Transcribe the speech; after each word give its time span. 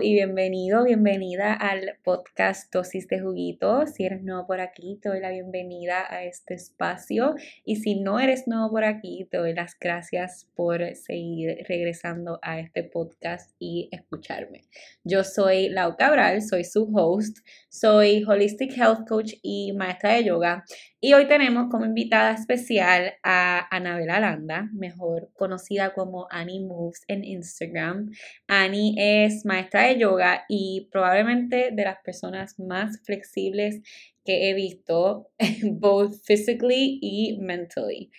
Y 0.00 0.14
bienvenido, 0.14 0.65
bienvenida 0.84 1.54
al 1.54 1.98
podcast 2.02 2.72
Dosis 2.72 3.08
de 3.08 3.20
Juguito. 3.20 3.86
Si 3.86 4.04
eres 4.04 4.22
nuevo 4.22 4.46
por 4.46 4.60
aquí, 4.60 4.98
te 5.00 5.08
doy 5.08 5.20
la 5.20 5.30
bienvenida 5.30 6.04
a 6.08 6.24
este 6.24 6.54
espacio. 6.54 7.34
Y 7.64 7.76
si 7.76 8.00
no 8.00 8.20
eres 8.20 8.46
nuevo 8.46 8.70
por 8.70 8.84
aquí, 8.84 9.26
te 9.30 9.38
doy 9.38 9.54
las 9.54 9.78
gracias 9.78 10.48
por 10.54 10.80
seguir 10.94 11.64
regresando 11.68 12.38
a 12.42 12.60
este 12.60 12.82
podcast 12.84 13.54
y 13.58 13.88
escucharme. 13.92 14.64
Yo 15.04 15.24
soy 15.24 15.68
Lau 15.68 15.96
Cabral, 15.96 16.42
soy 16.42 16.64
su 16.64 16.90
host, 16.94 17.38
soy 17.68 18.24
Holistic 18.26 18.76
Health 18.76 19.08
Coach 19.08 19.34
y 19.42 19.72
maestra 19.72 20.14
de 20.14 20.24
yoga. 20.24 20.64
Y 21.00 21.12
hoy 21.14 21.28
tenemos 21.28 21.68
como 21.70 21.84
invitada 21.84 22.32
especial 22.32 23.14
a 23.22 23.66
Anabela 23.70 24.18
Landa, 24.18 24.68
mejor 24.72 25.30
conocida 25.34 25.92
como 25.92 26.26
Annie 26.30 26.64
Moves 26.64 27.04
en 27.06 27.22
Instagram. 27.22 28.10
Annie 28.48 28.94
es 28.96 29.44
maestra 29.44 29.82
de 29.82 29.98
yoga 29.98 30.44
y 30.48 30.65
probablemente 30.90 31.70
de 31.72 31.84
las 31.84 31.98
personas 32.04 32.58
más 32.58 33.00
flexibles 33.04 33.82
que 34.24 34.50
he 34.50 34.54
visto, 34.54 35.30
both 35.62 36.14
physically 36.24 36.98
y 37.00 37.38
mentally. 37.38 38.10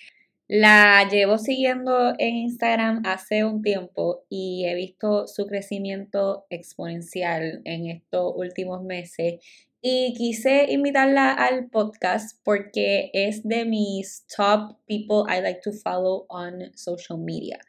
La 0.49 1.05
llevo 1.11 1.37
siguiendo 1.37 2.13
en 2.17 2.35
Instagram 2.35 3.01
hace 3.05 3.43
un 3.43 3.61
tiempo 3.61 4.23
y 4.29 4.65
he 4.65 4.75
visto 4.75 5.27
su 5.27 5.45
crecimiento 5.45 6.45
exponencial 6.49 7.61
en 7.65 7.87
estos 7.87 8.33
últimos 8.33 8.81
meses 8.81 9.41
y 9.81 10.13
quise 10.13 10.71
invitarla 10.71 11.33
al 11.33 11.69
podcast 11.69 12.39
porque 12.45 13.11
es 13.13 13.43
de 13.43 13.65
mis 13.65 14.25
top 14.35 14.77
people 14.87 15.23
I 15.29 15.41
like 15.41 15.59
to 15.65 15.73
follow 15.73 16.25
on 16.29 16.71
social 16.75 17.19
media 17.19 17.59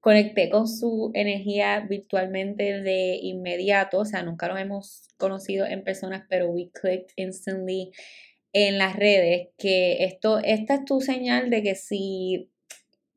conecté 0.00 0.48
con 0.50 0.68
su 0.68 1.10
energía 1.14 1.80
virtualmente 1.88 2.80
de 2.80 3.18
inmediato, 3.20 3.98
o 3.98 4.04
sea, 4.04 4.22
nunca 4.22 4.48
nos 4.48 4.60
hemos 4.60 5.08
conocido 5.16 5.66
en 5.66 5.84
personas, 5.84 6.24
pero 6.28 6.48
we 6.48 6.70
clicked 6.72 7.12
instantly 7.16 7.92
en 8.52 8.78
las 8.78 8.96
redes, 8.96 9.48
que 9.58 10.04
esto, 10.04 10.38
esta 10.38 10.74
es 10.74 10.84
tu 10.84 11.00
señal 11.00 11.50
de 11.50 11.62
que 11.62 11.74
si 11.74 12.50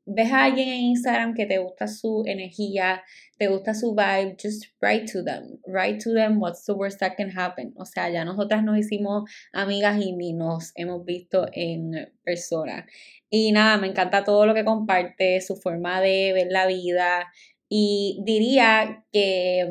ves 0.04 0.32
a 0.32 0.44
alguien 0.44 0.68
en 0.68 0.80
Instagram 0.80 1.34
que 1.34 1.46
te 1.46 1.58
gusta 1.58 1.86
su 1.86 2.22
energía, 2.26 3.02
te 3.38 3.48
gusta 3.48 3.74
su 3.74 3.94
vibe, 3.94 4.36
just 4.40 4.64
write 4.80 5.10
to 5.12 5.24
them. 5.24 5.60
Write 5.66 5.98
to 6.02 6.12
them 6.12 6.40
what's 6.40 6.64
the 6.64 6.72
worst 6.72 7.00
that 7.00 7.16
can 7.16 7.30
happen. 7.36 7.72
O 7.76 7.84
sea, 7.84 8.10
ya 8.10 8.24
nosotras 8.24 8.64
nos 8.64 8.78
hicimos 8.78 9.30
amigas 9.52 10.00
y 10.00 10.12
ni 10.12 10.32
nos 10.32 10.72
hemos 10.74 11.04
visto 11.04 11.46
en 11.52 12.12
persona. 12.24 12.86
Y 13.30 13.52
nada, 13.52 13.78
me 13.78 13.88
encanta 13.88 14.24
todo 14.24 14.46
lo 14.46 14.54
que 14.54 14.64
comparte, 14.64 15.40
su 15.40 15.56
forma 15.56 16.00
de 16.00 16.32
ver 16.32 16.48
la 16.50 16.66
vida. 16.66 17.32
Y 17.68 18.20
diría 18.24 19.04
que 19.12 19.68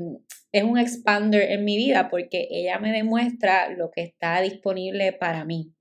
es 0.52 0.64
un 0.64 0.78
expander 0.78 1.52
en 1.52 1.64
mi 1.64 1.78
vida 1.78 2.10
porque 2.10 2.48
ella 2.50 2.80
me 2.80 2.92
demuestra 2.92 3.70
lo 3.70 3.92
que 3.92 4.02
está 4.02 4.42
disponible 4.42 5.14
para 5.14 5.46
mí. 5.46 5.74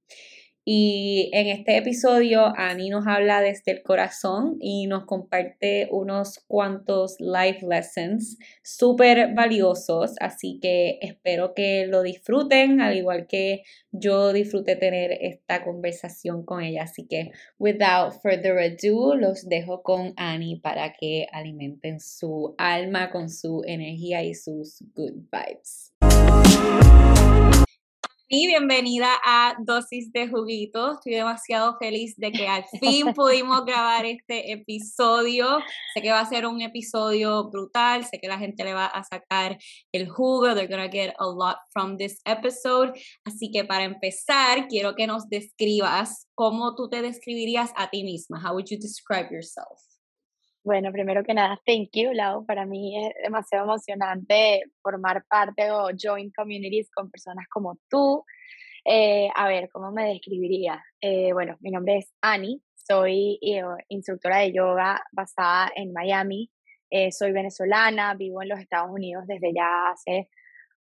Y 0.72 1.30
en 1.32 1.48
este 1.48 1.78
episodio, 1.78 2.52
Annie 2.56 2.90
nos 2.90 3.04
habla 3.08 3.40
desde 3.40 3.72
el 3.72 3.82
corazón 3.82 4.56
y 4.60 4.86
nos 4.86 5.04
comparte 5.04 5.88
unos 5.90 6.44
cuantos 6.46 7.16
life 7.18 7.66
lessons 7.68 8.38
súper 8.62 9.34
valiosos. 9.34 10.14
Así 10.20 10.60
que 10.62 11.00
espero 11.02 11.54
que 11.54 11.88
lo 11.88 12.04
disfruten, 12.04 12.80
al 12.80 12.96
igual 12.96 13.26
que 13.26 13.64
yo 13.90 14.32
disfruté 14.32 14.76
tener 14.76 15.10
esta 15.20 15.64
conversación 15.64 16.44
con 16.44 16.62
ella. 16.62 16.84
Así 16.84 17.04
que, 17.04 17.32
without 17.58 18.12
further 18.22 18.56
ado, 18.56 19.16
los 19.16 19.48
dejo 19.48 19.82
con 19.82 20.12
Annie 20.16 20.60
para 20.60 20.92
que 20.92 21.26
alimenten 21.32 21.98
su 21.98 22.54
alma 22.58 23.10
con 23.10 23.28
su 23.28 23.62
energía 23.66 24.22
y 24.22 24.34
sus 24.34 24.84
good 24.94 25.14
vibes 25.32 25.92
y 28.32 28.46
bienvenida 28.46 29.08
a 29.24 29.56
Dosis 29.58 30.12
de 30.12 30.28
Juguito. 30.28 30.92
Estoy 30.92 31.14
demasiado 31.14 31.76
feliz 31.80 32.14
de 32.16 32.30
que 32.30 32.46
al 32.46 32.64
fin 32.80 33.12
pudimos 33.12 33.64
grabar 33.64 34.06
este 34.06 34.52
episodio. 34.52 35.58
Sé 35.92 36.00
que 36.00 36.12
va 36.12 36.20
a 36.20 36.26
ser 36.26 36.46
un 36.46 36.62
episodio 36.62 37.50
brutal, 37.50 38.04
sé 38.04 38.20
que 38.20 38.28
la 38.28 38.38
gente 38.38 38.62
le 38.62 38.72
va 38.72 38.86
a 38.86 39.02
sacar 39.02 39.58
el 39.90 40.08
jugo. 40.08 40.54
They're 40.54 40.68
gonna 40.68 40.88
get 40.88 41.12
a 41.18 41.26
lot 41.26 41.56
from 41.72 41.96
this 41.96 42.20
episode. 42.24 42.92
Así 43.24 43.50
que 43.50 43.64
para 43.64 43.82
empezar, 43.82 44.68
quiero 44.68 44.94
que 44.94 45.08
nos 45.08 45.28
describas 45.28 46.28
cómo 46.36 46.76
tú 46.76 46.88
te 46.88 47.02
describirías 47.02 47.72
a 47.74 47.90
ti 47.90 48.04
misma. 48.04 48.40
How 48.40 48.54
would 48.54 48.66
you 48.70 48.78
describe 48.78 49.32
yourself? 49.32 49.89
Bueno, 50.62 50.92
primero 50.92 51.24
que 51.24 51.32
nada, 51.32 51.58
thank 51.64 51.88
you, 51.94 52.12
Lau. 52.12 52.44
Para 52.44 52.66
mí 52.66 53.06
es 53.06 53.14
demasiado 53.22 53.64
emocionante 53.64 54.62
formar 54.82 55.24
parte 55.26 55.70
o 55.70 55.88
join 55.98 56.30
communities 56.36 56.90
con 56.90 57.10
personas 57.10 57.46
como 57.48 57.78
tú. 57.88 58.24
Eh, 58.84 59.30
a 59.34 59.48
ver, 59.48 59.70
¿cómo 59.72 59.90
me 59.90 60.04
describiría? 60.06 60.82
Eh, 61.00 61.32
bueno, 61.32 61.56
mi 61.60 61.70
nombre 61.70 61.98
es 61.98 62.12
Annie, 62.20 62.60
soy 62.74 63.38
eh, 63.40 63.62
instructora 63.88 64.38
de 64.38 64.52
yoga 64.52 65.02
basada 65.12 65.70
en 65.74 65.92
Miami. 65.94 66.50
soy 67.10 67.32
venezolana, 67.32 68.14
vivo 68.14 68.42
en 68.42 68.48
los 68.50 68.60
Estados 68.60 68.90
Unidos 68.90 69.24
desde 69.26 69.54
ya 69.54 69.90
hace 69.92 70.28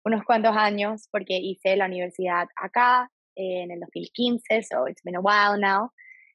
unos 0.04 0.24
cuantos 0.24 0.56
años 0.58 1.08
porque 1.12 1.38
hice 1.38 1.76
la 1.78 1.86
universidad 1.86 2.48
acá 2.56 3.10
en 3.36 3.72
el 3.72 3.80
2015, 3.80 4.64
so 4.64 4.88
it's 4.88 5.04
been 5.04 5.16
a 5.16 5.22
while 5.22 5.58
now. 5.58 5.92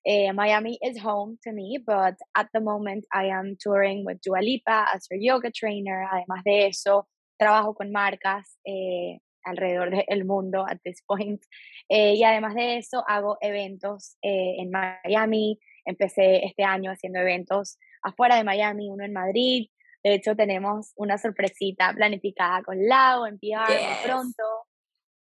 Uh, 0.06 0.34
Miami 0.34 0.78
is 0.82 0.98
home 0.98 1.38
to 1.42 1.50
me, 1.50 1.78
but 1.84 2.15
at 2.37 2.48
the 2.53 2.60
moment 2.60 3.06
I 3.10 3.26
am 3.26 3.56
touring 3.59 4.04
with 4.04 4.20
Dua 4.20 4.42
Lipa 4.42 4.87
as 4.94 5.06
her 5.10 5.16
yoga 5.16 5.50
trainer. 5.50 6.06
Además 6.12 6.44
de 6.44 6.66
eso, 6.66 7.06
trabajo 7.38 7.75
con 7.75 7.91
marcas 7.91 8.59
eh, 8.66 9.19
alrededor 9.47 9.91
del 10.06 10.25
mundo 10.26 10.66
at 10.69 10.78
this 10.84 11.03
point. 11.06 11.42
Eh, 11.88 12.15
y 12.16 12.25
además 12.25 12.54
de 12.54 12.76
eso, 12.76 13.03
hago 13.09 13.38
eventos 13.41 14.16
eh, 14.22 14.56
en 14.59 14.70
Miami. 14.70 15.59
Empecé 15.87 16.44
este 16.44 16.65
año 16.65 16.91
haciendo 16.91 17.21
eventos 17.21 17.78
afuera 18.03 18.36
de 18.36 18.44
Miami, 18.44 18.91
uno 18.91 19.04
en 19.04 19.12
Madrid. 19.15 19.69
De 20.03 20.12
hecho, 20.12 20.36
tenemos 20.36 20.92
una 20.97 21.16
sorpresita 21.16 21.94
planificada 21.94 22.62
con 22.62 22.86
Lau 22.86 23.25
en 23.25 23.38
PR 23.38 24.03
pronto. 24.04 24.44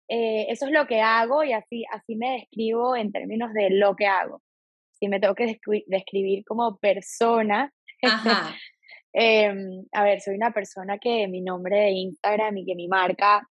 eso 0.08 0.66
es 0.66 0.72
lo 0.72 0.88
que 0.88 1.02
hago 1.02 1.44
y 1.44 1.54
así, 1.54 1.86
así 1.92 2.16
me 2.16 2.32
describo 2.34 2.96
en 2.96 3.12
términos 3.12 3.54
de 3.54 3.70
lo 3.70 3.96
que 3.96 4.08
hago 4.08 4.42
si 4.94 5.08
me 5.08 5.20
tengo 5.20 5.36
que 5.36 5.60
describir 5.88 6.44
como 6.46 6.78
persona, 6.78 7.72
em, 9.14 9.86
a 9.92 10.04
ver, 10.04 10.22
soy 10.22 10.36
una 10.36 10.52
persona 10.52 10.98
que 10.98 11.28
mi 11.28 11.42
nombre 11.42 11.78
de 11.78 11.92
Instagram 11.92 12.58
y 12.58 12.66
que 12.66 12.76
mi 12.76 12.88
marca 12.88 13.48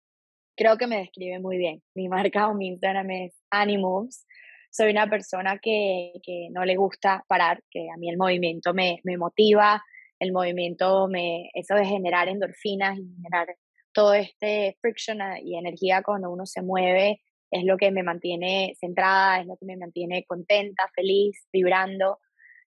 creo 0.57 0.77
que 0.77 0.87
me 0.87 0.99
describe 0.99 1.39
muy 1.39 1.59
bien. 1.59 1.83
Mi 1.95 2.09
marca 2.09 2.49
o 2.49 2.55
mi 2.55 2.69
Instagram 2.69 3.11
es 3.11 3.41
Animals. 3.51 4.27
Soy 4.71 4.91
una 4.91 5.09
persona 5.09 5.59
que, 5.59 6.13
que 6.23 6.49
no 6.51 6.65
le 6.65 6.77
gusta 6.77 7.25
parar, 7.29 7.63
que 7.71 7.89
a 7.95 7.97
mí 7.99 8.11
el 8.11 8.17
movimiento 8.17 8.75
me, 8.75 9.01
me 9.05 9.17
motiva, 9.17 9.83
el 10.19 10.33
movimiento, 10.33 11.09
me, 11.09 11.51
eso 11.55 11.75
de 11.75 11.85
generar 11.85 12.29
endorfinas 12.29 12.99
y 12.99 13.07
generar 13.17 13.55
todo 13.93 14.15
este 14.15 14.77
friction 14.81 15.19
y 15.43 15.57
energía 15.57 16.03
cuando 16.03 16.31
uno 16.31 16.45
se 16.47 16.63
mueve, 16.63 17.21
es 17.51 17.65
lo 17.65 17.77
que 17.77 17.91
me 17.91 18.03
mantiene 18.03 18.75
centrada, 18.79 19.41
es 19.41 19.47
lo 19.47 19.57
que 19.57 19.67
me 19.67 19.77
mantiene 19.77 20.25
contenta, 20.25 20.85
feliz, 20.95 21.47
vibrando. 21.53 22.19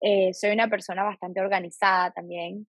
Eh, 0.01 0.33
soy 0.35 0.51
una 0.51 0.69
persona 0.69 1.05
bastante 1.05 1.41
organizada 1.41 2.11
también. 2.11 2.67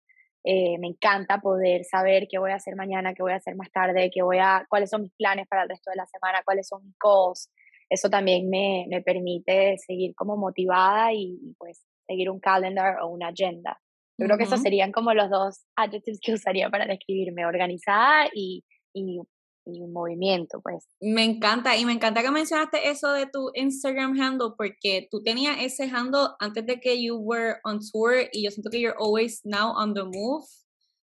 Eh, 0.44 0.76
me 0.78 0.88
encanta 0.88 1.40
poder 1.40 1.84
saber 1.84 2.26
qué 2.28 2.38
voy 2.38 2.50
a 2.50 2.56
hacer 2.56 2.74
mañana, 2.74 3.14
qué 3.14 3.22
voy 3.22 3.32
a 3.32 3.36
hacer 3.36 3.54
más 3.54 3.70
tarde, 3.70 4.10
qué 4.12 4.22
voy 4.22 4.38
a, 4.38 4.66
cuáles 4.68 4.90
son 4.90 5.02
mis 5.02 5.12
planes 5.14 5.46
para 5.48 5.62
el 5.62 5.68
resto 5.68 5.90
de 5.90 5.96
la 5.96 6.06
semana, 6.06 6.42
cuáles 6.44 6.66
son 6.66 6.84
mis 6.84 6.96
goals. 7.00 7.48
Eso 7.88 8.10
también 8.10 8.50
me, 8.50 8.86
me 8.88 9.02
permite 9.02 9.76
seguir 9.78 10.14
como 10.16 10.36
motivada 10.36 11.12
y, 11.12 11.54
pues 11.58 11.84
seguir 12.06 12.30
un 12.30 12.40
calendar 12.40 13.00
o 13.02 13.08
una 13.08 13.28
agenda. 13.28 13.78
Yo 14.18 14.26
creo 14.26 14.36
que 14.36 14.44
esos 14.44 14.60
serían 14.60 14.92
como 14.92 15.14
los 15.14 15.30
dos 15.30 15.64
adjectives 15.76 16.20
que 16.20 16.32
usaría 16.32 16.68
para 16.68 16.86
describirme, 16.86 17.46
organizada 17.46 18.28
y, 18.34 18.64
y 18.92 19.20
y 19.64 19.86
movimiento, 19.86 20.60
pues. 20.62 20.86
Me 21.00 21.24
encanta, 21.24 21.76
y 21.76 21.84
me 21.84 21.92
encanta 21.92 22.22
que 22.22 22.30
mencionaste 22.30 22.90
eso 22.90 23.12
de 23.12 23.26
tu 23.26 23.50
Instagram 23.54 24.20
handle, 24.20 24.50
porque 24.56 25.08
tú 25.10 25.22
tenías 25.22 25.56
ese 25.60 25.84
handle 25.84 26.28
antes 26.40 26.66
de 26.66 26.80
que 26.80 27.02
you 27.02 27.16
were 27.16 27.56
on 27.64 27.78
tour, 27.92 28.28
y 28.32 28.44
yo 28.44 28.50
siento 28.50 28.70
que 28.70 28.80
you're 28.80 28.96
always 28.98 29.40
now 29.44 29.72
on 29.76 29.94
the 29.94 30.04
move. 30.04 30.44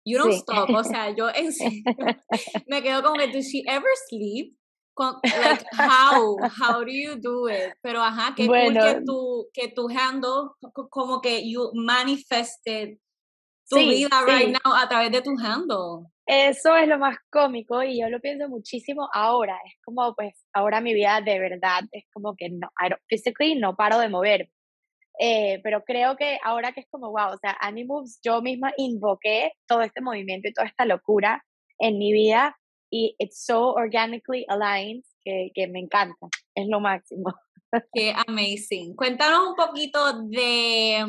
You 0.06 0.20
don't 0.20 0.34
stop, 0.34 0.70
o 0.70 0.84
sea, 0.84 1.16
yo 1.16 1.30
en 1.30 1.52
me 2.68 2.82
quedo 2.82 3.02
como 3.04 3.16
que, 3.16 3.28
does 3.32 3.48
she 3.52 3.64
ever 3.68 3.90
sleep? 4.08 4.56
Like, 4.98 5.66
how, 5.74 6.38
how 6.48 6.84
do 6.86 6.92
you 6.92 7.20
do 7.20 7.48
it? 7.48 7.74
Pero 7.84 8.02
ajá, 8.02 8.34
que 8.34 8.48
bueno, 8.48 8.80
que 8.80 9.02
tu, 9.06 9.50
que 9.54 9.68
tu 9.76 9.90
handle, 9.90 10.52
como 10.90 11.20
que 11.20 11.42
you 11.44 11.72
manifested 11.74 12.98
tu 13.70 13.78
vida 13.78 14.24
right 14.26 14.50
now 14.52 14.74
a 14.74 14.88
través 14.88 15.12
de 15.12 15.22
tu 15.22 15.36
handle. 15.38 16.12
Eso 16.26 16.76
es 16.76 16.88
lo 16.88 16.98
más 16.98 17.18
cómico 17.30 17.84
y 17.84 18.00
yo 18.02 18.10
lo 18.10 18.20
pienso 18.20 18.50
muchísimo 18.50 19.08
ahora. 19.14 19.60
Es 19.66 19.76
como, 19.84 20.16
pues, 20.16 20.34
ahora 20.54 20.82
mi 20.82 20.94
vida 20.94 21.22
de 21.22 21.40
verdad 21.40 21.82
es 21.92 22.06
como 22.12 22.36
que 22.36 22.50
no, 22.50 22.70
physically 23.08 23.56
no 23.56 23.76
paro 23.76 24.00
de 24.00 24.10
mover. 24.10 24.50
Eh, 25.20 25.62
pero 25.64 25.84
creo 25.84 26.18
que 26.18 26.40
ahora 26.44 26.74
que 26.74 26.82
es 26.82 26.88
como, 26.90 27.10
wow, 27.12 27.34
o 27.34 27.38
sea, 27.38 27.56
Animus, 27.62 28.20
yo 28.24 28.42
misma 28.42 28.74
invoqué 28.78 29.54
todo 29.68 29.82
este 29.82 30.02
movimiento 30.02 30.50
y 30.50 30.54
toda 30.54 30.68
esta 30.68 30.86
locura 30.86 31.46
en 31.80 31.98
mi 31.98 32.12
vida 32.12 32.58
y 32.90 33.16
it's 33.18 33.46
so 33.46 33.74
organically 33.74 34.46
aligned 34.50 35.04
que, 35.24 35.52
que 35.54 35.68
me 35.68 35.80
encanta, 35.80 36.28
es 36.56 36.68
lo 36.68 36.80
máximo. 36.80 37.34
Qué 37.94 38.14
amazing. 38.28 38.96
Cuéntanos 38.96 39.50
un 39.50 39.56
poquito 39.56 40.24
de, 40.24 41.06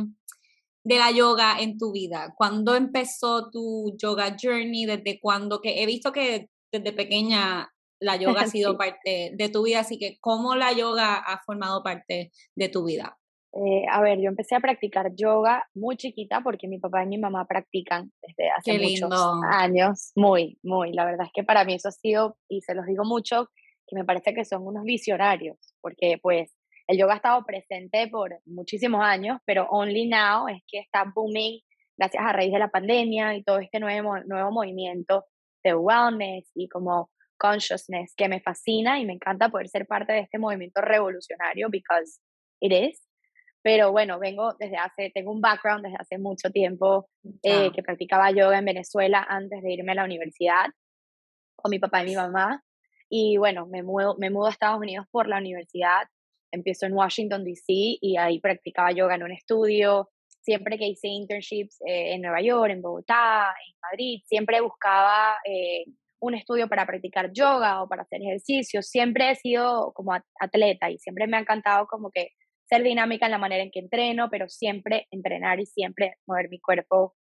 de 0.87 0.99
la 0.99 1.11
yoga 1.11 1.59
en 1.59 1.79
tu 1.79 1.91
vida. 1.91 2.33
¿Cuándo 2.37 2.77
empezó 2.77 3.51
tu 3.51 3.97
yoga 4.01 4.37
journey? 4.41 4.87
¿Desde 4.87 5.19
cuándo? 5.19 5.61
Que 5.61 5.83
he 5.83 5.87
visto 5.87 6.13
que 6.13 6.49
desde 6.71 6.93
pequeña 6.93 7.73
la 8.01 8.17
yoga 8.21 8.43
ha 8.43 8.47
sido 8.47 8.79
parte 8.79 9.33
de 9.35 9.49
tu 9.49 9.65
vida, 9.65 9.81
así 9.81 9.99
que 9.99 10.17
¿cómo 10.21 10.55
la 10.55 10.73
yoga 10.73 11.17
ha 11.17 11.43
formado 11.45 11.83
parte 11.83 12.31
de 12.55 12.69
tu 12.69 12.85
vida? 12.85 13.19
Eh, 13.53 13.85
a 13.91 14.01
ver, 14.01 14.21
yo 14.21 14.29
empecé 14.29 14.55
a 14.55 14.61
practicar 14.61 15.13
yoga 15.17 15.67
muy 15.75 15.97
chiquita 15.97 16.41
porque 16.41 16.69
mi 16.69 16.79
papá 16.79 17.03
y 17.03 17.07
mi 17.07 17.19
mamá 17.19 17.47
practican 17.47 18.13
desde 18.23 18.51
hace 18.51 18.79
muchos 18.79 19.11
años. 19.51 20.13
Muy, 20.15 20.59
muy. 20.63 20.93
La 20.93 21.05
verdad 21.05 21.27
es 21.27 21.33
que 21.35 21.43
para 21.43 21.65
mí 21.65 21.75
eso 21.75 21.89
ha 21.89 21.93
sido, 21.93 22.37
y 22.49 22.61
se 22.61 22.75
los 22.75 22.87
digo 22.87 23.05
mucho, 23.05 23.49
que 23.89 23.97
me 23.97 24.05
parece 24.05 24.35
que 24.35 24.45
son 24.45 24.65
unos 24.67 24.85
visionarios, 24.85 25.57
porque 25.81 26.19
pues 26.23 26.56
el 26.87 26.99
yoga 26.99 27.15
ha 27.15 27.17
estado 27.17 27.45
presente 27.45 28.09
por 28.09 28.41
muchísimos 28.45 29.03
años, 29.03 29.39
pero 29.45 29.67
only 29.71 30.09
now 30.09 30.49
es 30.49 30.63
que 30.67 30.79
está 30.79 31.05
booming 31.15 31.61
gracias 31.97 32.23
a 32.25 32.33
raíz 32.33 32.53
de 32.53 32.59
la 32.59 32.69
pandemia 32.69 33.35
y 33.35 33.43
todo 33.43 33.59
este 33.59 33.81
nuevo, 33.81 34.19
nuevo 34.21 34.51
movimiento 34.53 35.25
de 35.65 35.75
wellness 35.75 36.51
y 36.55 36.69
como 36.69 37.11
consciousness 37.39 38.15
que 38.17 38.29
me 38.29 38.41
fascina 38.41 39.01
y 39.01 39.07
me 39.07 39.15
encanta 39.15 39.49
poder 39.49 39.69
ser 39.69 39.87
parte 39.87 40.13
de 40.13 40.21
este 40.21 40.39
movimiento 40.39 40.81
revolucionario 40.81 41.69
because 41.71 42.21
it 42.61 42.73
is. 42.73 43.03
Pero 43.63 43.91
bueno, 43.91 44.21
vengo 44.21 44.55
desde 44.61 44.77
hace, 44.77 45.11
tengo 45.13 45.33
un 45.33 45.41
background 45.41 45.85
desde 45.85 45.97
hace 45.99 46.19
mucho 46.19 46.51
tiempo 46.51 47.09
eh, 47.43 47.73
que 47.73 47.83
practicaba 47.83 48.31
yoga 48.31 48.59
en 48.59 48.65
Venezuela 48.65 49.27
antes 49.29 49.61
de 49.63 49.73
irme 49.73 49.93
a 49.93 49.97
la 49.97 50.05
universidad 50.05 50.67
con 51.57 51.71
mi 51.71 51.79
papá 51.79 52.03
y 52.03 52.07
mi 52.07 52.15
mamá. 52.15 52.63
Y 53.09 53.39
bueno, 53.39 53.67
me 53.67 53.83
mudo, 53.83 54.17
me 54.19 54.31
mudo 54.31 54.47
a 54.47 54.51
Estados 54.51 54.79
Unidos 54.79 55.07
por 55.11 55.27
la 55.27 55.39
universidad. 55.39 56.09
Empiezo 56.51 56.87
en 56.87 56.95
Washington, 56.95 57.45
D.C. 57.45 57.65
y 58.01 58.17
ahí 58.17 58.41
practicaba 58.41 58.93
yoga 58.93 59.15
en 59.15 59.25
un 59.25 59.33
estudio. 59.33 60.11
Siempre 60.41 60.79
que 60.79 60.87
hice 60.87 61.09
internships 61.09 61.81
eh, 61.87 62.15
en 62.15 62.23
Nueva 62.23 62.41
York, 62.41 62.71
en 62.71 62.83
Bogotá, 62.83 63.55
en 63.67 63.75
Madrid, 63.83 64.23
siempre 64.27 64.61
buscaba 64.61 65.37
eh, 65.45 65.85
un 66.21 66.35
estudio 66.35 66.69
para 66.69 66.87
practicar 66.87 67.33
yoga 67.33 67.83
o 67.83 67.89
para 67.89 68.03
hacer 68.03 68.23
ejercicio. 68.23 68.83
Siempre 68.83 69.31
he 69.31 69.35
sido 69.35 69.93
como 69.95 70.13
atleta 70.39 70.91
y 70.91 70.99
siempre 70.99 71.27
me 71.27 71.37
ha 71.37 71.41
encantado 71.41 71.87
como 71.87 72.11
que 72.11 72.31
ser 72.69 72.83
dinámica 72.83 73.27
en 73.27 73.33
la 73.33 73.39
manera 73.39 73.63
en 73.63 73.71
que 73.71 73.81
entreno, 73.81 74.29
pero 74.31 74.49
siempre 74.49 75.07
entrenar 75.11 75.61
y 75.61 75.67
siempre 75.67 76.17
mover 76.27 76.49
mi 76.49 76.61
cuerpo 76.61 77.15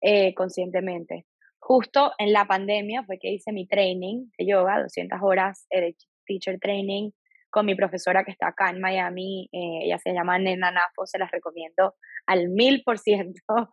eh, 0.00 0.34
conscientemente. 0.34 1.26
Justo 1.58 2.12
en 2.18 2.32
la 2.32 2.46
pandemia 2.46 3.04
fue 3.04 3.18
que 3.18 3.32
hice 3.32 3.52
mi 3.52 3.66
training 3.66 4.30
de 4.38 4.46
yoga, 4.46 4.82
200 4.82 5.18
horas 5.22 5.66
eh, 5.70 5.80
de 5.80 5.96
teacher 6.26 6.58
training 6.58 7.10
con 7.50 7.66
mi 7.66 7.74
profesora 7.74 8.24
que 8.24 8.30
está 8.30 8.48
acá 8.48 8.70
en 8.70 8.80
Miami, 8.80 9.48
eh, 9.52 9.80
ella 9.84 9.98
se 9.98 10.12
llama 10.12 10.38
Nena 10.38 10.70
Nafo, 10.70 11.06
se 11.06 11.18
las 11.18 11.30
recomiendo 11.30 11.94
al 12.26 12.48
mil 12.48 12.82
por 12.84 12.98
ciento. 12.98 13.42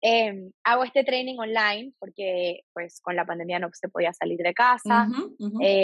Em, 0.00 0.52
hago 0.62 0.84
este 0.84 1.02
training 1.02 1.38
online 1.38 1.92
porque 1.98 2.60
pues 2.72 3.00
con 3.00 3.16
la 3.16 3.26
pandemia 3.26 3.58
no 3.58 3.68
se 3.72 3.88
podía 3.88 4.12
salir 4.12 4.38
de 4.38 4.54
casa, 4.54 5.08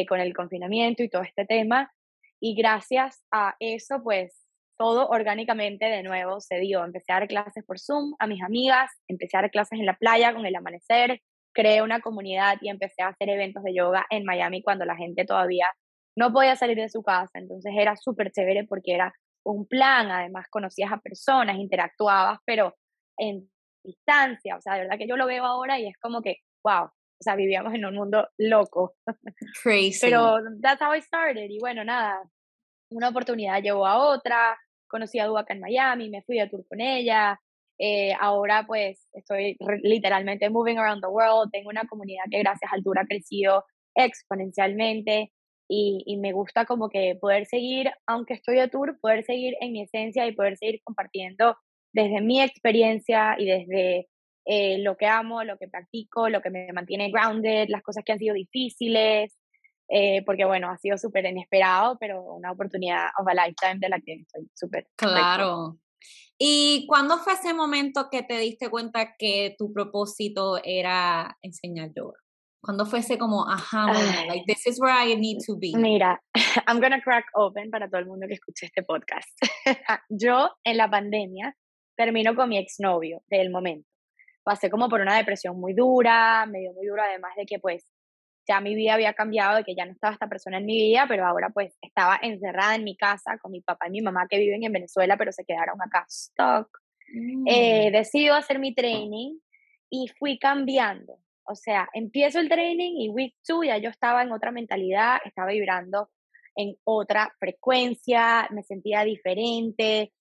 con 0.08 0.20
el 0.20 0.34
confinamiento 0.34 1.02
y 1.02 1.08
todo 1.08 1.22
este 1.22 1.44
tema. 1.44 1.92
Y 2.40 2.54
gracias 2.54 3.24
a 3.32 3.56
eso 3.58 4.04
pues 4.04 4.44
todo 4.76 5.08
orgánicamente 5.08 5.86
de 5.86 6.04
nuevo 6.04 6.40
se 6.40 6.60
dio. 6.60 6.84
Empecé 6.84 7.12
a 7.12 7.20
dar 7.20 7.28
clases 7.28 7.64
por 7.64 7.80
Zoom 7.80 8.14
a 8.18 8.28
mis 8.28 8.42
amigas, 8.42 8.90
empecé 9.08 9.36
a 9.36 9.42
dar 9.42 9.50
clases 9.50 9.80
en 9.80 9.86
la 9.86 9.96
playa 9.96 10.32
con 10.32 10.46
el 10.46 10.54
amanecer, 10.54 11.20
creé 11.52 11.82
una 11.82 12.00
comunidad 12.00 12.58
y 12.60 12.68
empecé 12.68 13.02
a 13.02 13.08
hacer 13.08 13.28
eventos 13.28 13.62
de 13.62 13.74
yoga 13.74 14.06
en 14.10 14.24
Miami 14.24 14.62
cuando 14.62 14.84
la 14.84 14.96
gente 14.96 15.24
todavía 15.24 15.66
no 16.16 16.32
podía 16.32 16.56
salir 16.56 16.76
de 16.76 16.88
su 16.88 17.02
casa. 17.02 17.38
Entonces 17.38 17.72
era 17.76 17.96
súper 17.96 18.30
chévere 18.32 18.64
porque 18.64 18.94
era 18.94 19.12
un 19.44 19.66
plan, 19.66 20.10
además 20.10 20.46
conocías 20.50 20.92
a 20.92 21.00
personas, 21.00 21.58
interactuabas, 21.58 22.38
pero 22.44 22.74
en 23.18 23.48
distancia. 23.84 24.56
O 24.56 24.60
sea, 24.60 24.74
de 24.74 24.80
verdad 24.80 24.98
que 24.98 25.08
yo 25.08 25.16
lo 25.16 25.26
veo 25.26 25.44
ahora 25.44 25.78
y 25.78 25.86
es 25.86 25.96
como 25.98 26.22
que, 26.22 26.38
wow, 26.64 26.84
o 26.84 27.22
sea, 27.22 27.36
vivíamos 27.36 27.74
en 27.74 27.84
un 27.84 27.94
mundo 27.94 28.28
loco. 28.38 28.94
Crazy. 29.62 30.00
Pero 30.00 30.38
that's 30.60 30.80
how 30.80 30.94
I 30.94 31.02
started. 31.02 31.48
Y 31.50 31.58
bueno, 31.58 31.84
nada, 31.84 32.22
una 32.90 33.08
oportunidad 33.08 33.62
llevó 33.62 33.86
a 33.86 33.98
otra, 33.98 34.58
conocí 34.88 35.18
a 35.18 35.26
Duaca 35.26 35.54
en 35.54 35.60
Miami, 35.60 36.10
me 36.10 36.22
fui 36.22 36.38
a 36.38 36.48
tour 36.48 36.66
con 36.68 36.80
ella, 36.80 37.40
eh, 37.78 38.12
ahora 38.20 38.64
pues 38.66 39.08
estoy 39.12 39.56
literalmente 39.82 40.48
moving 40.48 40.78
around 40.78 41.02
the 41.02 41.08
world, 41.08 41.50
tengo 41.50 41.70
una 41.70 41.86
comunidad 41.86 42.24
que 42.30 42.38
gracias 42.38 42.72
al 42.72 42.82
tour 42.84 42.98
ha 42.98 43.04
crecido 43.04 43.64
exponencialmente 43.96 45.32
y, 46.06 46.16
me 46.16 46.32
gusta 46.32 46.64
como 46.64 46.88
que 46.88 47.16
poder 47.20 47.46
seguir, 47.46 47.90
aunque 48.06 48.34
estoy 48.34 48.58
a 48.58 48.68
tour, 48.68 48.98
poder 49.00 49.24
seguir 49.24 49.54
en 49.60 49.72
mi 49.72 49.82
esencia 49.82 50.26
y 50.26 50.32
poder 50.32 50.56
seguir 50.56 50.80
compartiendo 50.84 51.56
desde 51.92 52.20
mi 52.20 52.40
experiencia 52.40 53.36
y 53.38 53.46
desde 53.46 54.08
eh, 54.46 54.78
lo 54.78 54.96
que 54.96 55.06
amo, 55.06 55.44
lo 55.44 55.56
que 55.58 55.68
practico, 55.68 56.28
lo 56.28 56.42
que 56.42 56.50
me 56.50 56.72
mantiene 56.72 57.10
grounded, 57.10 57.68
las 57.68 57.82
cosas 57.82 58.04
que 58.04 58.12
han 58.12 58.18
sido 58.18 58.34
difíciles, 58.34 59.36
eh, 59.88 60.22
porque 60.24 60.44
bueno, 60.44 60.70
ha 60.70 60.78
sido 60.78 60.98
súper 60.98 61.26
inesperado, 61.26 61.96
pero 61.98 62.22
una 62.22 62.52
oportunidad 62.52 63.08
of 63.18 63.28
a 63.28 63.34
lifetime 63.34 63.78
de 63.78 63.88
la 63.88 64.00
que 64.00 64.14
estoy 64.14 64.48
súper. 64.54 64.88
Claro. 64.96 65.78
¿Y 66.38 66.86
cuándo 66.88 67.18
fue 67.18 67.34
ese 67.34 67.54
momento 67.54 68.08
que 68.10 68.22
te 68.22 68.38
diste 68.38 68.68
cuenta 68.68 69.14
que 69.16 69.54
tu 69.56 69.72
propósito 69.72 70.60
era 70.62 71.38
enseñar 71.42 71.92
yoga? 71.94 72.23
¿Cuándo 72.64 72.86
fue 72.86 73.00
ese 73.00 73.18
como, 73.18 73.46
ajá, 73.46 73.92
like, 74.26 74.44
this 74.46 74.66
is 74.66 74.80
where 74.80 74.94
I 74.94 75.14
need 75.16 75.38
to 75.46 75.54
be? 75.58 75.72
Mira, 75.76 76.18
I'm 76.66 76.80
gonna 76.80 77.02
crack 77.02 77.26
open 77.34 77.70
para 77.70 77.90
todo 77.90 78.00
el 78.00 78.06
mundo 78.06 78.26
que 78.26 78.34
escuche 78.34 78.66
este 78.66 78.82
podcast. 78.82 79.28
Yo 80.08 80.50
en 80.64 80.78
la 80.78 80.88
pandemia 80.88 81.54
termino 81.94 82.34
con 82.34 82.48
mi 82.48 82.56
exnovio 82.56 83.22
del 83.28 83.50
momento. 83.50 83.86
Pasé 84.42 84.70
como 84.70 84.88
por 84.88 85.02
una 85.02 85.14
depresión 85.14 85.60
muy 85.60 85.74
dura, 85.74 86.46
me 86.46 86.60
dio 86.60 86.72
muy 86.72 86.86
duro 86.86 87.02
además 87.02 87.32
de 87.36 87.44
que 87.44 87.58
pues 87.58 87.86
ya 88.48 88.62
mi 88.62 88.74
vida 88.74 88.94
había 88.94 89.12
cambiado, 89.12 89.56
de 89.56 89.64
que 89.64 89.74
ya 89.74 89.84
no 89.84 89.92
estaba 89.92 90.14
esta 90.14 90.28
persona 90.28 90.56
en 90.56 90.64
mi 90.64 90.76
vida, 90.76 91.04
pero 91.06 91.26
ahora 91.26 91.50
pues 91.52 91.76
estaba 91.82 92.18
encerrada 92.22 92.76
en 92.76 92.84
mi 92.84 92.96
casa 92.96 93.36
con 93.42 93.52
mi 93.52 93.60
papá 93.60 93.88
y 93.88 93.90
mi 93.90 94.00
mamá 94.00 94.26
que 94.28 94.38
viven 94.38 94.64
en 94.64 94.72
Venezuela, 94.72 95.18
pero 95.18 95.32
se 95.32 95.44
quedaron 95.44 95.76
acá 95.82 96.06
stuck. 96.08 96.68
Mm. 97.12 97.44
Eh, 97.46 97.90
decido 97.92 98.34
hacer 98.34 98.58
mi 98.58 98.74
training 98.74 99.38
y 99.90 100.08
fui 100.18 100.38
cambiando. 100.38 101.18
O 101.46 101.54
sea, 101.54 101.88
empiezo 101.92 102.40
el 102.40 102.48
training 102.48 103.00
y 103.00 103.08
week 103.08 103.34
two 103.46 103.64
ya 103.64 103.78
yo 103.78 103.90
estaba 103.90 104.22
en 104.22 104.32
otra 104.32 104.50
mentalidad, 104.50 105.18
estaba 105.24 105.50
vibrando 105.52 106.10
en 106.56 106.76
otra 106.84 107.34
frecuencia, 107.38 108.48
me 108.50 108.62
sentía 108.62 109.04
diferente. 109.04 110.12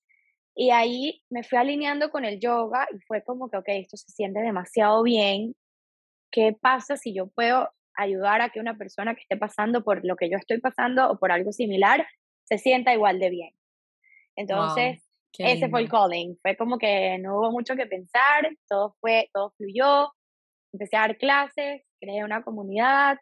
Y 0.56 0.70
ahí 0.72 1.24
me 1.30 1.44
fui 1.44 1.58
alineando 1.58 2.12
con 2.12 2.26
el 2.26 2.40
yoga 2.40 2.88
y 2.94 3.00
fue 3.02 3.24
como 3.24 3.50
que, 3.50 3.58
ok, 3.58 3.68
esto 3.68 3.98
se 3.98 4.12
siente 4.12 4.40
demasiado 4.42 5.02
bien. 5.04 5.56
¿Qué 6.32 6.56
pasa 6.60 6.98
si 6.98 7.14
yo 7.14 7.28
puedo 7.28 7.70
ayudar 7.96 8.42
a 8.42 8.50
que 8.50 8.60
una 8.60 8.78
persona 8.78 9.16
que 9.16 9.22
esté 9.22 9.38
pasando 9.38 9.84
por 9.84 10.04
lo 10.06 10.16
que 10.16 10.30
yo 10.30 10.38
estoy 10.38 10.60
pasando 10.60 11.10
o 11.10 11.18
por 11.18 11.32
algo 11.32 11.52
similar 11.52 12.06
se 12.44 12.58
sienta 12.58 12.94
igual 12.94 13.20
de 13.20 13.30
bien. 13.30 13.56
Entonces, 14.36 15.02
ese 15.38 15.70
fue 15.70 15.82
el 15.82 15.90
calling. 15.90 16.38
Fue 16.42 16.56
como 16.58 16.78
que 16.78 17.18
no 17.20 17.38
hubo 17.38 17.52
mucho 17.52 17.76
que 17.76 17.86
pensar, 17.86 18.50
todo 18.68 18.96
fue, 19.00 19.30
todo 19.34 19.52
fluyó. 19.58 20.12
Empecé 20.74 20.98
a 20.98 21.02
dar 21.02 21.18
clases, 21.18 21.84
creé 22.00 22.24
una 22.24 22.44
comunidad, 22.44 23.18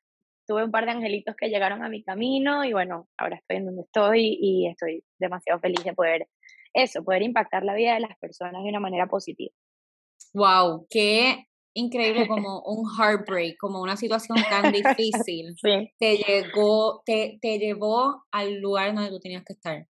tuve 0.48 0.63
un 0.63 0.72
par 0.72 0.86
de 0.86 0.91
angelitos 0.91 1.36
que 1.36 1.50
llegaron 1.50 1.84
a 1.84 1.89
mi 1.89 2.03
camino 2.03 2.65
y 2.65 2.74
bueno, 2.74 3.08
ahora 3.17 3.38
estoy 3.38 3.58
en 3.58 3.65
donde 3.65 3.84
estoy 3.84 4.38
y 4.41 4.67
estoy 4.67 5.03
demasiado 5.20 5.60
feliz 5.60 5.84
de 5.84 5.93
poder 5.93 6.27
eso, 6.74 7.03
poder 7.03 7.22
impactar 7.22 7.63
la 7.63 7.75
vida 7.75 7.93
de 7.93 8.01
las 8.01 8.17
personas 8.17 8.63
de 8.63 8.70
una 8.70 8.79
manera 8.79 9.08
positiva. 9.08 9.53
Wow, 10.34 10.88
qué 10.89 11.46
increíble 11.74 12.27
como 12.27 12.62
un 12.63 12.86
heartbreak, 12.98 13.58
como 13.58 13.81
una 13.81 13.98
situación 13.98 14.38
tan 14.50 14.72
difícil, 14.72 15.55
te, 16.00 16.17
llegó, 16.17 17.01
te, 17.05 17.39
te 17.41 17.60
llevó 17.60 18.24
al 18.31 18.60
lugar 18.60 18.93
donde 18.93 19.10
tú 19.10 19.20
tenías 19.20 19.43
que 19.46 19.53
estar. 19.53 19.88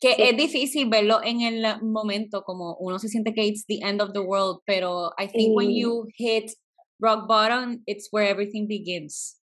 Que 0.00 0.16
es 0.18 0.36
difícil 0.36 0.88
verlo 0.88 1.22
en 1.22 1.40
el 1.40 1.64
momento, 1.82 2.42
como 2.42 2.76
uno 2.78 2.98
se 2.98 3.08
siente 3.08 3.32
que 3.32 3.46
it's 3.46 3.64
the 3.66 3.78
end 3.82 4.02
of 4.02 4.12
the 4.12 4.20
world, 4.20 4.60
pero 4.66 5.12
I 5.18 5.28
think 5.28 5.56
when 5.56 5.74
you 5.74 6.06
hit 6.14 6.50
rock 7.00 7.28
bottom, 7.28 7.82
it's 7.86 8.08
where 8.10 8.28
everything 8.28 8.66
begins. 8.66 9.40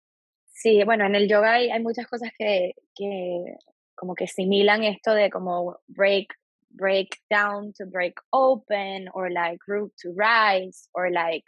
Sí, 0.48 0.84
bueno, 0.84 1.06
en 1.06 1.16
el 1.16 1.28
yoga 1.30 1.54
hay, 1.54 1.82
muchas 1.82 2.08
cosas 2.08 2.32
que, 2.38 2.74
que 2.96 3.56
como 3.96 4.14
que 4.14 4.28
similan 4.28 4.84
esto 4.84 5.14
de 5.14 5.30
como 5.30 5.80
break 5.88 6.34
break 6.72 7.18
down 7.30 7.74
to 7.74 7.86
break 7.86 8.20
open 8.32 9.10
or 9.14 9.32
like 9.32 9.60
root 9.68 9.92
to 10.02 10.14
rise 10.16 10.88
or 10.94 11.12
like 11.12 11.44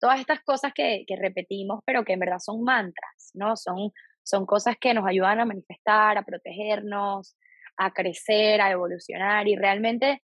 todas 0.00 0.20
estas 0.20 0.42
cosas 0.44 0.72
que, 0.74 1.04
que, 1.06 1.16
repetimos, 1.16 1.80
pero 1.84 2.04
que 2.04 2.12
en 2.12 2.20
verdad 2.20 2.38
son 2.38 2.62
mantras, 2.62 3.30
¿no? 3.34 3.56
Son, 3.56 3.92
son 4.22 4.44
cosas 4.46 4.76
que 4.78 4.92
nos 4.92 5.06
ayudan 5.06 5.40
a 5.40 5.44
manifestar, 5.44 6.18
a 6.18 6.24
protegernos, 6.24 7.36
a 7.76 7.92
crecer, 7.92 8.60
a 8.60 8.70
evolucionar 8.70 9.48
y 9.48 9.56
realmente 9.56 10.22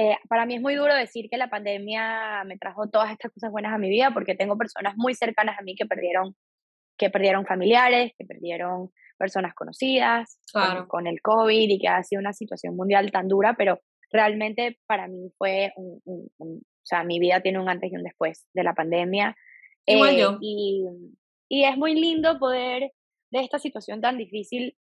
eh, 0.00 0.16
para 0.28 0.46
mí 0.46 0.54
es 0.54 0.60
muy 0.60 0.76
duro 0.76 0.94
decir 0.94 1.28
que 1.28 1.36
la 1.36 1.50
pandemia 1.50 2.44
me 2.44 2.56
trajo 2.56 2.88
todas 2.88 3.10
estas 3.10 3.32
cosas 3.32 3.50
buenas 3.50 3.74
a 3.74 3.78
mi 3.78 3.88
vida 3.88 4.12
porque 4.14 4.36
tengo 4.36 4.56
personas 4.56 4.94
muy 4.96 5.12
cercanas 5.12 5.58
a 5.58 5.62
mí 5.62 5.74
que 5.74 5.86
perdieron 5.86 6.36
que 6.96 7.10
perdieron 7.10 7.44
familiares, 7.44 8.12
que 8.16 8.24
perdieron 8.24 8.92
personas 9.16 9.54
conocidas 9.54 10.38
con, 10.88 11.08
el 11.08 11.20
COVID 11.20 11.68
y 11.68 11.80
que 11.80 11.88
ha 11.88 12.02
sido 12.04 12.20
una 12.20 12.32
situación 12.32 12.76
mundial 12.76 13.10
tan 13.10 13.26
dura, 13.26 13.54
pero 13.58 13.80
realmente 14.12 14.78
para 14.86 15.08
mí 15.08 15.32
fue 15.36 15.72
un, 15.76 16.00
o 16.38 16.60
sea, 16.84 17.02
mi 17.02 17.18
vida 17.18 17.40
tiene 17.40 17.58
un 17.58 17.68
antes 17.68 17.90
y 17.90 17.96
un 17.96 18.04
después 18.04 18.46
de 18.54 18.62
la 18.62 18.74
pandemia. 18.74 19.36
Igual 19.84 20.14
eh, 20.14 20.20
yo. 20.20 20.38
Y, 20.40 20.86
y 21.48 21.64
es 21.64 21.76
muy 21.76 21.94
lindo 21.94 22.38
poder 22.38 22.92
de 23.30 23.40
esta 23.40 23.58
situación 23.58 24.00
tan 24.00 24.16
difícil 24.16 24.76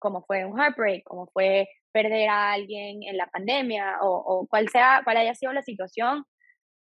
como 0.00 0.22
fue 0.24 0.44
un 0.44 0.58
heartbreak, 0.58 1.04
como 1.04 1.26
fue 1.28 1.68
perder 1.92 2.28
a 2.28 2.52
alguien 2.52 3.02
en 3.02 3.16
la 3.16 3.26
pandemia 3.26 3.98
o, 4.00 4.08
o 4.08 4.46
cual 4.46 4.68
sea, 4.68 5.02
cual 5.04 5.18
haya 5.18 5.34
sido 5.34 5.52
la 5.52 5.62
situación, 5.62 6.24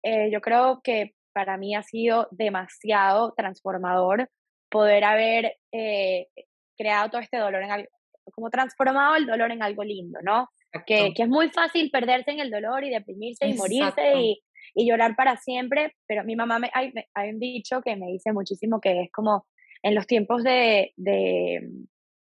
eh, 0.02 0.30
yo 0.30 0.40
creo 0.40 0.80
que 0.82 1.14
para 1.32 1.56
mí 1.56 1.74
ha 1.74 1.82
sido 1.82 2.28
demasiado 2.30 3.34
transformador 3.36 4.28
poder 4.70 5.04
haber 5.04 5.56
eh, 5.72 6.28
creado 6.76 7.10
todo 7.10 7.20
este 7.20 7.38
dolor 7.38 7.62
en 7.62 7.70
algo, 7.70 7.88
como 8.32 8.50
transformado 8.50 9.16
el 9.16 9.26
dolor 9.26 9.50
en 9.50 9.62
algo 9.62 9.84
lindo, 9.84 10.18
¿no? 10.22 10.48
Que, 10.86 11.14
que, 11.14 11.22
es 11.22 11.28
muy 11.28 11.48
fácil 11.48 11.90
perderse 11.90 12.32
en 12.32 12.40
el 12.40 12.50
dolor 12.50 12.84
y 12.84 12.90
deprimirse 12.90 13.48
y 13.48 13.54
morirse 13.54 14.18
y, 14.18 14.42
y, 14.74 14.86
llorar 14.86 15.16
para 15.16 15.36
siempre, 15.36 15.94
pero 16.06 16.22
mi 16.22 16.36
mamá 16.36 16.58
me, 16.58 16.70
hay, 16.74 16.92
hay, 17.14 17.30
un 17.30 17.38
dicho 17.38 17.80
que 17.80 17.96
me 17.96 18.06
dice 18.08 18.32
muchísimo 18.32 18.80
que 18.80 19.02
es 19.02 19.12
como 19.12 19.46
en 19.82 19.94
los 19.94 20.06
tiempos 20.06 20.42
de, 20.42 20.92
de 20.96 21.66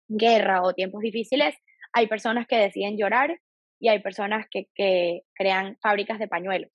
guerra 0.08 0.62
o 0.62 0.74
tiempos 0.74 1.02
difíciles, 1.02 1.56
hay 1.94 2.08
personas 2.08 2.48
que 2.48 2.58
deciden 2.58 2.98
llorar 2.98 3.40
y 3.80 3.90
hay 3.90 4.00
personas 4.02 4.48
que, 4.50 4.68
que 4.76 5.24
crean 5.36 5.78
fábricas 5.82 6.20
de 6.20 6.28
pañuelos. 6.28 6.72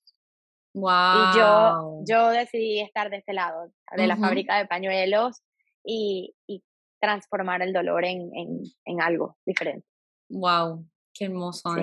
Wow. 0.73 0.89
Y 0.89 1.37
yo, 1.37 2.03
yo 2.07 2.29
decidí 2.29 2.79
estar 2.79 3.09
de 3.09 3.17
este 3.17 3.33
lado, 3.33 3.71
de 3.95 4.07
la 4.07 4.15
fábrica 4.17 4.57
de 4.57 4.67
pañuelos 4.67 5.41
y, 5.83 6.35
y 6.47 6.63
transformar 7.01 7.61
el 7.61 7.73
dolor 7.73 8.05
en, 8.05 8.29
en, 8.35 8.61
en, 8.85 9.01
algo 9.01 9.37
diferente. 9.45 9.87
Wow, 10.29 10.85
qué 11.13 11.25
hermoso, 11.25 11.73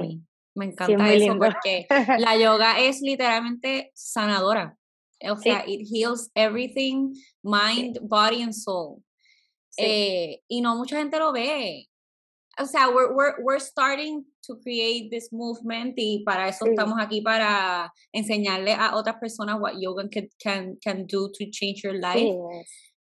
Me 0.54 0.66
encanta 0.66 1.12
eso 1.12 1.36
porque 1.36 1.86
la 2.18 2.36
yoga 2.36 2.78
es 2.80 3.00
literalmente 3.00 3.90
sanadora. 3.94 4.76
O 5.28 5.36
sea, 5.36 5.64
it 5.66 5.88
heals 5.90 6.30
everything, 6.34 7.14
mind, 7.42 7.98
body 8.02 8.42
and 8.42 8.52
soul. 8.52 9.02
Eh, 9.78 10.42
y 10.48 10.60
no 10.60 10.76
mucha 10.76 10.98
gente 10.98 11.18
lo 11.18 11.32
ve. 11.32 11.88
O 12.58 12.64
sea, 12.64 12.88
we're, 12.88 13.12
we're, 13.12 13.34
we're 13.42 13.60
starting 13.60 14.24
to 14.46 14.58
create 14.62 15.10
this 15.10 15.32
movement 15.32 15.94
y 15.96 16.22
para 16.24 16.48
eso 16.48 16.64
estamos 16.66 16.98
aquí 16.98 17.20
para 17.20 17.92
enseñarle 18.12 18.72
a 18.72 18.94
otras 18.94 19.16
personas 19.16 19.58
what 19.60 19.74
yoga 19.78 20.08
can, 20.08 20.28
can, 20.42 20.76
can 20.82 21.06
do 21.06 21.30
to 21.32 21.44
change 21.50 21.82
your 21.82 21.94
life. 21.94 22.32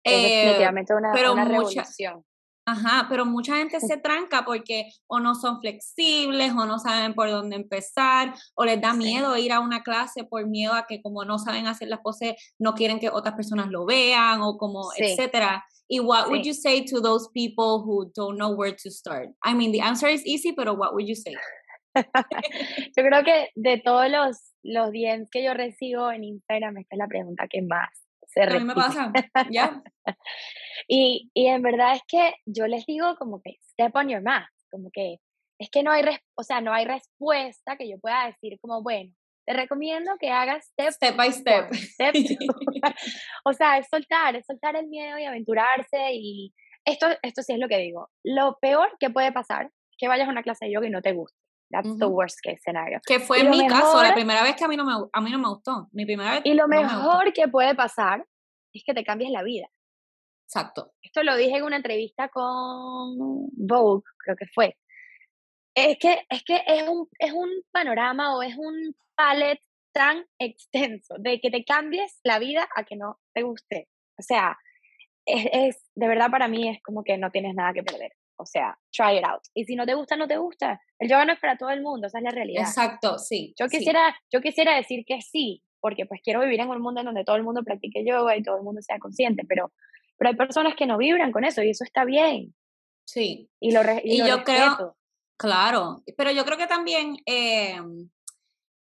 es, 0.06 0.14
eh, 0.14 0.46
definitivamente 0.46 0.94
una, 0.94 1.12
pero 1.14 1.34
una 1.34 1.46
revolución. 1.46 2.24
Ajá, 2.68 3.06
pero 3.10 3.26
mucha 3.26 3.58
gente 3.58 3.80
se 3.80 3.98
tranca 3.98 4.44
porque 4.44 4.92
o 5.08 5.20
no 5.20 5.36
son 5.36 5.60
flexibles 5.60 6.52
o 6.52 6.66
no 6.66 6.80
saben 6.80 7.14
por 7.14 7.30
dónde 7.30 7.56
empezar 7.56 8.34
o 8.56 8.66
les 8.66 8.82
da 8.82 8.94
miedo 8.94 9.38
ir 9.38 9.52
a 9.52 9.60
una 9.60 9.84
clase 9.84 10.24
por 10.24 10.48
miedo 10.48 10.74
a 10.74 10.88
que 10.88 11.02
como 11.02 11.26
no 11.26 11.38
saben 11.38 11.68
hacer 11.68 11.90
las 11.90 12.00
poses 12.00 12.34
no 12.58 12.74
quieren 12.74 13.00
que 13.00 13.10
otras 13.10 13.36
personas 13.36 13.68
lo 13.70 13.86
vean 13.86 14.42
o 14.42 14.58
como 14.58 14.90
etcétera. 14.98 15.64
Y 15.88 16.00
what 16.00 16.30
would 16.30 16.46
you 16.46 16.54
say 16.54 16.84
to 16.86 17.00
those 17.00 17.30
people 17.34 17.84
who 17.84 18.12
don't 18.15 18.38
know 18.38 18.50
where 18.50 18.75
to 18.75 18.89
start? 18.89 19.30
I 19.44 19.54
mean, 19.54 19.72
the 19.72 19.82
answer 19.82 20.08
is 20.08 20.25
easy, 20.25 20.51
pero 20.51 20.74
what 20.74 20.94
would 20.94 21.08
you 21.08 21.15
say? 21.15 21.36
yo 21.96 23.04
creo 23.04 23.24
que 23.24 23.50
de 23.56 23.77
todos 23.77 24.10
los, 24.10 24.38
los 24.63 24.92
DMs 24.92 25.30
que 25.32 25.44
yo 25.44 25.54
recibo 25.54 26.12
en 26.12 26.24
Instagram, 26.24 26.77
esta 26.77 26.96
es 26.96 27.00
la 27.00 27.08
pregunta 27.08 27.48
que 27.48 27.62
más 27.62 27.89
se 28.27 28.44
A 28.44 28.60
mí 28.60 28.65
me 28.65 28.74
pasa, 28.74 29.13
ya. 29.51 29.82
y, 30.88 31.30
y 31.34 31.48
en 31.48 31.62
verdad 31.62 31.96
es 31.96 32.01
que 32.08 32.34
yo 32.46 32.68
les 32.68 32.86
digo 32.86 33.15
como 33.18 33.42
que 33.42 33.58
step 33.62 33.96
on 33.96 34.10
your 34.10 34.22
mat, 34.22 34.46
como 34.72 34.89
que 34.92 35.20
es 35.58 35.70
que 35.70 35.84
no 35.84 35.92
hay, 35.92 36.04
o 36.36 36.44
sea, 36.44 36.62
no 36.62 36.74
hay 36.74 36.86
respuesta 36.86 37.77
que 37.77 37.89
yo 37.89 37.98
pueda 38.00 38.25
decir 38.25 38.60
como, 38.60 38.82
bueno, 38.84 39.13
te 39.46 39.54
recomiendo 39.54 40.12
que 40.20 40.30
hagas 40.30 40.66
step, 40.66 40.92
step 40.92 41.16
by 41.16 41.32
step. 41.32 41.70
o 43.46 43.54
sea, 43.54 43.78
es 43.78 43.88
soltar, 43.90 44.36
es 44.36 44.46
soltar 44.46 44.75
el 44.75 44.88
miedo 44.88 45.18
y 45.18 45.25
aventurarse 45.25 46.14
y 46.14 46.54
esto, 46.84 47.08
esto 47.22 47.42
sí 47.42 47.54
es 47.54 47.60
lo 47.60 47.68
que 47.68 47.78
digo. 47.78 48.10
Lo 48.24 48.58
peor 48.62 48.96
que 49.00 49.10
puede 49.10 49.32
pasar 49.32 49.66
es 49.66 49.98
que 49.98 50.08
vayas 50.08 50.28
a 50.28 50.32
una 50.32 50.44
clase 50.44 50.66
de 50.66 50.72
yoga 50.72 50.88
y 50.88 50.92
no 50.92 51.02
te 51.02 51.14
guste. 51.14 51.38
That's 51.72 51.98
the 51.98 52.06
worst 52.06 52.40
case 52.44 52.60
scenario. 52.64 53.00
Que 53.06 53.20
fue 53.20 53.44
mi 53.44 53.68
caso, 53.68 54.02
la 54.02 54.14
primera 54.14 54.44
vez 54.44 54.56
que 54.56 54.64
a 54.64 54.68
mí 54.68 54.78
no 54.78 54.86
me, 54.86 54.94
a 55.12 55.22
mí 55.22 55.32
no 55.32 55.40
me 55.40 55.50
gustó. 55.50 55.88
Mi 55.92 56.06
primera 56.06 56.34
vez 56.34 56.42
y 56.46 56.54
lo 56.54 56.68
mejor 56.68 57.34
que 57.34 57.48
puede 57.48 57.74
pasar 57.74 58.24
es 58.72 58.84
que 58.86 58.94
te 58.94 59.04
cambies 59.04 59.32
la 59.32 59.42
vida. 59.42 59.68
Exacto. 60.48 60.94
Esto 61.02 61.24
lo 61.24 61.36
dije 61.36 61.58
en 61.58 61.64
una 61.64 61.78
entrevista 61.78 62.30
con 62.30 63.50
Vogue, 63.54 64.04
creo 64.20 64.36
que 64.36 64.46
fue. 64.54 64.78
Es 65.75 65.98
que, 66.00 66.25
es 66.29 66.44
que 66.44 66.63
es 66.65 66.88
un, 66.88 67.08
es 67.20 67.34
un 67.34 67.50
panorama 67.72 68.36
o 68.36 68.41
es 68.41 68.55
un 68.58 68.96
palet 69.15 69.60
tan 69.91 70.25
extenso 70.39 71.15
de 71.20 71.39
que 71.39 71.51
te 71.51 71.63
cambies 71.63 72.20
la 72.24 72.39
vida 72.39 72.67
a 72.75 72.84
que 72.84 72.96
no 72.96 73.20
te 73.34 73.44
guste. 73.44 73.89
O 74.17 74.22
sea, 74.22 74.58
es, 75.25 75.48
es, 75.51 75.89
de 75.96 76.08
verdad 76.08 76.32
para 76.32 76.48
mí 76.48 76.70
es 76.70 76.82
como 76.82 77.03
que 77.03 77.17
no 77.17 77.32
tienes 77.32 77.55
nada 77.55 77.74
que 77.74 77.84
perder. 77.84 78.13
O 78.38 78.46
sea, 78.46 78.77
try 78.91 79.17
it 79.17 79.25
out. 79.25 79.41
Y 79.53 79.65
si 79.65 79.75
no 79.75 79.86
te 79.86 79.94
gusta, 79.94 80.15
no 80.15 80.27
te 80.27 80.38
gusta. 80.38 80.82
El 81.00 81.10
yoga 81.10 81.25
no 81.25 81.34
es 81.34 81.39
para 81.39 81.58
todo 81.58 81.70
el 81.70 81.82
mundo, 81.82 82.08
esa 82.08 82.17
es 82.17 82.24
la 82.24 82.32
realidad. 82.32 82.63
Exacto, 82.63 83.17
sí. 83.17 83.53
Yo 83.58 83.67
quisiera, 83.67 84.15
yo 84.32 84.41
quisiera 84.41 84.75
decir 84.75 85.05
que 85.05 85.22
sí, 85.22 85.63
porque 85.79 86.05
pues 86.05 86.22
quiero 86.22 86.41
vivir 86.41 86.60
en 86.60 86.70
un 86.70 86.82
mundo 86.82 87.01
en 87.01 87.05
donde 87.05 87.24
todo 87.24 87.36
el 87.36 87.44
mundo 87.44 87.63
practique 87.63 88.05
yoga 88.05 88.36
y 88.36 88.44
todo 88.44 88.58
el 88.58 88.63
mundo 88.63 88.82
sea 88.82 89.00
consciente, 89.00 89.44
pero, 89.48 89.72
pero 90.17 90.32
hay 90.32 90.36
personas 90.36 90.75
que 90.75 90.86
no 90.86 90.98
vibran 90.98 91.32
con 91.32 91.46
eso 91.46 91.63
y 91.63 91.70
eso 91.70 91.84
está 91.84 92.03
bien. 92.03 92.53
Sí. 93.05 93.50
Y, 93.60 93.72
lo, 93.72 93.82
y, 94.03 94.17
yo 94.17 94.44
creo, 94.44 94.98
claro, 95.38 96.04
pero 96.18 96.32
yo 96.32 96.46
creo 96.46 96.58
que 96.58 96.68
también 96.68 97.18
eh, 97.25 97.80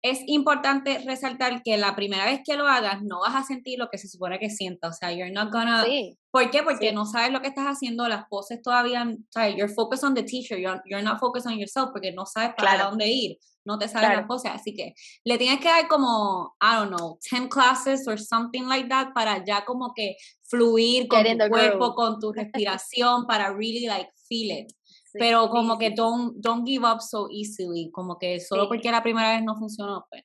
es 0.05 0.19
importante 0.27 0.99
resaltar 0.99 1.63
que 1.63 1.77
la 1.77 1.95
primera 1.95 2.25
vez 2.25 2.41
que 2.45 2.55
lo 2.55 2.67
hagas 2.67 3.01
no 3.01 3.21
vas 3.21 3.33
a 3.33 3.43
sentir 3.43 3.79
lo 3.79 3.89
que 3.89 3.97
se 3.97 4.07
supone 4.07 4.37
que 4.37 4.51
sientas. 4.51 4.91
O 4.91 4.97
sea, 4.99 5.11
you're 5.11 5.31
not 5.31 5.51
gonna. 5.51 5.83
¿Por 6.29 6.51
qué? 6.51 6.61
Porque 6.61 6.93
no 6.93 7.07
sabes 7.07 7.31
lo 7.31 7.41
que 7.41 7.47
estás 7.47 7.65
haciendo, 7.65 8.07
las 8.07 8.25
poses 8.29 8.61
todavía. 8.61 9.03
O 9.03 9.31
sea, 9.31 9.49
you're 9.49 9.73
focused 9.73 10.03
on 10.03 10.13
the 10.13 10.21
teacher, 10.21 10.59
you're, 10.59 10.79
you're 10.85 11.03
not 11.03 11.19
focused 11.19 11.47
on 11.47 11.57
yourself 11.57 11.89
porque 11.91 12.11
no 12.11 12.27
sabes 12.27 12.53
para 12.55 12.83
dónde 12.83 13.07
ir, 13.07 13.39
no 13.65 13.79
te 13.79 13.87
sabes 13.87 14.09
las 14.09 14.27
poses. 14.27 14.51
Así 14.53 14.75
que 14.75 14.93
le 15.23 15.39
tienes 15.39 15.59
que 15.59 15.69
dar 15.69 15.87
como, 15.87 16.55
I 16.61 16.75
don't 16.75 16.95
know, 16.95 17.17
10 17.27 17.49
classes 17.49 18.07
or 18.07 18.19
something 18.19 18.67
like 18.67 18.87
that 18.89 19.07
para 19.15 19.43
ya 19.43 19.65
como 19.65 19.91
que 19.95 20.17
fluir 20.43 21.07
con 21.07 21.23
tu 21.23 21.49
cuerpo, 21.49 21.95
con 21.95 22.19
tu 22.19 22.31
respiración, 22.31 23.25
para 23.25 23.51
really 23.51 23.87
like 23.87 24.11
feel 24.29 24.51
it 24.51 24.71
pero 25.17 25.49
como 25.49 25.77
que 25.77 25.91
don't, 25.91 26.35
don't 26.37 26.67
give 26.67 26.85
up 26.85 27.01
so 27.01 27.27
easily, 27.31 27.89
como 27.91 28.17
que 28.17 28.39
solo 28.39 28.67
porque 28.67 28.91
la 28.91 29.03
primera 29.03 29.31
vez 29.31 29.43
no 29.43 29.55
funcionó, 29.55 30.05
pues. 30.09 30.23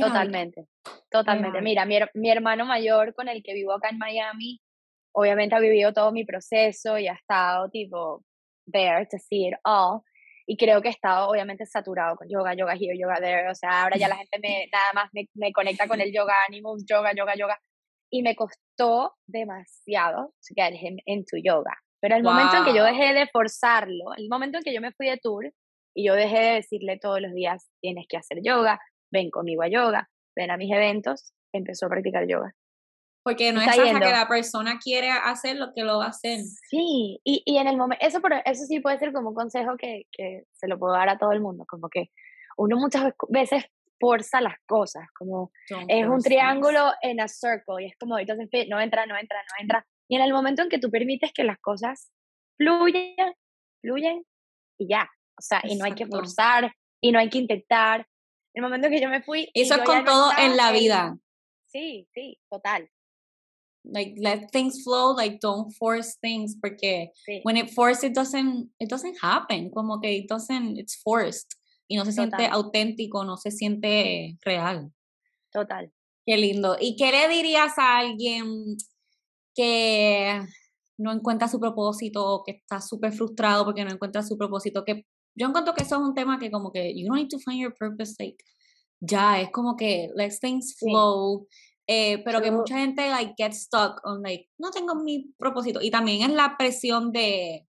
Totalmente, 0.00 0.66
totalmente. 1.10 1.60
Mira, 1.60 1.84
mi, 1.84 1.98
mi 2.14 2.30
hermano 2.30 2.64
mayor 2.64 3.14
con 3.14 3.28
el 3.28 3.42
que 3.42 3.54
vivo 3.54 3.72
acá 3.72 3.88
en 3.88 3.98
Miami, 3.98 4.60
obviamente 5.12 5.54
ha 5.54 5.60
vivido 5.60 5.92
todo 5.92 6.12
mi 6.12 6.24
proceso 6.24 6.98
y 6.98 7.08
ha 7.08 7.14
estado 7.14 7.68
tipo 7.68 8.24
there 8.70 9.06
to 9.10 9.18
see 9.18 9.48
it 9.48 9.54
all. 9.64 10.02
Y 10.46 10.56
creo 10.56 10.82
que 10.82 10.88
he 10.88 10.90
estado 10.92 11.28
obviamente 11.28 11.66
saturado 11.66 12.16
con 12.16 12.28
yoga, 12.28 12.54
yoga 12.54 12.74
here, 12.74 12.98
yoga 12.98 13.16
there. 13.20 13.48
O 13.48 13.54
sea, 13.54 13.82
ahora 13.82 13.96
ya 13.96 14.08
la 14.08 14.16
gente 14.16 14.38
me, 14.40 14.68
nada 14.72 14.92
más 14.94 15.10
me, 15.12 15.28
me 15.34 15.52
conecta 15.52 15.86
con 15.86 16.00
el 16.00 16.12
yoga 16.12 16.34
animals, 16.48 16.84
yoga, 16.88 17.12
yoga, 17.14 17.34
yoga. 17.36 17.58
Y 18.10 18.22
me 18.22 18.36
costó 18.36 19.14
demasiado 19.26 20.34
to 20.46 20.54
get 20.54 20.74
him 20.74 20.98
into 21.06 21.36
yoga. 21.42 21.74
Pero 22.02 22.16
el 22.16 22.24
momento 22.24 22.56
en 22.56 22.64
que 22.64 22.74
yo 22.74 22.84
dejé 22.84 23.14
de 23.14 23.28
forzarlo, 23.28 24.12
el 24.16 24.28
momento 24.28 24.58
en 24.58 24.64
que 24.64 24.74
yo 24.74 24.80
me 24.80 24.90
fui 24.90 25.06
de 25.06 25.18
tour 25.18 25.52
y 25.94 26.04
yo 26.04 26.14
dejé 26.14 26.38
de 26.40 26.54
decirle 26.54 26.98
todos 26.98 27.20
los 27.20 27.32
días, 27.32 27.70
tienes 27.80 28.06
que 28.08 28.16
hacer 28.16 28.38
yoga, 28.42 28.80
ven 29.12 29.30
conmigo 29.30 29.62
a 29.62 29.68
yoga, 29.68 30.10
ven 30.34 30.50
a 30.50 30.56
mis 30.56 30.72
eventos, 30.72 31.32
empezó 31.52 31.86
a 31.86 31.90
practicar 31.90 32.26
yoga. 32.26 32.56
Porque 33.22 33.52
no 33.52 33.60
es 33.60 33.68
hasta 33.68 33.84
que 33.84 34.10
la 34.10 34.26
persona 34.26 34.80
quiere 34.82 35.10
hacer 35.10 35.54
lo 35.54 35.72
que 35.72 35.84
lo 35.84 35.98
va 35.98 36.06
a 36.06 36.08
hacer. 36.08 36.40
Sí, 36.68 37.20
y, 37.22 37.44
y 37.46 37.58
en 37.58 37.68
el 37.68 37.76
momento, 37.76 38.04
eso, 38.04 38.20
eso 38.46 38.64
sí 38.64 38.80
puede 38.80 38.98
ser 38.98 39.12
como 39.12 39.28
un 39.28 39.36
consejo 39.36 39.76
que, 39.76 40.08
que 40.10 40.42
se 40.50 40.66
lo 40.66 40.80
puedo 40.80 40.94
dar 40.94 41.08
a 41.08 41.18
todo 41.18 41.30
el 41.30 41.40
mundo, 41.40 41.64
como 41.68 41.88
que 41.88 42.10
uno 42.56 42.78
muchas 42.78 43.12
veces 43.28 43.64
forza 44.00 44.40
las 44.40 44.56
cosas, 44.66 45.06
como 45.16 45.52
es 45.86 46.08
un 46.08 46.20
triángulo 46.20 46.90
en 47.00 47.20
a 47.20 47.28
circle 47.28 47.84
y 47.84 47.86
es 47.86 47.96
como, 47.96 48.18
entonces 48.18 48.48
no 48.68 48.80
entra, 48.80 49.06
no 49.06 49.16
entra, 49.16 49.38
no 49.38 49.62
entra. 49.62 49.86
Y 50.08 50.16
en 50.16 50.22
el 50.22 50.32
momento 50.32 50.62
en 50.62 50.68
que 50.68 50.78
tú 50.78 50.90
permites 50.90 51.32
que 51.32 51.44
las 51.44 51.58
cosas 51.58 52.10
fluyan, 52.56 53.34
fluyen 53.80 54.24
y 54.78 54.88
ya. 54.88 55.08
O 55.38 55.42
sea, 55.42 55.62
y 55.64 55.76
no 55.76 55.84
hay 55.84 55.94
que 55.94 56.06
forzar, 56.06 56.72
y 57.00 57.12
no 57.12 57.18
hay 57.18 57.28
que 57.28 57.38
intentar. 57.38 58.06
En 58.54 58.62
el 58.62 58.68
momento 58.68 58.86
en 58.86 58.92
que 58.92 59.00
yo 59.00 59.08
me 59.08 59.22
fui. 59.22 59.50
Eso 59.54 59.74
es 59.76 59.82
con 59.82 60.04
todo 60.04 60.30
en 60.38 60.56
la 60.56 60.72
vida. 60.72 61.16
Sí, 61.66 62.06
sí, 62.12 62.38
total. 62.50 62.90
Like 63.84 64.14
let 64.20 64.48
things 64.52 64.84
flow, 64.84 65.16
like 65.16 65.38
don't 65.40 65.72
force 65.72 66.16
things, 66.20 66.56
porque 66.60 67.10
when 67.42 67.56
it 67.56 67.70
forces 67.70 68.04
it 68.04 68.14
doesn't, 68.14 68.70
it 68.78 68.88
doesn't 68.88 69.16
happen. 69.20 69.70
Como 69.70 70.00
que 70.00 70.12
it 70.12 70.28
doesn't, 70.28 70.78
it's 70.78 71.00
forced. 71.02 71.56
Y 71.88 71.96
no 71.96 72.04
se 72.04 72.12
siente 72.12 72.46
auténtico, 72.46 73.24
no 73.24 73.36
se 73.36 73.50
siente 73.50 74.38
real. 74.44 74.92
Total. 75.50 75.90
Qué 76.24 76.36
lindo. 76.36 76.76
¿Y 76.80 76.96
qué 76.96 77.10
le 77.10 77.28
dirías 77.28 77.76
a 77.78 77.98
alguien 77.98 78.76
que 79.54 80.40
no 80.98 81.12
encuentra 81.12 81.48
su 81.48 81.58
propósito, 81.58 82.42
que 82.44 82.52
está 82.52 82.80
súper 82.80 83.12
frustrado 83.12 83.64
porque 83.64 83.84
no 83.84 83.90
encuentra 83.90 84.22
su 84.22 84.36
propósito, 84.36 84.84
que 84.84 85.06
yo 85.34 85.48
encuentro 85.48 85.74
que 85.74 85.82
eso 85.82 85.96
es 85.96 86.02
un 86.02 86.14
tema 86.14 86.38
que 86.38 86.50
como 86.50 86.72
que 86.72 86.94
you 86.94 87.06
don't 87.06 87.18
need 87.18 87.28
to 87.28 87.38
find 87.38 87.60
your 87.60 87.74
purpose, 87.74 88.14
like, 88.18 88.36
ya, 89.00 89.40
es 89.40 89.50
como 89.50 89.76
que 89.76 90.10
let 90.14 90.32
things 90.40 90.76
flow, 90.78 91.46
eh, 91.86 92.22
pero 92.24 92.40
que 92.40 92.50
mucha 92.50 92.78
gente, 92.78 93.08
like, 93.10 93.34
get 93.36 93.52
stuck 93.52 94.00
on, 94.04 94.22
like, 94.22 94.48
no 94.58 94.70
tengo 94.70 94.94
mi 94.94 95.32
propósito, 95.38 95.80
y 95.82 95.90
también 95.90 96.22
es 96.22 96.36
la 96.36 96.56
presión 96.56 97.12
de, 97.12 97.66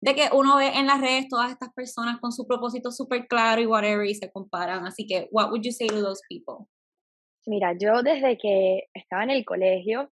de 0.00 0.14
que 0.14 0.28
uno 0.32 0.56
ve 0.56 0.76
en 0.76 0.86
las 0.86 1.00
redes 1.00 1.28
todas 1.28 1.50
estas 1.50 1.72
personas 1.72 2.20
con 2.20 2.32
su 2.32 2.46
propósito 2.46 2.90
súper 2.90 3.26
claro 3.28 3.62
y 3.62 3.66
whatever, 3.66 4.06
y 4.06 4.14
se 4.14 4.30
comparan, 4.30 4.86
así 4.86 5.06
que, 5.06 5.28
what 5.30 5.50
would 5.50 5.62
you 5.62 5.72
say 5.72 5.86
to 5.86 6.02
those 6.02 6.20
people? 6.28 6.66
Mira, 7.46 7.76
yo 7.78 8.02
desde 8.02 8.36
que 8.38 8.84
estaba 8.92 9.22
en 9.22 9.30
el 9.30 9.44
colegio, 9.44 10.10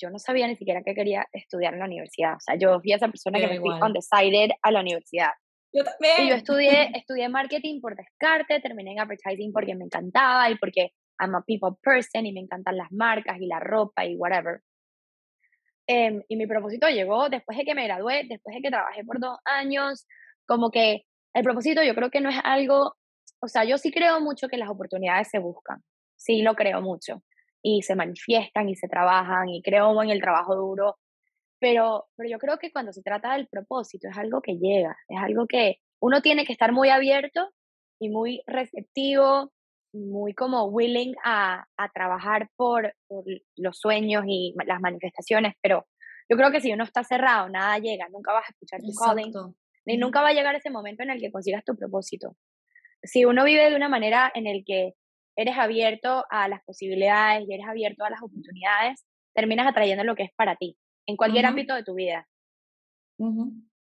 yo 0.00 0.10
no 0.10 0.18
sabía 0.18 0.46
ni 0.46 0.56
siquiera 0.56 0.82
que 0.82 0.94
quería 0.94 1.26
estudiar 1.32 1.74
en 1.74 1.80
la 1.80 1.86
universidad. 1.86 2.34
O 2.36 2.40
sea, 2.40 2.56
yo 2.56 2.80
fui 2.80 2.92
esa 2.92 3.08
persona 3.08 3.38
que 3.38 3.46
me 3.46 3.60
fui 3.60 3.70
undecided 3.70 4.50
a 4.62 4.70
la 4.70 4.80
universidad. 4.80 5.30
Yo 5.72 5.84
también. 5.84 6.26
Y 6.26 6.28
yo 6.28 6.34
estudié, 6.36 6.90
estudié 6.94 7.28
marketing 7.28 7.80
por 7.80 7.96
descarte, 7.96 8.60
terminé 8.60 8.92
en 8.92 9.00
advertising 9.00 9.52
porque 9.52 9.74
me 9.74 9.84
encantaba 9.84 10.50
y 10.50 10.56
porque 10.56 10.92
I'm 11.20 11.34
a 11.34 11.42
people 11.42 11.76
person 11.82 12.26
y 12.26 12.32
me 12.32 12.40
encantan 12.40 12.76
las 12.76 12.90
marcas 12.92 13.38
y 13.40 13.46
la 13.46 13.60
ropa 13.60 14.04
y 14.04 14.16
whatever. 14.16 14.60
Em, 15.86 16.22
y 16.28 16.36
mi 16.36 16.46
propósito 16.46 16.88
llegó 16.88 17.28
después 17.28 17.58
de 17.58 17.64
que 17.64 17.74
me 17.74 17.84
gradué, 17.84 18.24
después 18.28 18.56
de 18.56 18.62
que 18.62 18.70
trabajé 18.70 19.04
por 19.04 19.20
dos 19.20 19.38
años, 19.44 20.06
como 20.46 20.70
que 20.70 21.04
el 21.34 21.42
propósito 21.42 21.82
yo 21.82 21.94
creo 21.94 22.10
que 22.10 22.20
no 22.20 22.30
es 22.30 22.38
algo, 22.42 22.94
o 23.40 23.48
sea, 23.48 23.64
yo 23.64 23.76
sí 23.76 23.90
creo 23.90 24.20
mucho 24.20 24.48
que 24.48 24.56
las 24.56 24.70
oportunidades 24.70 25.28
se 25.28 25.38
buscan, 25.38 25.82
sí 26.16 26.40
lo 26.42 26.54
creo 26.54 26.80
mucho, 26.80 27.22
y 27.66 27.80
se 27.80 27.96
manifiestan 27.96 28.68
y 28.68 28.76
se 28.76 28.88
trabajan 28.88 29.48
y 29.48 29.62
creo 29.62 30.00
en 30.02 30.10
el 30.10 30.20
trabajo 30.20 30.54
duro, 30.54 30.98
pero, 31.58 32.08
pero 32.14 32.28
yo 32.28 32.38
creo 32.38 32.58
que 32.58 32.70
cuando 32.70 32.92
se 32.92 33.00
trata 33.00 33.32
del 33.32 33.48
propósito 33.48 34.06
es 34.06 34.18
algo 34.18 34.42
que 34.42 34.58
llega, 34.58 34.94
es 35.08 35.18
algo 35.18 35.46
que 35.46 35.78
uno 35.98 36.20
tiene 36.20 36.44
que 36.44 36.52
estar 36.52 36.72
muy 36.72 36.90
abierto 36.90 37.48
y 37.98 38.10
muy 38.10 38.42
receptivo, 38.46 39.50
muy 39.94 40.34
como 40.34 40.64
willing 40.64 41.14
a, 41.24 41.64
a 41.78 41.88
trabajar 41.88 42.50
por, 42.54 42.94
por, 43.06 43.24
los 43.56 43.78
sueños 43.78 44.24
y 44.28 44.54
las 44.66 44.82
manifestaciones, 44.82 45.54
pero 45.62 45.86
yo 46.28 46.36
creo 46.36 46.50
que 46.50 46.60
si 46.60 46.70
uno 46.70 46.84
está 46.84 47.02
cerrado, 47.02 47.48
nada 47.48 47.78
llega, 47.78 48.10
nunca 48.10 48.34
vas 48.34 48.44
a 48.46 48.52
escuchar 48.52 48.80
tu 48.82 48.92
calling, 48.92 49.32
ni 49.86 49.96
nunca 49.96 50.20
va 50.20 50.28
a 50.28 50.34
llegar 50.34 50.54
ese 50.54 50.68
momento 50.68 51.02
en 51.02 51.10
el 51.10 51.20
que 51.20 51.32
consigas 51.32 51.64
tu 51.64 51.74
propósito. 51.74 52.36
Si 53.02 53.24
uno 53.24 53.42
vive 53.42 53.70
de 53.70 53.76
una 53.76 53.88
manera 53.88 54.30
en 54.34 54.46
el 54.46 54.64
que 54.66 54.94
eres 55.36 55.56
abierto 55.58 56.24
a 56.30 56.48
las 56.48 56.62
posibilidades 56.64 57.44
y 57.48 57.54
eres 57.54 57.66
abierto 57.66 58.04
a 58.04 58.10
las 58.10 58.22
oportunidades, 58.22 59.04
terminas 59.34 59.66
atrayendo 59.66 60.04
lo 60.04 60.14
que 60.14 60.24
es 60.24 60.30
para 60.36 60.56
ti, 60.56 60.76
en 61.06 61.16
cualquier 61.16 61.46
ámbito 61.46 61.74
de 61.74 61.84
tu 61.84 61.94
vida. 61.94 62.26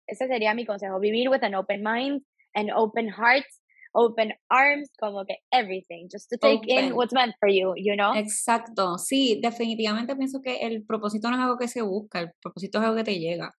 Ese 0.08 0.27
sería 0.27 0.53
mi 0.53 0.65
consejo, 0.65 1.00
vivir 1.00 1.29
with 1.29 1.43
an 1.43 1.55
open 1.55 1.81
mind, 1.84 2.24
an 2.55 2.72
open 2.72 3.10
heart, 3.10 3.46
open 3.93 4.34
arms, 4.50 4.91
como 5.00 5.25
que 5.25 5.38
everything, 5.51 6.08
just 6.12 6.29
to 6.29 6.38
take 6.38 6.62
in 6.67 6.93
what's 6.93 7.13
meant 7.13 7.34
for 7.39 7.50
you, 7.50 7.74
you 7.75 7.96
know? 7.96 8.13
Exacto, 8.15 8.98
sí, 8.98 9.39
definitivamente 9.41 10.15
pienso 10.15 10.41
que 10.41 10.58
el 10.62 10.86
propósito 10.86 11.29
no 11.29 11.38
es 11.38 11.41
algo 11.41 11.58
que 11.58 11.67
se 11.67 11.81
busca, 11.81 12.19
el 12.19 12.31
propósito 12.41 12.79
es 12.79 12.86
algo 12.86 12.98
que 12.98 13.03
te 13.03 13.19
llega. 13.19 13.55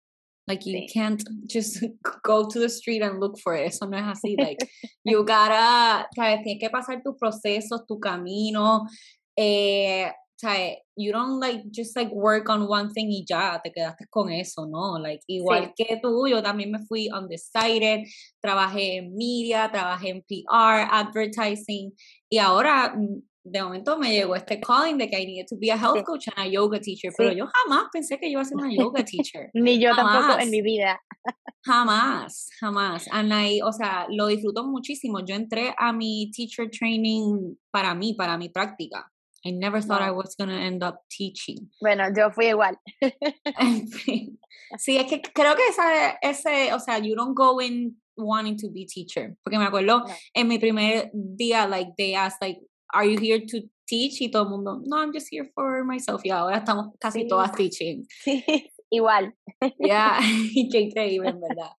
Like 0.51 0.65
you 0.65 0.85
can't 0.91 1.23
just 1.47 1.81
go 2.23 2.45
to 2.45 2.59
the 2.59 2.67
street 2.67 3.01
and 3.01 3.21
look 3.21 3.39
for 3.39 3.55
it. 3.55 3.67
Eso 3.67 3.87
no 3.87 3.97
es 3.97 4.03
así. 4.03 4.35
Like 4.37 4.59
you 5.05 5.23
gotta, 5.23 6.07
sabes, 6.17 6.43
tienes 6.43 6.59
que 6.59 6.69
pasar 6.69 7.01
tus 7.01 7.15
procesos, 7.17 7.87
tu 7.87 7.99
camino. 7.99 8.85
Eh, 9.37 10.11
sabes, 10.35 10.75
you 10.97 11.13
don't 11.13 11.39
like 11.39 11.63
just 11.71 11.95
like 11.95 12.11
work 12.11 12.49
on 12.49 12.67
one 12.67 12.89
thing 12.89 13.09
y 13.11 13.23
ya 13.25 13.59
te 13.63 13.71
quedaste 13.71 14.09
con 14.09 14.29
eso, 14.29 14.65
¿no? 14.65 14.99
Like 14.99 15.21
igual 15.29 15.73
que 15.73 15.99
tú, 16.03 16.27
yo 16.27 16.41
también 16.41 16.71
me 16.71 16.79
fui 16.79 17.09
undecided, 17.09 18.05
trabajé 18.43 18.97
en 18.97 19.15
media, 19.15 19.71
trabajé 19.71 20.09
en 20.09 20.21
PR, 20.23 20.85
advertising 20.91 21.93
y 22.29 22.39
ahora 22.39 22.93
mm, 22.93 23.21
de 23.43 23.63
momento 23.63 23.97
me 23.97 24.11
llegó 24.11 24.35
este 24.35 24.59
calling 24.59 24.97
de 24.97 25.09
que 25.09 25.19
I 25.19 25.25
needed 25.25 25.47
to 25.47 25.55
be 25.57 25.71
a 25.71 25.77
health 25.77 26.03
coach 26.03 26.27
and 26.27 26.47
a 26.47 26.49
yoga 26.49 26.79
teacher, 26.79 27.11
pero 27.17 27.33
yo 27.33 27.47
jamás 27.47 27.89
pensé 27.91 28.19
que 28.19 28.27
yo 28.27 28.33
iba 28.33 28.41
a 28.41 28.45
ser 28.45 28.57
una 28.57 28.73
yoga 28.73 29.03
teacher. 29.05 29.49
Ni 29.53 29.79
yo 29.79 29.95
tampoco 29.95 30.39
en 30.39 30.49
mi 30.49 30.61
vida. 30.61 30.99
jamás, 31.65 32.49
jamás. 32.59 33.07
And 33.11 33.31
I, 33.33 33.61
o 33.61 33.71
sea, 33.71 34.07
lo 34.09 34.27
disfruto 34.27 34.63
muchísimo. 34.65 35.19
Yo 35.25 35.35
entré 35.35 35.73
a 35.77 35.91
mi 35.93 36.31
teacher 36.31 36.69
training 36.69 37.55
para 37.71 37.95
mí, 37.95 38.13
para 38.13 38.37
mi 38.37 38.49
práctica. 38.49 39.11
I 39.43 39.51
never 39.51 39.81
thought 39.81 40.01
I 40.01 40.11
was 40.11 40.35
going 40.35 40.49
to 40.49 40.55
end 40.55 40.83
up 40.83 40.99
teaching. 41.09 41.71
Bueno, 41.81 42.03
yo 42.15 42.29
fui 42.29 42.49
igual. 42.49 42.77
sí, 44.77 44.97
es 44.97 45.05
que 45.07 45.21
creo 45.21 45.55
que 45.55 45.67
esa, 45.67 46.11
ese, 46.21 46.73
o 46.73 46.79
sea, 46.79 46.99
you 46.99 47.15
don't 47.15 47.35
go 47.35 47.59
in 47.59 47.95
wanting 48.15 48.55
to 48.57 48.69
be 48.69 48.85
teacher. 48.85 49.35
Porque 49.43 49.57
me 49.57 49.65
acuerdo 49.65 50.03
en 50.35 50.47
mi 50.47 50.59
primer 50.59 51.09
día, 51.13 51.67
like, 51.67 51.93
they 51.97 52.13
asked, 52.13 52.39
like, 52.39 52.59
are 52.93 53.05
you 53.05 53.17
here 53.19 53.39
to 53.45 53.61
teach? 53.87 54.21
Y 54.21 54.29
todo 54.29 54.43
el 54.43 54.49
mundo, 54.49 54.81
no, 54.85 54.97
I'm 54.97 55.11
just 55.13 55.27
here 55.29 55.49
for 55.53 55.83
myself. 55.83 56.21
Y 56.23 56.31
ahora 56.31 56.57
estamos 56.57 56.93
casi 56.99 57.27
todas 57.27 57.51
teaching. 57.53 58.05
Sí, 58.23 58.43
igual. 58.91 59.33
Ya, 59.79 60.19
qué 60.71 60.79
increíble, 60.79 61.29
en 61.29 61.41
verdad. 61.41 61.71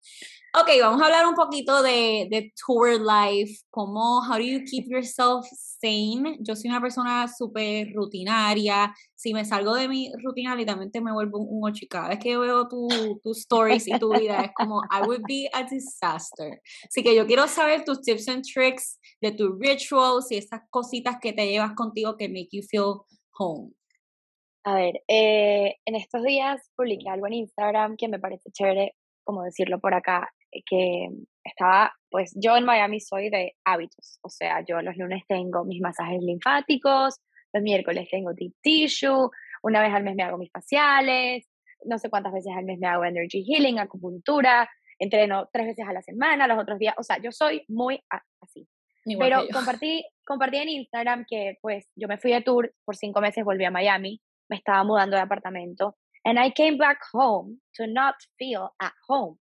Ok, 0.55 0.69
vamos 0.79 1.01
a 1.01 1.05
hablar 1.05 1.25
un 1.25 1.33
poquito 1.33 1.81
de, 1.81 2.53
tour 2.63 2.99
life, 3.01 3.63
cómo, 3.71 4.21
how 4.21 4.37
do 4.37 4.43
you 4.43 4.63
keep 4.63 4.85
yourself 4.87 5.47
sane? 5.51 6.37
Yo 6.41 6.55
soy 6.55 6.69
una 6.69 6.79
persona 6.79 7.27
súper 7.27 7.91
rutinaria, 7.91 8.93
si 9.15 9.33
me 9.33 9.45
salgo 9.45 9.73
de 9.73 9.87
mi 9.87 10.11
rutina, 10.23 10.55
literalmente 10.55 11.01
me 11.01 11.11
vuelvo 11.11 11.39
un 11.39 11.67
ocho 11.67 11.87
cada 11.89 12.09
vez 12.09 12.19
que 12.19 12.37
veo 12.37 12.67
tus 12.67 13.19
tu 13.23 13.31
stories 13.31 13.87
y 13.87 13.97
tu 13.97 14.13
vida 14.13 14.41
es 14.43 14.51
como, 14.53 14.83
I 14.91 15.01
would 15.07 15.23
be 15.27 15.49
a 15.53 15.63
disaster. 15.63 16.61
Así 16.87 17.01
que 17.01 17.15
yo 17.15 17.25
quiero 17.25 17.47
saber 17.47 17.83
tus 17.83 18.01
tips 18.01 18.27
and 18.27 18.43
tricks 18.43 18.99
de 19.21 19.31
tus 19.31 19.57
rituals 19.59 20.31
y 20.31 20.37
esas 20.37 20.61
cositas 20.69 21.17
que 21.19 21.33
te 21.33 21.47
llevas 21.47 21.73
contigo 21.73 22.15
que 22.15 22.29
make 22.29 22.49
you 22.51 22.61
feel 22.61 23.01
home. 23.39 23.71
A 24.65 24.75
ver, 24.75 25.01
eh, 25.07 25.77
en 25.83 25.95
estos 25.95 26.21
días 26.21 26.61
publiqué 26.75 27.09
algo 27.09 27.25
en 27.25 27.33
Instagram 27.33 27.97
que 27.97 28.07
me 28.07 28.19
parece 28.19 28.51
chévere, 28.51 28.95
como 29.23 29.43
decirlo 29.43 29.79
por 29.79 29.93
acá, 29.93 30.29
que 30.65 31.09
estaba, 31.43 31.93
pues 32.09 32.33
yo 32.35 32.55
en 32.55 32.65
Miami 32.65 32.99
soy 32.99 33.29
de 33.29 33.55
hábitos, 33.65 34.19
o 34.21 34.29
sea, 34.29 34.63
yo 34.67 34.81
los 34.81 34.95
lunes 34.97 35.23
tengo 35.27 35.65
mis 35.65 35.81
masajes 35.81 36.21
linfáticos, 36.21 37.19
los 37.53 37.63
miércoles 37.63 38.07
tengo 38.09 38.33
deep 38.33 38.53
tissue, 38.61 39.29
una 39.61 39.81
vez 39.81 39.93
al 39.93 40.03
mes 40.03 40.15
me 40.15 40.23
hago 40.23 40.37
mis 40.37 40.51
faciales, 40.51 41.47
no 41.85 41.97
sé 41.97 42.09
cuántas 42.09 42.33
veces 42.33 42.53
al 42.55 42.65
mes 42.65 42.79
me 42.79 42.87
hago 42.87 43.05
energy 43.05 43.43
healing, 43.43 43.79
acupuntura, 43.79 44.69
entreno 44.99 45.49
tres 45.51 45.67
veces 45.67 45.85
a 45.87 45.93
la 45.93 46.01
semana, 46.01 46.47
los 46.47 46.59
otros 46.59 46.79
días, 46.79 46.95
o 46.97 47.03
sea, 47.03 47.17
yo 47.21 47.31
soy 47.31 47.63
muy 47.67 48.01
así. 48.41 48.67
Pero 49.19 49.43
compartí, 49.51 50.05
compartí 50.25 50.57
en 50.57 50.69
Instagram 50.69 51.25
que 51.27 51.57
pues 51.61 51.89
yo 51.95 52.07
me 52.07 52.17
fui 52.17 52.31
de 52.31 52.41
tour 52.41 52.73
por 52.85 52.95
cinco 52.95 53.19
meses, 53.19 53.43
volví 53.43 53.65
a 53.65 53.71
Miami, 53.71 54.21
me 54.49 54.55
estaba 54.55 54.83
mudando 54.83 55.17
de 55.17 55.23
apartamento, 55.23 55.97
and 56.25 56.39
I 56.39 56.51
came 56.51 56.77
back 56.77 56.99
home 57.13 57.59
to 57.75 57.87
not 57.87 58.15
feel 58.37 58.69
at 58.79 58.93
home. 59.07 59.37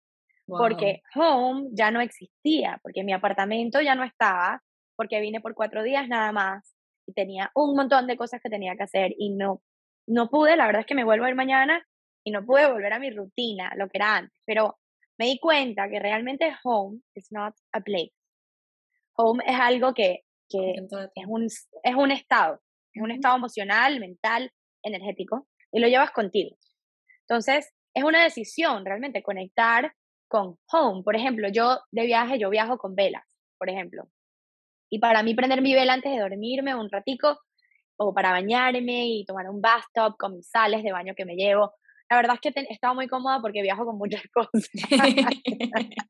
Porque 0.46 1.02
home 1.14 1.68
ya 1.72 1.92
no 1.92 2.00
existía, 2.00 2.80
porque 2.82 3.04
mi 3.04 3.12
apartamento 3.12 3.80
ya 3.80 3.94
no 3.94 4.02
estaba, 4.02 4.60
porque 4.96 5.20
vine 5.20 5.40
por 5.40 5.54
cuatro 5.54 5.84
días 5.84 6.08
nada 6.08 6.32
más 6.32 6.74
y 7.06 7.12
tenía 7.12 7.52
un 7.54 7.76
montón 7.76 8.08
de 8.08 8.16
cosas 8.16 8.40
que 8.42 8.50
tenía 8.50 8.74
que 8.74 8.82
hacer 8.82 9.14
y 9.16 9.30
no, 9.30 9.62
no 10.08 10.28
pude, 10.28 10.56
la 10.56 10.66
verdad 10.66 10.80
es 10.80 10.86
que 10.86 10.96
me 10.96 11.04
vuelvo 11.04 11.24
a 11.24 11.28
ir 11.28 11.36
mañana 11.36 11.86
y 12.24 12.32
no 12.32 12.44
pude 12.44 12.70
volver 12.70 12.92
a 12.92 12.98
mi 12.98 13.10
rutina, 13.10 13.70
lo 13.76 13.88
que 13.88 13.98
era 13.98 14.16
antes, 14.16 14.36
pero 14.44 14.78
me 15.18 15.26
di 15.26 15.38
cuenta 15.38 15.88
que 15.88 16.00
realmente 16.00 16.52
home 16.64 17.00
is 17.14 17.30
not 17.30 17.54
a 17.72 17.80
place. 17.80 18.12
Home 19.14 19.44
es 19.46 19.58
algo 19.58 19.94
que, 19.94 20.24
que 20.48 20.72
es, 20.72 21.26
un, 21.28 21.44
es 21.44 21.94
un 21.96 22.10
estado, 22.10 22.60
es 22.92 23.02
un 23.02 23.12
estado 23.12 23.36
emocional, 23.36 24.00
mental, 24.00 24.50
energético, 24.82 25.46
y 25.70 25.78
lo 25.78 25.88
llevas 25.88 26.10
contigo. 26.10 26.56
Entonces, 27.30 27.72
es 27.94 28.02
una 28.02 28.24
decisión 28.24 28.84
realmente 28.84 29.22
conectar 29.22 29.94
con 30.28 30.58
home. 30.72 31.04
Por 31.04 31.14
ejemplo, 31.14 31.48
yo 31.48 31.78
de 31.92 32.02
viaje, 32.02 32.40
yo 32.40 32.50
viajo 32.50 32.76
con 32.76 32.96
velas, 32.96 33.22
por 33.56 33.70
ejemplo. 33.70 34.08
Y 34.90 34.98
para 34.98 35.22
mí 35.22 35.34
prender 35.36 35.62
mi 35.62 35.72
vela 35.72 35.92
antes 35.92 36.10
de 36.10 36.18
dormirme 36.18 36.74
un 36.74 36.90
ratico, 36.90 37.38
o 37.96 38.12
para 38.12 38.32
bañarme 38.32 39.06
y 39.06 39.24
tomar 39.26 39.48
un 39.48 39.60
bathtub 39.60 40.16
con 40.18 40.34
mis 40.34 40.48
sales 40.50 40.82
de 40.82 40.90
baño 40.90 41.14
que 41.16 41.24
me 41.24 41.36
llevo. 41.36 41.72
La 42.08 42.16
verdad 42.16 42.34
es 42.34 42.52
que 42.52 42.60
he 42.60 42.72
estado 42.72 42.96
muy 42.96 43.06
cómoda 43.06 43.40
porque 43.40 43.62
viajo 43.62 43.84
con 43.84 43.96
muchas 43.96 44.22
cosas. 44.34 44.68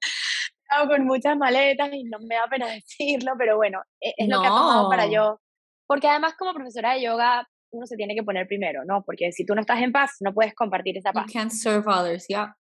Con 0.89 1.05
muchas 1.05 1.37
maletas 1.37 1.93
y 1.93 2.05
no 2.05 2.21
me 2.21 2.37
da 2.37 2.47
pena 2.49 2.67
decirlo, 2.71 3.33
pero 3.37 3.57
bueno, 3.57 3.83
e, 4.01 4.15
es, 4.17 4.29
lo 4.29 4.41
que 4.41 4.47
ha 4.47 4.51
tomado 4.51 4.89
para 4.89 5.07
yo. 5.07 5.41
Porque 5.85 6.07
además 6.07 6.35
como 6.39 6.55
profesora 6.55 6.95
de 6.95 7.03
yoga, 7.03 7.47
uno 7.73 7.87
se 7.87 7.97
tiene 7.97 8.15
que 8.15 8.23
poner 8.23 8.47
primero, 8.47 8.85
¿no? 8.85 9.03
Porque 9.05 9.33
si 9.33 9.45
tú 9.45 9.55
no 9.55 9.61
estás 9.61 9.81
en 9.81 9.93
paz, 9.93 10.17
no 10.21 10.35
puedes 10.35 10.55
compartir 10.55 10.97
esa 10.97 11.13
paz. 11.13 11.27
You 11.27 11.33
can't 11.33 11.53
serve 11.53 11.85
others, 11.87 12.27
yeah. 12.29 12.57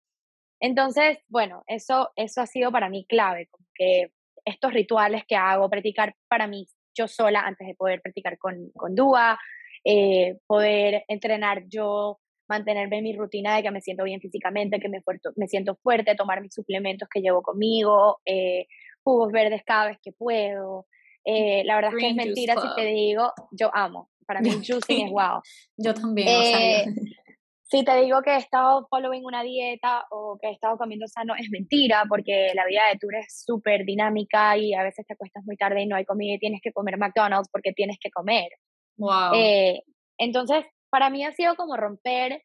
Entonces, 0.60 1.18
bueno, 1.28 1.62
eso, 1.66 2.10
eso 2.16 2.40
ha 2.40 2.46
sido 2.46 2.72
para 2.72 2.88
mí 2.88 3.06
clave, 3.08 3.48
como 3.50 3.66
que 3.74 4.12
estos 4.44 4.72
rituales 4.72 5.24
que 5.26 5.36
hago, 5.36 5.68
practicar 5.68 6.14
para 6.28 6.46
mí 6.46 6.66
yo 6.96 7.08
sola 7.08 7.40
antes 7.40 7.66
de 7.66 7.74
poder 7.74 8.00
practicar 8.00 8.38
con, 8.38 8.70
con 8.74 8.94
Dúa, 8.94 9.38
eh, 9.84 10.38
poder 10.46 11.04
entrenar 11.08 11.64
yo 11.68 12.18
mantenerme 12.48 12.98
en 12.98 13.04
mi 13.04 13.16
rutina 13.16 13.56
de 13.56 13.62
que 13.62 13.70
me 13.70 13.80
siento 13.80 14.04
bien 14.04 14.20
físicamente, 14.20 14.78
que 14.78 14.88
me, 14.88 15.02
me 15.34 15.48
siento 15.48 15.76
fuerte, 15.82 16.14
tomar 16.14 16.40
mis 16.40 16.54
suplementos 16.54 17.08
que 17.08 17.20
llevo 17.20 17.42
conmigo, 17.42 18.20
eh, 18.24 18.66
jugos 19.02 19.32
verdes 19.32 19.62
cada 19.64 19.88
vez 19.88 19.98
que 20.02 20.12
puedo. 20.12 20.86
Eh, 21.24 21.64
la 21.64 21.74
verdad 21.74 21.92
es 21.94 22.00
que 22.00 22.10
es 22.10 22.14
mentira 22.14 22.54
si 22.54 22.68
te 22.76 22.84
digo, 22.84 23.32
yo 23.50 23.70
amo. 23.74 24.10
Para 24.26 24.40
mí 24.40 24.50
juicing 24.66 25.06
es 25.06 25.10
wow. 25.10 25.40
Yo 25.76 25.94
también. 25.94 26.28
Eh, 26.28 26.84
si 27.62 27.84
te 27.84 28.00
digo 28.00 28.22
que 28.22 28.30
he 28.30 28.36
estado 28.36 28.86
following 28.88 29.24
una 29.24 29.42
dieta 29.42 30.04
o 30.10 30.38
que 30.40 30.48
he 30.48 30.52
estado 30.52 30.76
comiendo 30.76 31.06
sano, 31.08 31.34
es 31.34 31.48
mentira, 31.50 32.04
porque 32.08 32.52
la 32.54 32.66
vida 32.66 32.82
de 32.90 32.98
tour 32.98 33.14
es 33.16 33.42
súper 33.44 33.84
dinámica 33.84 34.56
y 34.56 34.74
a 34.74 34.82
veces 34.82 35.06
te 35.06 35.14
acuestas 35.14 35.44
muy 35.44 35.56
tarde 35.56 35.82
y 35.82 35.86
no 35.86 35.96
hay 35.96 36.04
comida 36.04 36.34
y 36.34 36.38
tienes 36.38 36.60
que 36.62 36.72
comer 36.72 36.98
McDonald's 36.98 37.48
porque 37.50 37.72
tienes 37.72 37.98
que 38.00 38.10
comer. 38.10 38.48
Wow. 38.96 39.34
Eh, 39.34 39.82
entonces, 40.18 40.64
para 40.90 41.10
mí 41.10 41.24
ha 41.24 41.32
sido 41.32 41.56
como 41.56 41.76
romper, 41.76 42.42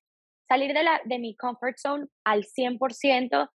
salir 0.47 0.73
de, 0.73 0.83
la, 0.83 1.01
de 1.05 1.19
mi 1.19 1.35
comfort 1.35 1.77
zone 1.77 2.07
al 2.25 2.43
100%, 2.43 3.49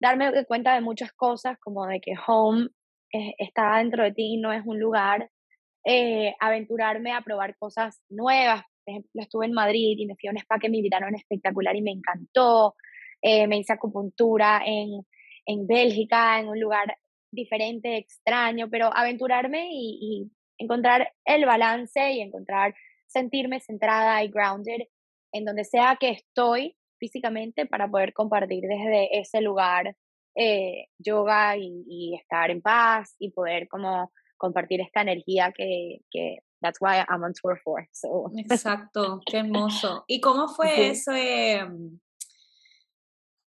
darme 0.00 0.44
cuenta 0.46 0.74
de 0.74 0.80
muchas 0.80 1.12
cosas, 1.12 1.56
como 1.60 1.86
de 1.86 2.00
que 2.00 2.14
home 2.26 2.68
está 3.12 3.76
dentro 3.76 4.02
de 4.02 4.12
ti, 4.12 4.38
no 4.38 4.52
es 4.52 4.62
un 4.64 4.80
lugar, 4.80 5.30
eh, 5.84 6.34
aventurarme 6.40 7.12
a 7.12 7.22
probar 7.22 7.56
cosas 7.56 8.02
nuevas, 8.08 8.62
estuve 9.14 9.46
en 9.46 9.52
Madrid 9.52 9.96
y 9.98 10.06
me 10.06 10.16
fui 10.16 10.28
a 10.28 10.32
un 10.32 10.38
spa 10.38 10.58
que 10.58 10.68
me 10.68 10.78
invitaron 10.78 11.14
espectacular 11.14 11.76
y 11.76 11.82
me 11.82 11.92
encantó. 11.92 12.74
Eh, 13.20 13.46
me 13.46 13.58
hice 13.58 13.72
acupuntura 13.72 14.62
en, 14.64 15.06
en 15.46 15.66
Bélgica, 15.66 16.40
en 16.40 16.48
un 16.48 16.60
lugar 16.60 16.96
diferente, 17.32 17.96
extraño, 17.96 18.68
pero 18.70 18.90
aventurarme 18.94 19.68
y, 19.72 20.30
encontrar 20.58 21.12
el 21.24 21.44
balance 21.44 22.12
y 22.12 22.20
encontrar 22.20 22.72
sentirme 23.08 23.58
centrada 23.58 24.22
y 24.22 24.28
grounded 24.28 24.82
en 25.32 25.44
donde 25.44 25.64
sea 25.64 25.96
que 25.98 26.10
estoy 26.10 26.76
físicamente 27.00 27.66
para 27.66 27.88
poder 27.88 28.12
compartir 28.12 28.62
desde 28.68 29.18
ese 29.18 29.40
lugar 29.40 29.96
eh, 30.36 30.86
yoga 30.98 31.56
y, 31.56 32.14
estar 32.14 32.52
en 32.52 32.62
paz 32.62 33.16
y 33.18 33.32
poder 33.32 33.66
como 33.66 34.12
compartir 34.42 34.80
esta 34.80 35.02
energía 35.02 35.52
que, 35.56 36.00
que 36.10 36.38
that's 36.60 36.80
why 36.80 37.04
I'm 37.08 37.22
on 37.22 37.32
tour 37.32 37.56
for. 37.62 37.86
So. 37.92 38.30
Exacto, 38.36 39.20
qué 39.24 39.38
hermoso. 39.38 40.04
¿Y 40.08 40.20
cómo 40.20 40.48
fue 40.48 40.90
eso? 40.90 41.12
Em, 41.12 42.00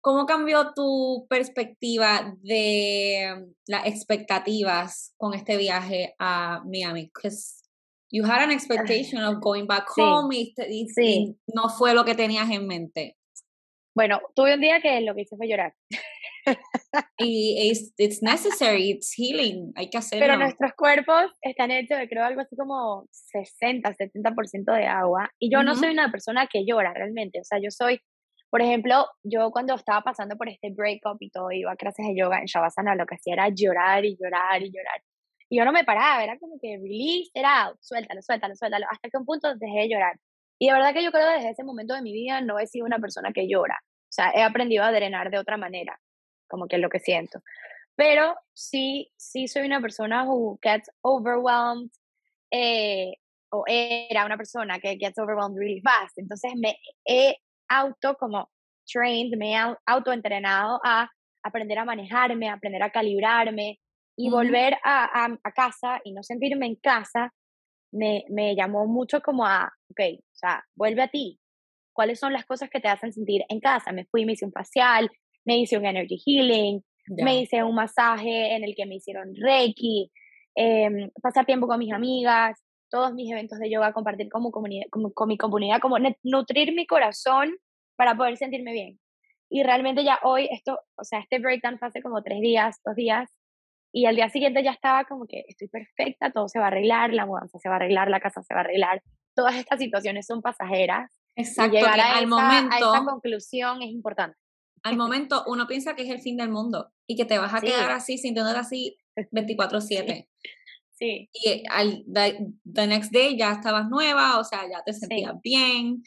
¿Cómo 0.01 0.25
cambió 0.25 0.73
tu 0.75 1.27
perspectiva 1.29 2.35
de 2.41 3.25
em, 3.25 3.55
las 3.67 3.87
expectativas 3.87 5.13
con 5.19 5.35
este 5.35 5.59
viaje 5.59 6.15
a 6.19 6.63
Miami? 6.65 7.11
Because 7.15 7.63
you 8.11 8.25
had 8.25 8.43
an 8.43 8.51
expectation 8.51 9.23
of 9.23 9.41
going 9.41 9.67
back 9.67 9.87
home 9.95 10.35
y, 10.35 10.55
no 11.49 11.69
fue 11.69 11.93
lo 11.93 12.05
que 12.05 12.15
tenías 12.15 12.49
en 12.51 12.67
mente. 12.67 13.17
Bueno, 13.95 14.21
tuve 14.35 14.55
un 14.55 14.61
día 14.61 14.81
que 14.81 15.01
lo 15.03 15.15
que 15.15 15.23
hice 15.23 15.37
fue 15.37 15.49
llorar. 15.49 15.75
Y 17.19 17.71
es 17.71 17.95
it's 17.97 18.23
necessary, 18.23 18.91
it's 18.91 19.13
healing, 19.17 19.73
hay 19.77 19.91
que 19.91 19.99
hacerlo. 19.99 20.27
Pero 20.27 20.39
nuestros 20.39 20.73
cuerpos 20.75 21.33
están 21.43 21.71
hechos 21.71 21.99
de 21.99 22.09
creo 22.09 22.25
algo 22.25 22.41
así 22.41 22.57
como 22.57 23.07
60, 23.11 23.95
70% 23.95 24.77
de 24.77 24.87
agua 24.87 25.31
y 25.39 25.51
yo 25.51 25.63
no 25.63 25.75
soy 25.75 25.91
una 25.91 26.11
persona 26.11 26.47
que 26.47 26.65
llora 26.65 26.93
realmente, 26.95 27.41
o 27.41 27.45
sea, 27.45 27.59
yo 27.59 27.71
soy, 27.71 28.01
por 28.51 28.63
ejemplo, 28.63 29.07
yo 29.23 29.51
cuando 29.51 29.75
estaba 29.75 30.03
pasando 30.03 30.37
por 30.37 30.49
este 30.49 30.71
breakup 30.71 31.19
y 31.21 31.31
todo, 31.31 31.51
iba 31.53 31.73
a 31.73 31.77
clases 31.77 32.07
de 32.07 32.17
yoga 32.17 32.39
en 32.39 32.47
Shavasana, 32.47 32.95
lo 32.95 33.07
que 33.07 33.17
hacía 33.17 33.35
era 33.35 33.49
llorar 33.49 34.05
y 34.05 34.17
llorar 34.17 34.63
y 34.63 34.71
llorar. 34.71 35.03
Y 35.51 35.59
yo 35.59 35.65
no 35.65 35.73
me 35.73 35.85
paraba, 35.85 36.23
era 36.23 36.39
como 36.39 36.59
que 36.61 36.77
release 36.77 37.31
it 37.35 37.45
out, 37.45 37.77
suéltalo, 37.81 38.21
suéltalo, 38.23 38.55
suéltalo, 38.55 38.87
hasta 38.91 39.09
que 39.09 39.17
un 39.17 39.25
punto 39.25 39.55
dejé 39.57 39.81
de 39.81 39.89
llorar. 39.89 40.19
Y 40.59 40.67
de 40.67 40.73
verdad 40.73 40.93
que 40.93 41.05
yo 41.05 41.13
creo 41.13 41.27
que 41.27 41.35
desde 41.35 41.51
ese 41.51 41.65
momento 41.65 41.95
de 41.95 42.03
mi 42.03 42.13
vida 42.13 42.41
no 42.41 42.59
he 42.59 42.67
sido 42.67 42.85
una 42.85 42.99
persona 42.99 43.33
que 43.33 43.49
llora. 43.49 43.79
O 43.81 44.13
sea, 44.13 44.33
he 44.35 44.43
aprendido 44.43 44.85
a 44.85 44.93
drenar 44.93 45.31
de 45.31 45.39
otra 45.39 45.57
manera 45.57 45.99
como 46.49 46.67
que 46.67 46.77
es 46.77 46.83
lo 46.83 46.91
que 46.91 47.01
siento. 47.01 47.41
Pero 47.95 48.37
sí, 48.55 49.11
sí 49.17 49.49
soy 49.49 49.67
una 49.67 49.81
persona 49.81 50.25
who 50.25 50.59
gets 50.63 50.91
overwhelmed, 51.03 51.91
eh, 52.51 53.13
o 53.51 53.65
era 53.67 54.25
una 54.25 54.37
persona 54.37 54.79
que 54.79 54.97
gets 54.99 55.19
overwhelmed 55.19 55.59
really 55.59 55.81
fast. 55.81 56.19
Entonces 56.19 56.53
me 56.57 56.79
he 57.05 57.37
auto 57.69 58.15
como 58.17 58.51
trained, 58.87 59.37
me 59.37 59.55
he 59.55 59.77
auto 59.87 60.13
entrenado 60.13 60.81
a 60.85 61.11
aprender 61.43 61.79
a 61.79 61.85
manejarme, 61.85 62.49
a 62.49 62.55
aprender 62.55 62.83
a 62.83 62.91
calibrarme 62.91 63.81
y 64.17 64.31
volver 64.31 64.77
a, 64.85 65.27
a, 65.43 65.53
casa 65.53 66.01
y 66.05 66.13
no 66.13 66.23
sentirme 66.23 66.67
en 66.67 66.77
casa 66.77 67.33
me, 67.93 68.25
me 68.29 68.55
llamó 68.57 68.87
mucho 68.87 69.21
como 69.23 69.47
a, 69.47 69.73
ok, 69.91 70.01
o 70.19 70.37
sea, 70.37 70.65
vuelve 70.75 71.03
a 71.03 71.09
ti. 71.09 71.41
¿Cuáles 71.93 72.19
son 72.19 72.33
las 72.33 72.45
cosas 72.45 72.71
que 72.71 72.81
te 72.81 72.89
hacen 72.89 73.13
sentir 73.13 73.45
en 73.49 73.61
casa? 73.61 73.93
Me 73.93 74.05
fui, 74.07 74.25
me 74.25 74.33
hice 74.33 74.45
un 74.45 74.53
facial, 74.53 75.11
me 75.45 75.59
hice 75.59 75.79
un 75.79 75.87
energy 75.87 76.21
healing, 76.25 76.83
me 77.17 77.41
hice 77.41 77.63
un 77.63 77.75
masaje 77.75 78.55
en 78.55 78.65
el 78.65 78.75
que 78.75 78.87
me 78.87 78.97
hicieron 78.97 79.35
reiki, 79.35 80.11
em, 80.55 81.11
pasar 81.23 81.47
tiempo 81.47 81.67
con 81.67 81.79
mis 81.79 81.93
amigas, 81.93 82.63
todos 82.91 83.13
mis 83.15 83.31
eventos 83.31 83.59
de 83.59 83.71
yoga, 83.71 83.93
compartir 83.93 84.29
como 84.29 84.51
como, 84.51 85.13
con 85.13 85.29
mi 85.29 85.37
comunidad, 85.37 85.81
como 85.81 85.97
nutrir 86.23 86.75
mi 86.75 86.87
corazón 86.87 87.57
para 87.97 88.17
poder 88.17 88.37
sentirme 88.37 88.73
bien. 88.73 88.99
Y 89.51 89.63
realmente 89.63 90.05
ya 90.05 90.19
hoy, 90.23 90.49
esto, 90.51 90.79
o 90.97 91.05
sea, 91.05 91.21
este 91.21 91.39
breakdown 91.39 91.79
fue 91.79 91.89
hace 91.89 92.03
como 92.03 92.23
tres 92.23 92.41
días, 92.41 92.81
dos 92.85 92.95
días, 92.95 93.31
y 93.93 94.05
al 94.05 94.17
día 94.17 94.29
siguiente 94.29 94.63
ya 94.63 94.73
estaba 94.73 95.05
como 95.05 95.27
que 95.27 95.45
estoy 95.49 95.69
perfecta, 95.69 96.31
todo 96.31 96.49
se 96.49 96.59
va 96.59 96.67
a 96.67 96.69
arreglar, 96.69 97.15
la 97.15 97.25
mudanza 97.25 97.59
se 97.59 97.69
va 97.69 97.77
a 97.77 97.79
arreglar, 97.79 98.11
la 98.11 98.21
casa 98.21 98.43
se 98.43 98.53
va 98.53 98.61
a 98.61 98.65
arreglar, 98.65 99.03
todas 99.35 99.57
estas 99.57 99.79
situaciones 99.79 100.27
son 100.27 100.43
pasajeras. 100.43 101.11
Exacto, 101.37 101.77
y 101.77 101.79
llegar 101.79 101.99
a, 102.01 102.19
al 102.19 102.27
momento, 102.27 102.75
a 102.75 102.79
esa 102.79 103.05
conclusión 103.05 103.81
es 103.83 103.91
importante 103.91 104.37
al 104.89 104.97
momento 104.97 105.45
uno 105.47 105.67
piensa 105.67 105.95
que 105.95 106.03
es 106.03 106.11
el 106.11 106.21
fin 106.21 106.37
del 106.37 106.51
mundo 106.51 106.91
y 107.07 107.17
que 107.17 107.25
te 107.25 107.39
vas 107.39 107.55
a 107.55 107.61
quedar 107.61 107.91
así, 107.91 108.19
sintiéndote 108.19 108.59
así 108.59 108.99
24/7. 109.17 110.29
Sí. 110.99 111.31
Y 111.33 111.63
al 111.71 112.05
the, 112.13 112.87
next 112.89 113.13
day 113.13 113.39
ya 113.39 113.53
estabas 113.53 113.89
nueva, 113.89 114.41
o 114.41 114.43
sea, 114.43 114.69
ya 114.69 114.83
te 114.85 114.93
sentías 114.93 115.41
bien. 115.45 116.03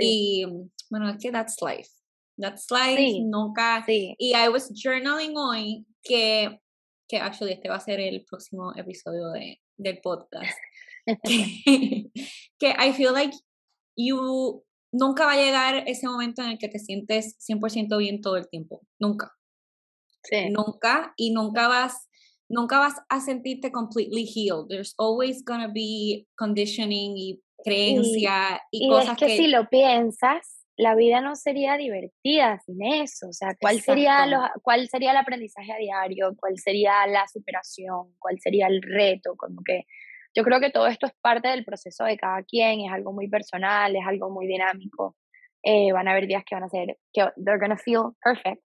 Y 0.00 0.44
bueno, 0.90 1.10
es 1.10 1.18
que 1.22 1.30
that's 1.30 1.58
life. 1.62 1.88
That's 2.36 2.66
life, 2.68 3.20
nunca. 3.22 3.84
Y 3.86 4.34
I 4.34 4.48
was 4.48 4.72
journaling 4.74 5.36
hoy 5.36 5.86
que, 6.02 6.58
que 7.08 7.18
actually 7.18 7.52
este 7.52 7.68
va 7.68 7.76
a 7.76 7.80
ser 7.80 8.00
el 8.00 8.24
próximo 8.24 8.72
episodio 8.74 9.28
de, 9.30 9.60
del 9.76 10.00
podcast. 10.00 10.58
que, 11.06 12.10
que 12.58 12.74
I 12.78 12.92
feel 12.94 13.12
like 13.12 13.36
you 13.96 14.64
nunca 14.92 15.26
va 15.26 15.32
a 15.32 15.42
llegar 15.42 15.84
ese 15.86 16.06
momento 16.06 16.42
en 16.42 16.50
el 16.50 16.58
que 16.58 16.68
te 16.68 16.78
sientes 16.78 17.36
100% 17.38 17.98
bien 17.98 18.20
todo 18.20 18.36
el 18.36 18.48
tiempo, 18.48 18.82
nunca. 18.98 19.32
Sí. 20.22 20.50
Nunca 20.50 21.14
y 21.16 21.32
nunca 21.32 21.66
vas 21.66 22.08
nunca 22.48 22.78
vas 22.78 22.94
a 23.08 23.20
sentirte 23.20 23.72
completely 23.72 24.24
healed. 24.24 24.68
There's 24.68 24.94
always 24.98 25.42
gonna 25.44 25.68
be 25.72 26.28
conditioning 26.36 27.16
y 27.16 27.42
creencia 27.64 28.60
y, 28.70 28.88
cosas 28.88 29.16
que, 29.16 29.36
si 29.36 29.46
lo 29.46 29.68
piensas, 29.68 30.66
la 30.76 30.94
vida 30.94 31.20
no 31.20 31.34
sería 31.34 31.76
divertida 31.76 32.60
sin 32.64 32.82
eso, 32.82 33.28
o 33.28 33.32
sea, 33.32 33.56
¿cuál 33.60 33.80
sería 33.80 34.26
lo, 34.26 34.40
cuál 34.62 34.88
sería 34.88 35.12
el 35.12 35.16
aprendizaje 35.16 35.72
a 35.72 35.76
diario? 35.76 36.34
¿Cuál 36.38 36.58
sería 36.58 37.06
la 37.06 37.26
superación? 37.28 38.14
¿Cuál 38.18 38.38
sería 38.40 38.66
el 38.66 38.82
reto? 38.82 39.34
Como 39.36 39.62
que 39.64 39.84
yo 40.34 40.44
creo 40.44 40.60
que 40.60 40.70
todo 40.70 40.86
esto 40.86 41.06
es 41.06 41.12
parte 41.20 41.48
del 41.48 41.64
proceso 41.64 42.04
de 42.04 42.16
cada 42.16 42.42
quien, 42.42 42.80
es 42.80 42.92
algo 42.92 43.12
muy 43.12 43.28
personal, 43.28 43.94
es 43.94 44.06
algo 44.06 44.30
muy 44.30 44.46
dinámico. 44.46 45.16
Eh, 45.62 45.92
van 45.92 46.08
a 46.08 46.12
haber 46.12 46.26
días 46.26 46.42
que 46.44 46.54
van 46.54 46.64
a 46.64 46.68
ser, 46.68 46.98
que 47.12 47.28
they're 47.36 47.58
gonna 47.60 47.76
feel 47.76 48.12
perfect, 48.22 48.62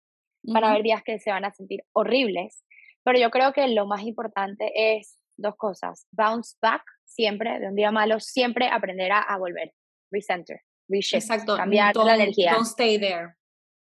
van 0.43 0.63
a 0.63 0.71
haber 0.71 0.83
días 0.83 1.03
que 1.03 1.19
se 1.19 1.31
van 1.31 1.45
a 1.45 1.51
sentir 1.51 1.83
horribles, 1.93 2.63
pero 3.03 3.17
yo 3.17 3.29
creo 3.29 3.53
que 3.53 3.67
lo 3.67 3.85
más 3.85 4.01
importante 4.03 4.71
es 4.75 5.17
dos 5.37 5.55
cosas, 5.55 6.07
bounce 6.11 6.57
back 6.61 6.83
siempre, 7.05 7.59
de 7.59 7.67
un 7.67 7.75
día 7.75 7.91
malo, 7.91 8.19
siempre 8.19 8.67
aprender 8.67 9.11
a, 9.13 9.37
volver, 9.37 9.71
recenter, 10.11 10.61
reshift, 10.89 11.23
Exacto. 11.23 11.55
cambiar 11.55 11.95
la 11.95 12.15
energía. 12.15 12.53
Don't 12.53 12.65
stay 12.65 12.99
there. 12.99 13.35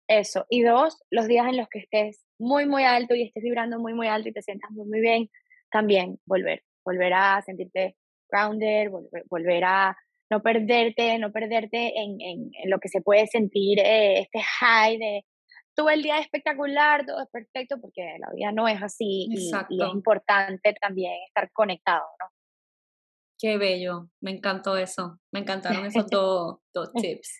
Eso. 0.06 0.46
Y 0.48 0.62
dos, 0.62 1.02
los 1.10 1.26
días 1.26 1.46
en 1.46 1.56
los 1.56 1.68
que 1.68 1.80
estés 1.80 2.24
muy, 2.38 2.66
muy 2.66 2.84
alto 2.84 3.14
y 3.14 3.22
estés 3.22 3.42
vibrando 3.42 3.78
muy, 3.78 3.94
muy 3.94 4.08
alto 4.08 4.28
y 4.28 4.32
te 4.32 4.42
sientas 4.42 4.70
muy, 4.70 4.86
muy 4.86 5.00
bien, 5.00 5.30
también 5.70 6.18
volver 6.26 6.62
volver 6.84 7.12
a 7.12 7.42
sentirte 7.42 7.96
grounded, 8.30 8.90
volver, 9.28 9.64
a 9.64 9.96
no 10.30 10.42
perderte, 10.42 11.18
no 11.18 11.32
perderte 11.32 11.98
en, 12.00 12.20
en, 12.20 12.50
lo 12.66 12.78
que 12.78 12.88
se 12.88 13.00
puede 13.00 13.26
sentir 13.26 13.80
eh, 13.80 14.20
este 14.20 14.40
high 14.40 14.98
de 14.98 15.24
tuve 15.74 15.94
el 15.94 16.02
día 16.02 16.18
espectacular, 16.18 17.06
todo 17.06 17.22
es 17.22 17.28
perfecto, 17.30 17.80
porque 17.80 18.02
la 18.18 18.30
vida 18.34 18.52
no 18.52 18.68
es 18.68 18.82
así 18.82 19.28
y, 19.30 19.50
es 19.50 19.94
importante 19.94 20.74
también 20.80 21.12
estar 21.26 21.50
conectado, 21.52 22.04
¿no? 22.20 22.26
Qué 23.38 23.56
bello, 23.56 24.10
me 24.20 24.32
encantó 24.32 24.76
eso, 24.76 25.18
me 25.32 25.40
encantaron 25.40 25.86
esos 25.86 26.06
dos, 26.08 26.58
dos 26.74 26.92
tips. 26.92 27.38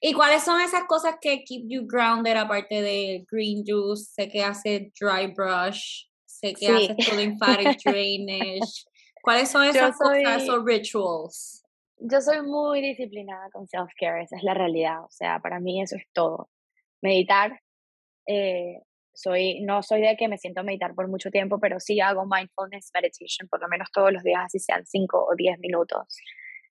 ¿Y 0.00 0.14
cuáles 0.14 0.42
son 0.42 0.62
esas 0.62 0.84
cosas 0.84 1.16
que 1.20 1.44
keep 1.44 1.64
you 1.68 1.86
grounded 1.86 2.36
aparte 2.36 2.80
de 2.80 3.26
green 3.30 3.62
juice? 3.66 4.12
Sé 4.14 4.30
que 4.30 4.42
hace 4.42 4.90
dry 4.98 5.26
brush, 5.26 6.06
sé 6.42 6.54
que 6.54 6.68
haces 6.68 6.96
todo 7.06 7.16
lymphatic 7.16 7.82
drainage. 7.84 8.84
¿Cuáles 9.22 9.50
son 9.50 9.64
esas 9.64 9.96
cosas, 9.96 10.42
esos 10.42 10.64
rituals? 10.64 11.62
yo 12.04 12.20
soy 12.20 12.42
muy 12.42 12.80
disciplinada 12.80 13.48
con 13.50 13.66
self-care, 13.66 14.22
esa 14.22 14.36
es 14.36 14.42
la 14.42 14.54
realidad. 14.54 15.04
O 15.04 15.10
sea, 15.10 15.38
para 15.40 15.60
mí 15.60 15.80
eso 15.80 15.96
es 15.96 16.04
todo. 16.12 16.48
Meditar, 17.00 17.60
eh, 18.26 18.80
soy, 19.14 19.60
no 19.60 19.82
soy 19.82 20.00
de 20.00 20.16
que 20.16 20.28
me 20.28 20.38
siento 20.38 20.60
a 20.60 20.64
meditar 20.64 20.94
por 20.94 21.08
mucho 21.08 21.30
tiempo, 21.30 21.60
pero 21.60 21.78
sí 21.80 22.00
hago 22.00 22.24
mindfulness 22.26 22.90
meditation 22.94 23.48
por 23.48 23.60
lo 23.60 23.68
menos 23.68 23.88
todos 23.92 24.12
los 24.12 24.22
días, 24.22 24.42
así 24.44 24.58
sean 24.58 24.84
5 24.86 25.26
o 25.30 25.36
10 25.36 25.58
minutos. 25.58 26.18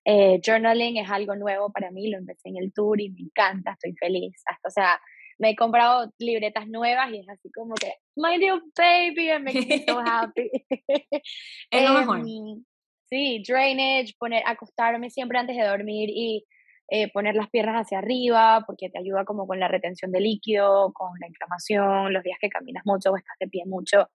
Eh, 0.04 0.40
journaling 0.44 0.96
es 0.98 1.10
algo 1.10 1.36
nuevo 1.36 1.70
para 1.72 1.90
mí, 1.90 2.10
lo 2.10 2.18
empecé 2.18 2.48
en 2.48 2.56
el 2.56 2.72
tour 2.72 3.00
y 3.00 3.10
me 3.10 3.20
encanta, 3.20 3.72
estoy 3.72 3.94
feliz. 3.94 4.42
Hasta, 4.46 4.68
o 4.68 4.70
sea, 4.70 5.00
me 5.42 5.50
he 5.50 5.56
comprado 5.56 6.08
libretas 6.18 6.68
nuevas 6.68 7.10
y 7.10 7.18
es 7.18 7.28
así 7.28 7.50
como 7.50 7.74
que, 7.74 7.94
my 8.14 8.38
new 8.38 8.60
baby, 8.76 9.30
and 9.30 9.44
makes 9.44 9.66
me 9.66 9.84
so 9.84 9.98
happy. 9.98 10.48
es 11.70 11.82
lo 11.82 11.94
mejor. 11.94 12.20
Em, 12.20 12.64
sí, 13.10 13.42
drainage, 13.46 14.14
poner, 14.16 14.44
acostarme 14.46 15.10
siempre 15.10 15.38
antes 15.38 15.56
de 15.56 15.64
dormir 15.64 16.10
y 16.10 16.44
eh, 16.88 17.10
poner 17.10 17.34
las 17.34 17.50
piernas 17.50 17.74
hacia 17.74 17.98
arriba 17.98 18.62
porque 18.68 18.88
te 18.88 19.00
ayuda 19.00 19.24
como 19.24 19.48
con 19.48 19.58
la 19.58 19.66
retención 19.66 20.12
de 20.12 20.20
líquido, 20.20 20.92
con 20.92 21.10
la 21.18 21.26
inflamación, 21.26 22.12
los 22.12 22.22
días 22.22 22.38
que 22.40 22.48
caminas 22.48 22.84
mucho 22.86 23.10
o 23.10 23.16
estás 23.16 23.36
de 23.40 23.48
pie 23.48 23.64
mucho, 23.66 24.10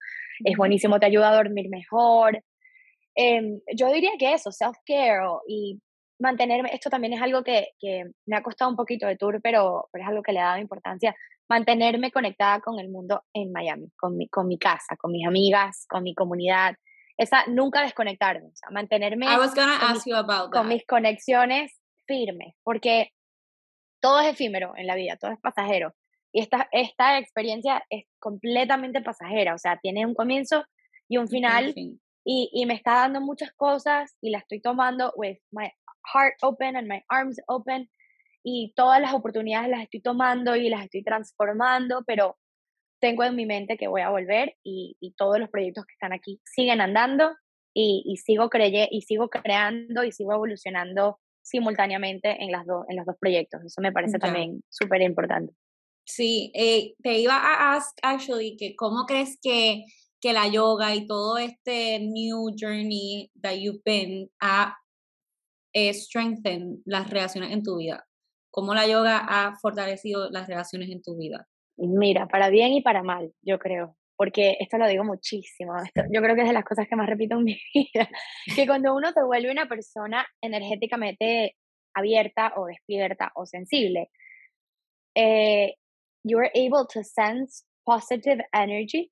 es 0.45 0.55
buenísimo, 0.55 0.97
te 0.97 1.07
ayuda 1.07 1.29
a 1.31 1.35
dormir 1.35 1.67
mejor. 1.67 2.41
Em, 3.15 3.59
yo 3.75 3.91
diría 3.91 4.11
que 4.17 4.33
eso, 4.33 4.49
self-care 4.51 5.27
y 5.45 5.81
mantenerme, 6.19 6.69
esto 6.73 6.89
también 6.89 7.13
es 7.13 7.21
algo 7.21 7.43
que, 7.43 7.69
que, 7.79 8.05
me 8.25 8.35
ha 8.35 8.43
costado 8.43 8.69
un 8.71 8.77
poquito 8.77 9.07
de 9.07 9.17
tour, 9.17 9.39
pero, 9.41 9.89
pero 9.91 10.03
es 10.03 10.09
algo 10.09 10.23
que 10.23 10.31
le 10.31 10.39
ha 10.39 10.47
dado 10.47 10.59
importancia, 10.59 11.15
mantenerme 11.49 12.11
conectada 12.11 12.59
con 12.59 12.79
el 12.79 12.89
mundo 12.89 13.23
en 13.33 13.51
Miami, 13.51 13.91
con 13.97 14.17
mi, 14.17 14.27
con 14.27 14.47
mi 14.47 14.57
casa, 14.57 14.95
con 14.97 15.11
mis 15.11 15.25
amigas, 15.25 15.85
con 15.87 16.03
mi 16.03 16.13
comunidad. 16.13 16.75
Esa, 17.17 17.45
nunca 17.47 17.81
desconectarme, 17.81 18.47
o 18.47 18.55
sea, 18.55 18.69
mantenerme 18.71 19.27
con, 20.51 20.67
mis 20.67 20.85
conexiones 20.85 21.79
firmes, 22.05 22.53
porque 22.63 23.11
todo 23.99 24.19
es 24.19 24.27
efímero 24.27 24.73
en 24.75 24.87
la 24.87 24.95
vida, 24.95 25.17
todo 25.17 25.31
es 25.31 25.39
pasajero. 25.39 25.93
Y 26.31 26.41
esta, 26.41 26.67
esta 26.71 27.17
experiencia 27.17 27.83
es 27.89 28.05
completamente 28.19 29.01
pasajera, 29.01 29.55
o 29.55 29.57
sea, 29.57 29.79
tiene 29.81 30.05
un 30.05 30.13
comienzo 30.13 30.65
y 31.07 31.17
un 31.17 31.27
final, 31.27 31.73
y, 31.75 32.49
y 32.51 32.65
me 32.65 32.73
está 32.73 32.95
dando 32.95 33.21
muchas 33.21 33.51
cosas 33.53 34.15
y 34.21 34.29
la 34.29 34.39
estoy 34.39 34.59
tomando 34.59 35.13
with 35.15 35.37
my 35.51 35.71
heart 36.13 36.35
open 36.41 36.75
and 36.75 36.87
my 36.87 37.01
arms 37.09 37.37
open 37.47 37.89
y 38.43 38.73
todas 38.75 39.01
las 39.01 39.13
oportunidades 39.13 39.69
las 39.69 39.83
estoy 39.83 40.01
tomando 40.01 40.55
y 40.55 40.69
las 40.69 40.83
estoy 40.83 41.03
transformando, 41.03 42.03
pero 42.05 42.37
tengo 42.99 43.23
en 43.23 43.35
mi 43.35 43.45
mente 43.45 43.77
que 43.77 43.87
voy 43.87 44.01
a 44.01 44.09
volver 44.09 44.55
y, 44.63 44.95
y 44.99 45.13
todos 45.13 45.39
los 45.39 45.49
proyectos 45.49 45.85
que 45.85 45.93
están 45.93 46.13
aquí 46.13 46.39
siguen 46.45 46.81
andando 46.81 47.35
y, 47.73 48.03
y 48.05 48.17
sigo 48.17 48.49
creye, 48.49 48.87
y 48.89 49.01
sigo 49.01 49.29
creando 49.29 50.03
y 50.03 50.11
sigo 50.11 50.33
evolucionando 50.33 51.19
simultáneamente 51.43 52.43
en, 52.43 52.51
las 52.51 52.65
en 52.89 52.95
los 52.97 53.05
dos 53.05 53.15
proyectos. 53.19 53.63
Eso 53.63 53.81
me 53.81 53.91
parece 53.91 54.17
también 54.17 54.63
súper 54.69 55.01
importante. 55.01 55.53
Sí, 56.05 56.51
eh, 56.55 56.93
te 57.03 57.19
iba 57.19 57.35
a 57.35 57.75
ask 57.75 57.97
actually 58.01 58.55
que 58.57 58.75
cómo 58.75 59.05
crees 59.05 59.37
que, 59.41 59.83
que 60.21 60.33
la 60.33 60.47
yoga 60.47 60.95
y 60.95 61.05
todo 61.05 61.37
este 61.37 61.99
new 61.99 62.55
journey 62.57 63.29
that 63.41 63.55
you've 63.55 63.81
been 63.85 64.29
ha 64.41 64.75
eh, 65.73 65.93
strengthen 65.93 66.81
las 66.85 67.09
relaciones 67.09 67.51
en 67.51 67.63
tu 67.63 67.77
vida? 67.77 68.05
¿Cómo 68.51 68.73
la 68.73 68.87
yoga 68.87 69.19
ha 69.27 69.55
fortalecido 69.61 70.29
las 70.29 70.47
relaciones 70.47 70.89
en 70.89 71.01
tu 71.01 71.17
vida? 71.17 71.47
Mira, 71.77 72.27
para 72.27 72.49
bien 72.49 72.73
y 72.73 72.81
para 72.81 73.03
mal, 73.03 73.31
yo 73.41 73.59
creo, 73.59 73.95
porque 74.15 74.57
esto 74.59 74.77
lo 74.77 74.87
digo 74.87 75.03
muchísimo, 75.03 75.73
yo 76.11 76.21
creo 76.21 76.35
que 76.35 76.41
es 76.41 76.47
de 76.47 76.53
las 76.53 76.65
cosas 76.65 76.87
que 76.87 76.95
más 76.95 77.07
repito 77.07 77.37
en 77.37 77.43
mi 77.43 77.59
vida, 77.73 78.09
que 78.55 78.65
cuando 78.65 78.95
uno 78.95 79.11
se 79.11 79.23
vuelve 79.23 79.51
una 79.51 79.67
persona 79.67 80.25
energéticamente 80.41 81.55
abierta 81.93 82.53
o 82.55 82.65
despierta 82.65 83.31
o 83.35 83.45
sensible, 83.45 84.09
eh, 85.15 85.75
you're 86.23 86.51
able 86.55 86.85
to 86.91 87.03
sense 87.03 87.63
positive 87.85 88.43
energy, 88.53 89.11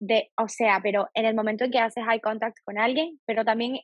de, 0.00 0.30
o 0.36 0.48
sea, 0.48 0.80
pero 0.82 1.08
en 1.14 1.26
el 1.26 1.34
momento 1.34 1.64
en 1.64 1.70
que 1.70 1.78
haces 1.78 2.04
eye 2.10 2.20
contact 2.20 2.56
con 2.64 2.78
alguien, 2.78 3.20
pero 3.26 3.44
también, 3.44 3.80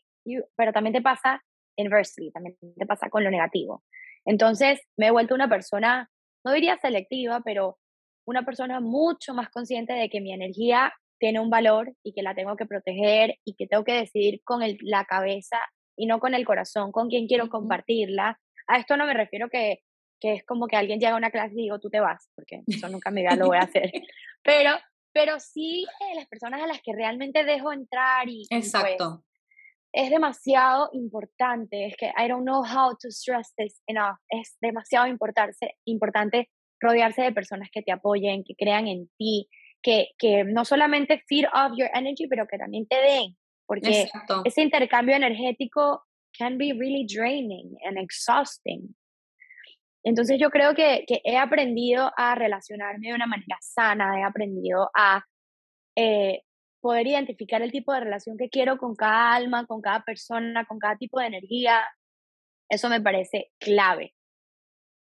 pero 0.56 0.72
también 0.72 0.94
te 0.94 1.02
pasa 1.02 1.42
inversely, 1.76 2.30
también 2.30 2.56
te 2.76 2.86
pasa 2.86 3.08
con 3.08 3.24
lo 3.24 3.30
negativo. 3.30 3.82
Entonces, 4.24 4.80
me 4.96 5.08
he 5.08 5.10
vuelto 5.10 5.34
una 5.34 5.48
persona, 5.48 6.10
no 6.44 6.52
diría 6.52 6.76
selectiva, 6.78 7.42
pero 7.44 7.78
una 8.26 8.44
persona 8.44 8.80
mucho 8.80 9.34
más 9.34 9.50
consciente 9.50 9.92
de 9.92 10.08
que 10.08 10.20
mi 10.20 10.32
energía 10.32 10.92
tiene 11.18 11.40
un 11.40 11.50
valor 11.50 11.92
y 12.02 12.12
que 12.12 12.22
la 12.22 12.34
tengo 12.34 12.56
que 12.56 12.66
proteger 12.66 13.36
y 13.44 13.54
que 13.54 13.66
tengo 13.66 13.84
que 13.84 13.94
decidir 13.94 14.40
con 14.44 14.62
el, 14.62 14.78
la 14.80 15.04
cabeza 15.04 15.58
y 15.96 16.06
no 16.06 16.18
con 16.18 16.34
el 16.34 16.44
corazón, 16.44 16.90
con 16.90 17.08
quien 17.08 17.26
quiero 17.26 17.48
compartirla. 17.48 18.38
A 18.66 18.78
esto 18.78 18.96
no 18.96 19.06
me 19.06 19.14
refiero 19.14 19.48
que, 19.48 19.80
que 20.20 20.34
es 20.34 20.44
como 20.44 20.66
que 20.66 20.76
alguien 20.76 20.98
llega 20.98 21.12
a 21.12 21.18
una 21.18 21.30
clase 21.30 21.54
y 21.54 21.62
digo, 21.64 21.78
tú 21.78 21.90
te 21.90 22.00
vas, 22.00 22.30
porque 22.34 22.62
eso 22.66 22.88
nunca 22.88 23.10
me 23.10 23.24
lo 23.36 23.46
voy 23.46 23.58
a 23.58 23.62
hacer. 23.62 23.90
Pero, 24.42 24.72
pero 25.14 25.40
sí 25.40 25.86
eh, 26.00 26.14
las 26.16 26.26
personas 26.26 26.60
a 26.60 26.66
las 26.66 26.82
que 26.82 26.92
realmente 26.92 27.44
dejo 27.44 27.72
entrar 27.72 28.28
y, 28.28 28.44
pues 28.50 28.66
Exacto 28.66 29.24
es 29.94 30.10
demasiado 30.10 30.90
importante, 30.92 31.86
es 31.86 31.96
que 31.96 32.06
I 32.06 32.28
don't 32.28 32.44
know 32.44 32.64
how 32.64 32.96
to 33.00 33.08
stress 33.10 33.54
this 33.56 33.80
enough, 33.86 34.18
es 34.28 34.56
demasiado 34.60 35.06
importante 35.06 36.50
rodearse 36.80 37.22
de 37.22 37.32
personas 37.32 37.68
que 37.72 37.82
te 37.82 37.92
apoyen, 37.92 38.42
que 38.42 38.56
crean 38.56 38.88
en 38.88 39.08
ti, 39.16 39.48
que, 39.80 40.08
que 40.18 40.44
no 40.44 40.64
solamente 40.64 41.22
feed 41.28 41.44
off 41.46 41.72
your 41.76 41.88
energy, 41.94 42.26
pero 42.26 42.46
que 42.46 42.58
también 42.58 42.86
te 42.88 42.96
den, 42.96 43.36
porque 43.66 44.08
ese 44.44 44.62
intercambio 44.62 45.14
energético 45.14 46.02
can 46.36 46.58
be 46.58 46.72
really 46.72 47.06
draining 47.06 47.76
and 47.86 47.96
exhausting. 47.96 48.96
Entonces 50.02 50.38
yo 50.40 50.50
creo 50.50 50.74
que, 50.74 51.04
que 51.06 51.20
he 51.24 51.38
aprendido 51.38 52.10
a 52.16 52.34
relacionarme 52.34 53.08
de 53.08 53.14
una 53.14 53.26
manera 53.26 53.56
sana, 53.60 54.18
he 54.18 54.24
aprendido 54.24 54.90
a 54.92 55.24
eh, 55.96 56.42
poder 56.84 57.06
identificar 57.06 57.62
el 57.62 57.72
tipo 57.72 57.94
de 57.94 58.00
relación 58.00 58.36
que 58.36 58.50
quiero 58.50 58.76
con 58.76 58.94
cada 58.94 59.34
alma, 59.34 59.64
con 59.66 59.80
cada 59.80 60.04
persona, 60.04 60.66
con 60.66 60.78
cada 60.78 60.98
tipo 60.98 61.18
de 61.18 61.28
energía, 61.28 61.80
eso 62.68 62.90
me 62.90 63.00
parece 63.00 63.50
clave 63.58 64.14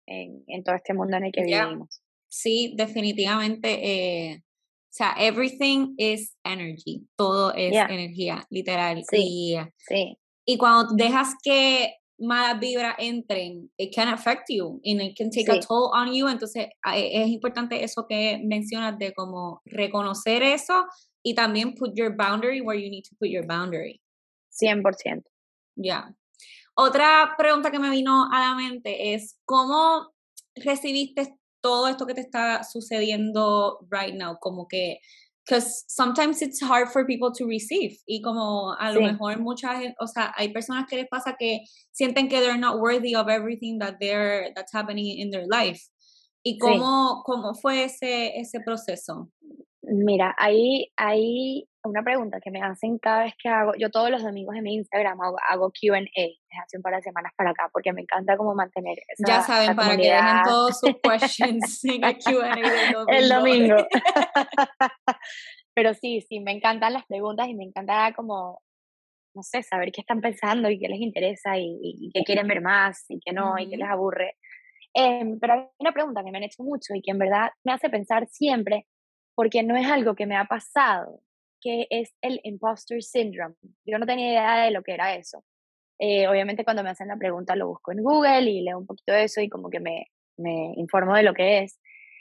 en, 0.07 0.45
en 0.47 0.63
todo 0.63 0.75
este 0.75 0.93
mundo 0.93 1.17
en 1.17 1.25
el 1.25 1.33
que 1.33 1.43
vivimos. 1.43 2.03
Sí, 2.29 2.75
definitivamente. 2.77 3.79
Eh, 3.83 4.43
o 4.43 4.93
sea, 4.93 5.15
everything 5.19 5.95
is 5.97 6.37
energy, 6.45 7.09
todo 7.17 7.55
es 7.55 7.73
energía, 7.75 8.45
literal. 8.51 9.03
Sí, 9.09 9.55
y, 9.55 9.57
sí. 9.79 10.19
y 10.45 10.59
cuando 10.59 10.93
dejas 10.95 11.35
que 11.43 11.95
malas 12.19 12.61
vibras 12.61 12.97
entren, 12.99 13.71
it 13.79 13.95
can 13.95 14.09
affect 14.09 14.51
you 14.51 14.83
and 14.85 15.01
it 15.01 15.17
can 15.17 15.31
take 15.31 15.51
a 15.51 15.61
toll 15.61 15.91
on 15.95 16.13
you. 16.13 16.29
Entonces, 16.29 16.69
es 16.95 17.29
importante 17.29 17.83
eso 17.83 18.05
que 18.07 18.39
mencionas 18.45 18.99
de 18.99 19.15
como 19.15 19.63
reconocer 19.65 20.43
eso 20.43 20.85
y 21.23 21.35
también 21.35 21.75
put 21.75 21.93
your 21.95 22.11
boundary 22.17 22.61
where 22.61 22.79
you 22.79 22.91
need 22.91 23.05
to 23.05 23.15
put 23.19 23.29
your 23.29 23.47
boundary. 23.47 24.01
100%. 24.51 25.23
Ya. 25.77 26.15
Otra 26.77 27.35
pregunta 27.37 27.71
que 27.71 27.79
me 27.79 27.91
vino 27.91 28.29
a 28.33 28.41
la 28.41 28.55
mente 28.55 29.15
es, 29.15 29.39
¿cómo 29.45 30.13
recibiste 30.57 31.35
todo 31.61 31.89
esto 31.89 32.07
que 32.07 32.15
te 32.15 32.23
está 32.23 32.63
sucediendo 32.65 33.79
right 33.91 34.15
now? 34.15 34.39
Como 34.41 34.67
que, 34.67 34.99
because 35.45 35.85
sometimes 35.89 36.43
it's 36.43 36.63
hard 36.63 36.89
for 36.89 37.05
people 37.05 37.33
to 37.33 37.47
receive 37.47 37.99
y 38.07 38.23
como 38.23 38.75
a 38.79 38.93
lo 38.93 39.01
mejor 39.01 39.39
muchas, 39.41 39.93
o 39.99 40.07
sea, 40.07 40.33
hay 40.37 40.53
personas 40.53 40.87
que 40.89 40.97
les 40.97 41.09
pasa 41.09 41.35
que 41.39 41.65
sienten 41.91 42.29
que 42.29 42.41
they're 42.41 42.57
not 42.57 42.79
worthy 42.79 43.15
of 43.15 43.29
everything 43.29 43.79
that 43.79 43.97
they're, 44.01 44.53
that's 44.55 44.73
happening 44.73 45.19
in 45.19 45.31
their 45.31 45.47
life. 45.47 45.83
¿Y 46.43 46.59
cómo, 46.59 47.23
cómo 47.27 47.55
fue 47.55 47.85
ese, 47.85 48.39
ese 48.39 48.61
proceso? 48.65 49.29
Mira, 49.83 50.35
hay, 50.39 50.93
hay 50.97 51.67
una 51.85 52.03
pregunta 52.03 52.39
que 52.43 52.51
me 52.51 52.61
hacen 52.61 52.99
cada 52.99 53.25
vez 53.25 53.35
que 53.43 53.49
hago, 53.49 53.73
yo 53.79 53.91
todos 53.91 54.11
los 54.11 54.23
domingos 54.23 54.55
en 54.57 54.65
mi 54.65 54.75
Instagram 54.75 55.19
hago, 55.21 55.73
QA, 55.73 56.01
desde 56.01 56.37
hace 56.63 56.77
un 56.77 56.83
par 56.83 56.95
de 56.95 57.03
semanas 57.03 57.33
para 57.37 57.51
acá, 57.51 57.71
porque 57.73 57.93
me 57.93 58.03
encanta 58.03 58.37
como 58.37 58.55
mantener 58.55 58.99
esa, 59.09 59.25
Ya 59.27 59.41
saben, 59.41 59.75
para 59.75 59.97
que 59.97 60.11
dejen 60.11 60.43
todos 60.45 60.81
sus 60.81 60.93
questions 61.03 61.85
en 61.85 62.05
el 62.05 62.19
QA 62.19 62.55
del 62.57 62.93
domingo. 62.93 63.07
El 63.09 63.29
domingo. 63.29 63.77
Pero 65.75 65.95
sí, 65.95 66.21
sí, 66.29 66.41
me 66.41 66.53
encantan 66.53 66.93
las 66.93 67.07
preguntas 67.07 67.49
y 67.49 67.55
me 67.55 67.65
encanta 67.65 68.13
como, 68.15 68.61
no 69.35 69.43
sé, 69.43 69.63
saber 69.63 69.93
qué 69.93 70.03
están 70.03 70.21
pensando 70.21 70.69
y 70.69 70.79
qué 70.79 70.89
les 70.89 71.01
interesa 71.01 71.57
y, 71.57 71.79
y, 71.83 72.11
qué 72.13 72.23
quieren 72.23 72.49
ver 72.49 72.61
más 72.61 73.07
y 73.09 73.19
qué 73.25 73.33
no, 73.33 73.59
y 73.59 73.71
qué 73.71 73.79
les 73.79 73.89
aburre. 73.89 74.37
Em, 74.93 75.39
pero 75.39 75.55
hay 75.55 75.67
una 75.79 75.93
pregunta 75.93 76.23
que 76.25 76.33
me 76.33 76.39
han 76.39 76.45
hecho 76.45 76.65
mucho 76.65 76.95
y 76.95 77.01
que 77.01 77.13
en 77.13 77.19
verdad 77.19 77.51
me 77.65 77.73
hace 77.73 77.89
pensar 77.89 78.27
siempre 78.29 78.87
porque 79.41 79.63
no 79.63 79.75
es 79.75 79.87
algo 79.87 80.15
que 80.15 80.27
me 80.27 80.37
ha 80.37 80.45
pasado, 80.45 81.23
que 81.63 81.87
es 81.89 82.13
el 82.21 82.43
imposter 82.45 83.03
syndrome. 83.03 83.55
Yo 83.87 83.99
no 83.99 84.05
tenía 84.05 84.33
idea 84.33 84.65
de 84.67 84.71
lo 84.71 84.83
que 84.83 84.93
era 84.93 85.15
eso. 85.15 85.43
Eh, 85.99 86.29
obviamente 86.29 86.63
cuando 86.63 86.83
me 86.83 86.91
hacen 86.91 87.09
la 87.09 87.17
pregunta 87.17 87.57
lo 87.57 87.69
busco 87.69 87.91
en 87.91 88.03
Google 88.03 88.43
y 88.43 88.61
leo 88.61 88.77
un 88.77 88.87
poquito 88.87 89.15
de 89.15 89.25
eso 89.25 89.41
y 89.41 89.49
como 89.49 89.71
que 89.71 89.81
me, 89.81 90.09
me 90.37 90.75
informo 90.77 91.17
de 91.17 91.23
lo 91.23 91.33
que 91.33 91.61
es. 91.61 91.81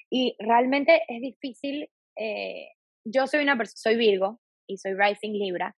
Y 0.09 0.37
realmente 0.39 1.01
es 1.09 1.19
difícil, 1.19 1.89
eh, 2.15 2.69
yo 3.03 3.27
soy 3.27 3.43
una 3.43 3.57
persona, 3.57 3.75
soy 3.75 3.97
Virgo 3.97 4.39
y 4.65 4.77
soy 4.77 4.93
Rising 4.93 5.33
Libra, 5.33 5.75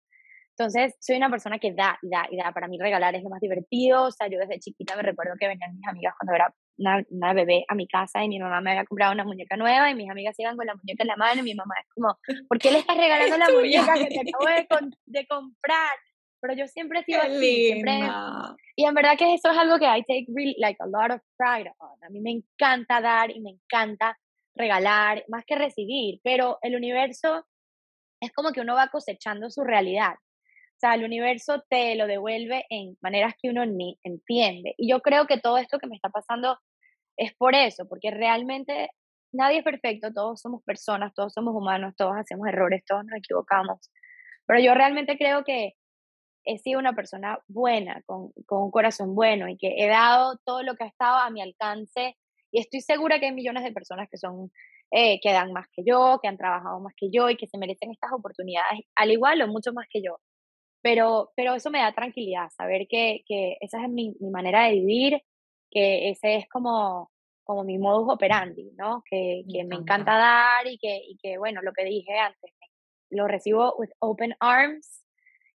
Entonces, 0.51 0.95
soy 1.01 1.17
una 1.17 1.31
persona 1.31 1.59
que 1.59 1.73
da 1.73 1.99
y 2.03 2.11
da 2.11 2.29
y 2.31 2.37
da. 2.37 2.53
Para 2.53 2.69
mí 2.69 2.79
regalar 2.79 3.15
es 3.15 3.23
lo 3.23 3.31
más 3.31 3.41
divertido. 3.41 4.05
O 4.05 4.11
sea, 4.11 4.29
yo 4.29 4.39
desde 4.39 4.61
chiquita 4.61 4.95
me 4.95 5.05
recuerdo 5.05 5.37
que 5.41 5.49
venían 5.49 5.75
mis 5.75 5.89
amigas 5.89 6.13
cuando 6.19 6.35
era 6.35 6.55
una, 6.81 7.05
una, 7.11 7.33
bebé 7.33 7.65
a 7.69 7.75
mi 7.75 7.87
casa 7.87 8.25
y 8.25 8.29
mi 8.29 8.39
mamá 8.39 8.61
me 8.61 8.73
había 8.73 8.85
comprado 8.85 9.13
una 9.13 9.25
muñeca 9.25 9.57
nueva 9.57 9.91
y 9.91 9.95
mis 9.95 10.11
amigas 10.11 10.39
iban 10.39 10.57
con 10.57 10.67
la 10.67 10.75
muñeca 10.75 11.03
en 11.03 11.09
la 11.09 11.17
mano 11.17 11.41
y 11.41 11.45
mi 11.45 11.55
mamá 11.55 11.75
es 11.81 11.87
como, 11.95 12.19
¿por 12.49 12.59
qué 12.59 12.73
le 12.73 12.79
estás 12.79 12.97
regalando 12.97 13.37
la 13.39 13.51
muñeca 13.55 13.95
que 13.95 14.07
te 14.07 14.21
acabo 14.21 14.47
de, 14.47 14.97
de 15.07 15.27
comprar? 15.27 15.93
Pero 16.41 16.55
yo 16.55 16.67
siempre 16.67 17.01
he 17.01 17.05
sido 17.05 17.21
así, 17.21 17.67
siempre... 17.67 18.01
Y 18.77 18.87
en 18.87 18.95
verdad 18.95 19.17
que 19.19 19.35
eso 19.35 19.51
es 19.51 19.59
algo 19.59 19.79
que 19.79 19.85
I 19.85 20.01
take 20.03 20.27
really, 20.35 20.57
like 20.59 20.79
a 20.81 20.87
lot 20.87 21.11
of 21.11 21.21
pride 21.37 21.71
on. 21.79 22.03
A 22.03 22.09
mí 22.09 22.21
me 22.21 22.31
encanta 22.31 23.03
dar 23.03 23.31
y 23.31 23.41
me 23.41 23.51
encanta 23.51 24.19
regalar, 24.55 25.23
más 25.29 25.45
que 25.45 25.57
recibir, 25.57 26.19
pero 26.25 26.59
el 26.63 26.75
universo 26.75 27.45
es 28.21 28.33
como 28.33 28.53
que 28.53 28.61
uno 28.61 28.75
va 28.75 28.89
cosechando 28.89 29.51
su 29.51 29.65
realidad. 29.65 30.15
O 30.15 30.81
sea, 30.81 30.95
el 30.95 31.05
universo 31.05 31.63
te 31.69 31.95
lo 31.95 32.07
devuelve 32.07 32.65
en 32.71 32.97
maneras 33.03 33.35
que 33.41 33.51
uno 33.51 33.67
ni 33.67 33.99
entiende. 34.03 34.75
Y 34.79 34.91
yo 34.91 35.01
creo 35.01 35.27
que 35.27 35.39
todo 35.39 35.59
esto 35.59 35.79
que 35.79 35.87
me 35.87 35.97
está 35.97 36.09
pasando 36.09 36.59
es 37.21 37.35
por 37.35 37.55
eso, 37.55 37.87
porque 37.87 38.11
realmente 38.11 38.89
nadie 39.33 39.59
es 39.59 39.65
perfecto, 39.65 40.13
todos 40.13 40.41
somos 40.41 40.63
personas, 40.65 41.13
todos 41.15 41.35
somos 41.35 41.55
humanos, 41.55 41.95
todos 41.97 42.15
hacemos 42.17 42.49
errores, 42.49 42.83
todos 42.87 43.05
nos 43.05 43.19
equivocamos. 43.19 43.91
Pero 44.47 44.61
yo 44.61 44.75
realmente 44.75 45.19
creo 45.19 45.45
que 45.45 45.75
he 46.47 46.59
sido 46.59 46.81
una 46.81 46.95
persona 46.95 47.39
buena, 47.47 48.03
con, 48.07 48.33
con, 48.47 48.63
un 48.63 48.71
corazón 48.71 49.15
bueno 49.15 49.49
y 49.49 49.59
que 49.59 49.75
he 49.77 49.87
dado 49.89 50.39
todo 50.47 50.63
lo 50.63 50.75
que 50.77 50.85
ha 50.85 50.87
estado 50.89 51.19
a 51.19 51.31
mi 51.31 51.43
alcance 51.43 52.17
y 52.51 52.61
estoy 52.61 52.81
segura 52.81 53.21
que 53.21 53.27
hay 53.27 53.33
millones 53.33 53.65
de 53.65 53.73
personas 53.73 54.09
que 54.11 54.17
son 54.17 54.51
eh, 54.91 55.21
que 55.21 55.33
dan 55.33 55.53
más 55.53 55.67
que 55.73 55.83
yo, 55.87 56.19
que 56.23 56.29
han 56.29 56.39
trabajado 56.39 56.81
más 56.81 56.95
que 56.97 57.11
yo 57.13 57.29
y 57.29 57.37
que 57.37 57.47
se 57.47 57.59
merecen 57.59 57.91
estas 57.91 58.13
oportunidades 58.13 58.81
al 58.97 59.11
igual 59.13 59.43
o 59.43 59.47
mucho 59.49 59.73
más 59.75 59.87
que 59.91 60.03
yo. 60.03 60.17
Pero, 60.83 61.33
pero 61.37 61.55
eso 61.55 61.71
me 61.71 61.81
da 61.81 61.93
tranquilidad, 61.93 62.49
saber 62.57 62.87
que, 62.89 63.23
que 63.27 63.59
esa 63.61 63.83
es 63.85 63.91
mi, 63.91 64.15
mi 64.21 64.31
manera 64.31 64.65
de 64.65 64.73
vivir, 64.73 65.23
que 65.71 66.11
ese 66.11 66.37
es 66.37 66.49
como, 66.49 67.11
como 67.45 67.65
mi 67.65 67.79
modus 67.79 68.13
operandi, 68.13 68.73
¿no? 68.77 69.03
Que, 69.09 69.45
que 69.51 69.65
me, 69.65 69.77
encanta 69.77 70.17
dar 70.17 70.67
y 70.67 70.79
que, 70.79 71.01
y 71.09 71.17
que, 71.19 71.39
bueno, 71.39 71.63
lo 71.63 71.73
que 71.73 71.85
dije 71.85 72.19
antes, 72.19 72.53
lo 73.11 73.27
recibo 73.27 73.75
with 73.77 73.91
open 74.01 74.35
arms 74.41 75.05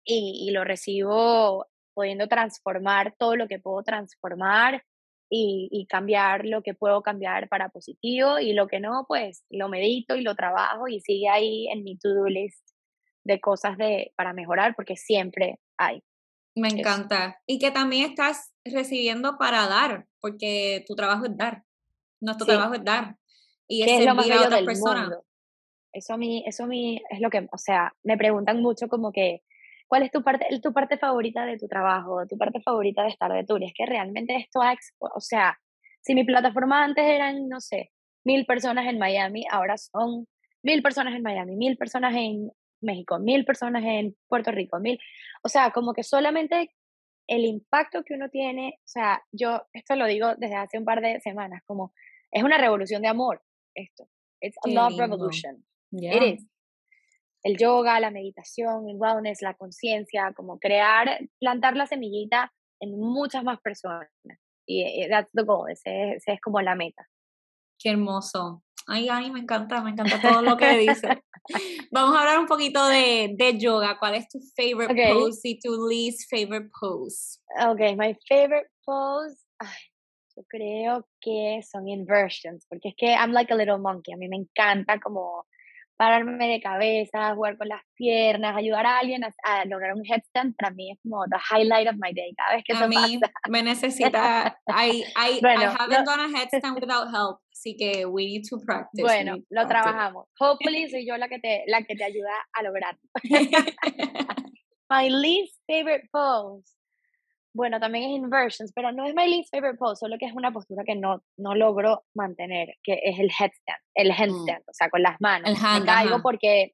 y, 0.03 0.47
y 0.47 0.51
lo 0.51 0.63
recibo 0.63 1.67
pudiendo 1.93 2.27
transformar 2.27 3.15
todo 3.17 3.35
lo 3.35 3.47
que 3.47 3.59
puedo 3.59 3.83
transformar 3.83 4.83
y, 5.29 5.69
y, 5.71 5.87
cambiar 5.87 6.45
lo 6.45 6.61
que 6.61 6.73
puedo 6.73 7.01
cambiar 7.01 7.49
para 7.49 7.69
positivo 7.69 8.39
y 8.39 8.53
lo 8.53 8.67
que 8.67 8.79
no, 8.79 9.05
pues 9.07 9.43
lo 9.49 9.67
medito 9.69 10.15
y 10.15 10.21
lo 10.21 10.35
trabajo 10.35 10.87
y 10.87 10.99
sigue 10.99 11.29
ahí 11.29 11.67
en 11.69 11.83
mi 11.83 11.97
to-do 11.97 12.25
list 12.25 12.69
de 13.23 13.39
cosas 13.39 13.77
de, 13.77 14.13
para 14.15 14.33
mejorar 14.33 14.75
porque 14.75 14.95
siempre 14.95 15.59
hay. 15.77 16.03
Me 16.55 16.69
encanta. 16.69 17.41
Y 17.47 17.59
que 17.59 17.71
también 17.71 18.11
estás 18.11 18.53
recibiendo 18.63 19.37
para 19.37 19.67
dar, 19.67 20.07
porque 20.19 20.83
tu 20.87 20.95
trabajo 20.95 21.25
es 21.25 21.35
dar. 21.35 21.63
Nuestro 22.21 22.45
trabajo 22.45 22.75
es 22.75 22.83
dar. 22.83 23.17
Y 23.67 23.83
es, 23.83 24.03
servir 24.03 24.33
a 24.33 24.41
otras 24.41 24.61
personas. 24.63 25.17
Eso 25.91 26.13
a 26.13 26.17
mí, 26.17 26.43
eso 26.47 26.63
a 26.63 26.67
mí 26.67 27.01
es 27.09 27.19
lo 27.19 27.29
que, 27.29 27.47
o 27.51 27.57
sea, 27.57 27.93
me 28.03 28.17
preguntan 28.17 28.61
mucho 28.61 28.87
como 28.87 29.11
que, 29.11 29.43
¿Cuál 29.93 30.01
es 30.01 30.11
tu 30.11 30.23
parte, 30.23 30.47
tu 30.59 30.73
parte 30.73 30.97
favorita 30.97 31.45
de 31.45 31.59
tu 31.59 31.67
trabajo, 31.67 32.25
tu 32.27 32.35
parte 32.35 32.59
favorita 32.61 33.03
de 33.03 33.09
estar 33.09 33.31
de 33.31 33.43
tour? 33.43 33.63
es 33.63 33.73
que 33.75 33.85
realmente 33.85 34.35
esto 34.35 34.59
ha, 34.63 34.73
o 34.99 35.19
sea, 35.19 35.59
si 36.01 36.15
mi 36.15 36.23
plataforma 36.23 36.83
antes 36.83 37.05
eran, 37.05 37.47
no 37.47 37.61
sé, 37.61 37.91
mil 38.23 38.47
personas 38.47 38.87
en 38.87 38.97
Miami, 38.97 39.45
ahora 39.51 39.77
son 39.77 40.27
mil 40.63 40.81
personas 40.81 41.13
en 41.13 41.21
Miami, 41.21 41.55
mil 41.55 41.77
personas 41.77 42.15
en 42.15 42.51
México, 42.83 43.19
mil 43.19 43.45
personas 43.45 43.83
en 43.85 44.15
Puerto 44.27 44.51
Rico, 44.51 44.79
mil, 44.79 44.99
o 45.43 45.49
sea, 45.49 45.71
como 45.71 45.93
que 45.93 46.03
solamente 46.03 46.71
el 47.27 47.45
impacto 47.45 48.03
que 48.03 48.13
uno 48.15 48.29
tiene, 48.29 48.79
o 48.79 48.87
sea, 48.87 49.23
yo 49.31 49.63
esto 49.73 49.95
lo 49.95 50.05
digo 50.05 50.35
desde 50.35 50.55
hace 50.55 50.77
un 50.77 50.85
par 50.85 51.01
de 51.01 51.19
semanas, 51.21 51.63
como 51.65 51.93
es 52.31 52.43
una 52.43 52.57
revolución 52.57 53.01
de 53.01 53.07
amor, 53.07 53.41
esto. 53.75 54.07
It's 54.41 54.57
a 54.65 54.69
love 54.69 54.99
revolution. 54.99 55.65
It 55.91 56.21
is 56.21 56.47
el 57.43 57.57
yoga, 57.57 57.99
la 57.99 58.09
meditación, 58.09 58.89
el 58.89 58.95
wellness, 58.97 59.41
la 59.41 59.53
conciencia, 59.53 60.33
como 60.33 60.59
crear, 60.59 61.19
plantar 61.39 61.75
la 61.75 61.85
semillita 61.85 62.53
en 62.79 62.97
muchas 62.97 63.43
más 63.43 63.59
personas. 63.61 64.09
Y 64.65 64.81
eh, 64.81 65.07
that's 65.09 65.29
the 65.33 65.43
goal, 65.43 65.69
ese, 65.69 66.17
es 66.25 66.41
como 66.41 66.61
la 66.61 66.75
meta. 66.75 67.07
Qué 67.77 67.89
hermoso. 67.89 68.62
Ay, 68.87 69.07
ay, 69.09 69.31
me 69.31 69.39
encanta, 69.39 69.81
me 69.81 69.91
encanta 69.91 70.19
todo 70.21 70.41
lo 70.41 70.57
que 70.57 70.77
dices. 70.77 71.17
Vamos 71.91 72.15
a 72.15 72.21
hablar 72.21 72.39
un 72.39 72.47
poquito 72.47 72.85
de, 72.87 73.33
de 73.37 73.57
yoga. 73.57 73.97
¿Cuál 73.97 74.15
es 74.15 74.27
tu 74.27 74.39
favorite 74.55 75.13
pose 75.13 75.49
y 75.49 75.59
tu 75.59 75.87
least 75.87 76.29
favorite 76.29 76.69
pose? 76.79 77.39
Ok, 77.65 77.79
my 77.97 78.17
favorite 78.27 78.69
pose, 78.85 79.37
ay, 79.59 79.69
yo 80.35 80.43
creo 80.47 81.07
que 81.21 81.61
son 81.63 81.87
inversions, 81.87 82.65
porque 82.67 82.89
es 82.89 82.95
que 82.97 83.13
I'm 83.13 83.31
like 83.31 83.53
a 83.53 83.55
little 83.55 83.77
monkey. 83.77 84.13
A 84.13 84.17
mí 84.17 84.27
me 84.27 84.37
encanta 84.37 84.99
como 84.99 85.45
pararme 86.03 86.47
de 86.47 86.59
cabeza, 86.59 87.33
jugar 87.33 87.57
con 87.57 87.69
las 87.69 87.81
piernas, 87.95 88.57
ayudar 88.57 88.85
a 88.85 88.99
alguien 88.99 89.23
a, 89.23 89.65
lograr 89.65 89.93
un 89.93 90.03
headstand, 90.05 90.53
para 90.55 90.71
mí 90.71 90.91
es 90.91 90.99
como 91.01 91.23
the 91.27 91.37
highlight 91.49 91.87
of 91.87 91.95
my 91.95 92.13
day. 92.13 92.33
Cada 92.35 92.55
vez 92.55 92.63
que 92.65 92.73
a 92.73 92.87
mí 92.87 93.19
me 93.49 93.63
necesita, 93.63 94.59
I, 94.67 95.05
I, 95.15 95.39
I 95.41 95.63
haven't 95.63 96.05
done 96.05 96.19
a 96.19 96.27
headstand 96.27 96.75
without 96.81 97.07
help, 97.07 97.39
así 97.53 97.77
que 97.77 98.05
we 98.05 98.25
need 98.25 98.43
to 98.49 98.59
practice. 98.59 99.01
Bueno, 99.01 99.37
lo 99.49 99.65
trabajamos. 99.65 100.27
Hopefully 100.39 100.87
soy 100.91 101.07
yo 101.07 101.15
la 101.17 101.29
que 101.29 101.39
te, 101.39 101.63
la 101.67 101.83
que 101.83 101.95
te 101.95 102.03
ayuda 102.03 102.33
a 102.53 102.63
lograr. 102.63 102.97
my 104.89 105.07
least 105.09 105.57
favorite 105.67 106.09
pose 106.11 106.75
bueno, 107.53 107.79
también 107.79 108.09
es 108.09 108.17
inversions, 108.17 108.71
pero 108.73 108.91
no 108.91 109.05
es 109.05 109.13
my 109.13 109.27
least 109.27 109.53
favorite 109.53 109.77
pose, 109.77 109.99
solo 109.99 110.17
que 110.17 110.25
es 110.25 110.33
una 110.33 110.51
postura 110.51 110.83
que 110.85 110.95
no, 110.95 111.23
no 111.37 111.55
logro 111.55 112.03
mantener, 112.15 112.75
que 112.83 112.99
es 113.03 113.19
el 113.19 113.29
headstand, 113.29 113.79
el 113.93 114.09
mm. 114.09 114.21
handstand, 114.21 114.63
o 114.67 114.73
sea, 114.73 114.89
con 114.89 115.03
las 115.03 115.21
manos. 115.21 115.49
El 115.49 115.57
hand, 115.63 115.81
Me 115.81 115.85
caigo 115.85 116.21
porque, 116.21 116.73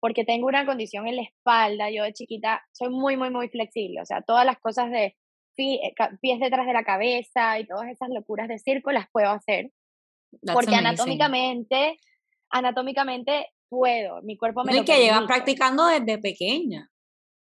porque 0.00 0.24
tengo 0.24 0.48
una 0.48 0.66
condición 0.66 1.06
en 1.06 1.16
la 1.16 1.22
espalda, 1.22 1.90
yo 1.90 2.02
de 2.02 2.12
chiquita 2.12 2.60
soy 2.72 2.90
muy, 2.90 3.16
muy, 3.16 3.30
muy 3.30 3.48
flexible, 3.48 4.00
o 4.00 4.04
sea, 4.04 4.22
todas 4.22 4.44
las 4.44 4.58
cosas 4.58 4.90
de 4.90 5.16
eh, 5.58 5.94
pies 6.20 6.40
detrás 6.40 6.66
de 6.66 6.72
la 6.72 6.84
cabeza 6.84 7.58
y 7.58 7.66
todas 7.66 7.88
esas 7.88 8.08
locuras 8.08 8.48
de 8.48 8.58
circo 8.58 8.90
las 8.92 9.06
puedo 9.12 9.30
hacer, 9.30 9.70
porque 10.52 10.74
anatómicamente, 10.74 11.98
anatómicamente 12.50 13.48
puedo, 13.68 14.22
mi 14.22 14.36
cuerpo 14.36 14.64
me... 14.64 14.76
Y 14.76 14.84
que 14.84 15.04
llevas 15.04 15.24
practicando 15.26 15.86
desde 15.86 16.18
pequeña. 16.18 16.90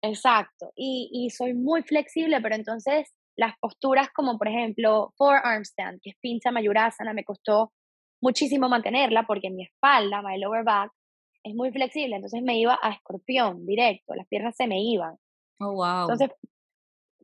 Exacto, 0.02 0.72
y, 0.76 1.10
y 1.12 1.30
soy 1.30 1.54
muy 1.54 1.84
flexible, 1.84 2.40
pero 2.42 2.56
entonces 2.56 3.12
las 3.38 3.58
posturas 3.60 4.10
como 4.14 4.38
por 4.38 4.48
ejemplo 4.48 5.14
forearm 5.18 5.64
stand, 5.64 6.00
que 6.02 6.12
es 6.12 6.16
pincha 6.22 6.52
mayurasana, 6.52 7.14
me 7.14 7.24
costó 7.24 7.72
muchísimo 8.22 8.70
mantenerla 8.70 9.24
porque 9.24 9.50
mi 9.50 9.64
espalda, 9.64 10.22
my 10.22 10.38
lower 10.40 10.64
back, 10.64 10.92
es 11.44 11.56
muy 11.56 11.72
flexible, 11.72 12.16
entonces 12.16 12.42
me 12.42 12.60
iba 12.60 12.78
a 12.82 12.92
escorpión 12.92 13.66
directo, 13.66 14.14
las 14.16 14.28
piernas 14.28 14.56
se 14.56 14.68
me 14.68 14.82
iban. 14.82 15.16
Oh, 15.62 15.74
wow. 15.74 16.02
Entonces, 16.02 16.30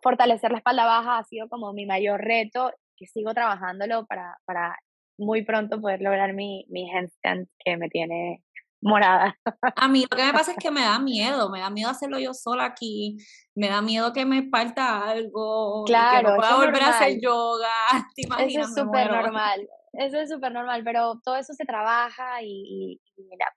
fortalecer 0.02 0.52
la 0.52 0.60
espalda 0.60 0.86
baja 0.86 1.18
ha 1.18 1.24
sido 1.26 1.50
como 1.50 1.74
mi 1.74 1.86
mayor 1.86 2.22
reto, 2.22 2.72
que 2.98 3.08
sigo 3.08 3.34
trabajándolo 3.34 4.06
para, 4.06 4.38
para 4.46 4.78
muy 5.18 5.44
pronto 5.44 5.82
poder 5.82 6.02
lograr 6.02 6.34
mi, 6.34 6.66
mi 6.70 6.90
handstand 6.90 7.48
que 7.60 7.76
me 7.76 7.90
tiene 7.90 8.45
morada. 8.86 9.36
A 9.76 9.88
mí 9.88 10.06
lo 10.10 10.16
que 10.16 10.24
me 10.24 10.32
pasa 10.32 10.52
es 10.52 10.58
que 10.58 10.70
me 10.70 10.82
da 10.82 11.00
miedo, 11.00 11.50
me 11.50 11.60
da 11.60 11.70
miedo 11.72 11.90
hacerlo 11.90 12.20
yo 12.20 12.34
sola 12.34 12.66
aquí, 12.66 13.18
me 13.56 13.68
da 13.68 13.82
miedo 13.82 14.14
que 14.14 14.26
me 14.26 14.48
falta 14.50 15.10
algo, 15.10 15.84
claro, 15.86 16.18
que 16.18 16.34
no 16.34 16.38
pueda 16.38 16.56
volver 16.56 16.84
a 16.84 16.90
hacer 16.90 17.20
yoga, 17.20 17.68
¿te 18.16 18.22
imaginas? 18.22 18.70
Eso 18.70 18.80
es 18.82 18.86
súper 18.86 19.12
normal, 19.12 19.70
eso 19.94 20.20
es 20.20 20.30
súper 20.30 20.52
normal, 20.52 20.84
pero 20.84 21.20
todo 21.24 21.36
eso 21.36 21.54
se 21.54 21.66
trabaja 21.66 22.44
y, 22.44 23.02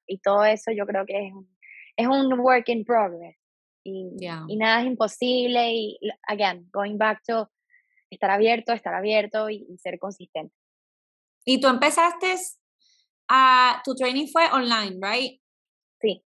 y, 0.07 0.19
todo 0.21 0.45
eso 0.45 0.73
yo 0.73 0.87
creo 0.87 1.05
que 1.05 1.27
es 1.27 1.33
un, 1.33 1.49
es 1.97 2.07
un 2.07 2.41
work 2.41 2.69
in 2.71 2.85
progress 2.85 3.37
y, 3.85 4.09
y 4.49 4.57
nada 4.57 4.81
es 4.81 4.87
imposible 4.87 5.73
y, 5.73 5.99
again, 6.27 6.69
going 6.73 6.97
back 6.97 7.23
to 7.27 7.51
estar 8.09 8.31
abierto, 8.31 8.73
estar 8.73 8.95
abierto 8.95 9.51
y 9.51 9.77
ser 9.77 9.99
consistente. 9.99 10.55
Y 11.45 11.61
tú 11.61 11.69
empezaste 11.69 12.35
Ah, 13.29 13.83
tu 13.85 13.95
training 13.95 14.27
fue 14.27 14.45
online, 14.53 14.99
right? 15.01 15.41
Sí, 16.01 16.25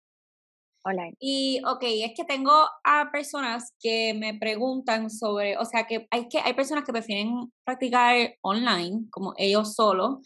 online. 0.84 1.16
Y, 1.20 1.62
ok, 1.66 1.84
es 1.84 2.14
que 2.16 2.26
tengo 2.26 2.52
a 2.84 3.10
personas 3.12 3.74
que 3.80 4.14
me 4.14 4.34
preguntan 4.34 5.10
sobre, 5.10 5.58
o 5.58 5.66
sea, 5.66 5.86
que 5.86 6.08
hay, 6.12 6.28
que 6.28 6.40
hay 6.40 6.54
personas 6.54 6.84
que 6.84 6.92
prefieren 6.92 7.52
practicar 7.64 8.36
online, 8.42 9.06
como 9.12 9.34
ellos 9.38 9.76
solos. 9.76 10.18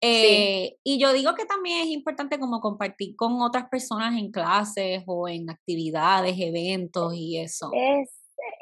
Eh, 0.00 0.76
y 0.84 1.00
yo 1.00 1.12
digo 1.12 1.34
que 1.34 1.44
también 1.44 1.80
es 1.80 1.88
importante 1.88 2.38
como 2.38 2.60
compartir 2.60 3.16
con 3.16 3.40
otras 3.42 3.68
personas 3.68 4.16
en 4.16 4.30
clases 4.30 5.02
o 5.06 5.28
en 5.28 5.50
actividades, 5.50 6.36
eventos 6.38 7.14
y 7.14 7.38
eso. 7.38 7.70
Es, 7.74 8.08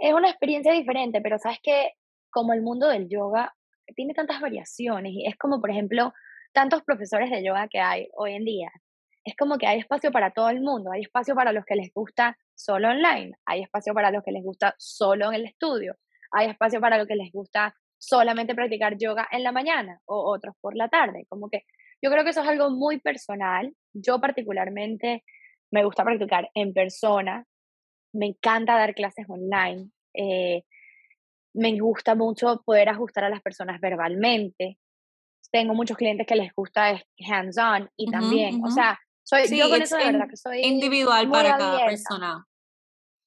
es 0.00 0.14
una 0.14 0.30
experiencia 0.30 0.72
diferente, 0.72 1.20
pero 1.20 1.38
sabes 1.38 1.58
que 1.62 1.90
como 2.30 2.54
el 2.54 2.62
mundo 2.62 2.88
del 2.88 3.08
yoga 3.08 3.54
tiene 3.94 4.14
tantas 4.14 4.40
variaciones 4.40 5.12
y 5.12 5.26
es 5.26 5.36
como, 5.36 5.60
por 5.60 5.70
ejemplo, 5.70 6.12
tantos 6.56 6.82
profesores 6.84 7.30
de 7.30 7.44
yoga 7.44 7.68
que 7.68 7.80
hay 7.80 8.08
hoy 8.14 8.32
en 8.32 8.46
día. 8.46 8.70
es 9.24 9.36
como 9.36 9.58
que 9.58 9.66
hay 9.66 9.80
espacio 9.80 10.10
para 10.10 10.30
todo 10.30 10.48
el 10.48 10.62
mundo, 10.62 10.90
hay 10.90 11.02
espacio 11.02 11.34
para 11.34 11.52
los 11.52 11.64
que 11.66 11.74
les 11.76 11.92
gusta 11.92 12.38
solo 12.54 12.88
online, 12.88 13.32
hay 13.44 13.62
espacio 13.62 13.92
para 13.92 14.10
los 14.10 14.22
que 14.24 14.32
les 14.32 14.42
gusta 14.42 14.74
solo 14.78 15.28
en 15.28 15.34
el 15.34 15.44
estudio, 15.44 15.96
hay 16.30 16.48
espacio 16.48 16.80
para 16.80 16.96
los 16.96 17.06
que 17.06 17.16
les 17.16 17.30
gusta 17.30 17.74
solamente 17.98 18.54
practicar 18.54 18.96
yoga 18.96 19.28
en 19.32 19.42
la 19.42 19.52
mañana 19.52 20.00
o 20.06 20.32
otros 20.32 20.54
por 20.62 20.76
la 20.76 20.88
tarde, 20.88 21.26
como 21.28 21.50
que 21.50 21.64
yo 22.02 22.10
creo 22.10 22.24
que 22.24 22.30
eso 22.30 22.40
es 22.42 22.48
algo 22.48 22.70
muy 22.70 23.00
personal. 23.00 23.74
Yo 23.92 24.20
particularmente 24.20 25.24
me 25.70 25.84
gusta 25.84 26.04
practicar 26.04 26.48
en 26.54 26.72
persona, 26.72 27.44
me 28.12 28.26
encanta 28.26 28.78
dar 28.78 28.94
clases 28.94 29.26
online, 29.28 29.90
eh, 30.14 30.62
me 31.54 31.78
gusta 31.78 32.14
mucho 32.14 32.62
poder 32.64 32.88
ajustar 32.88 33.24
a 33.24 33.30
las 33.30 33.42
personas 33.42 33.80
verbalmente. 33.80 34.78
Tengo 35.56 35.72
muchos 35.72 35.96
clientes 35.96 36.26
que 36.26 36.36
les 36.36 36.52
gusta 36.54 37.02
hands-on 37.18 37.88
y 37.96 38.10
también, 38.10 38.62
o 38.62 38.70
sea, 38.70 38.98
soy 39.22 39.48
yo 39.56 39.70
con 39.70 39.80
eso 39.80 39.96
de 39.96 40.04
verdad 40.04 40.28
que 40.28 40.36
soy 40.36 40.60
individual 40.60 41.30
para 41.30 41.56
cada 41.56 41.86
persona. 41.86 42.46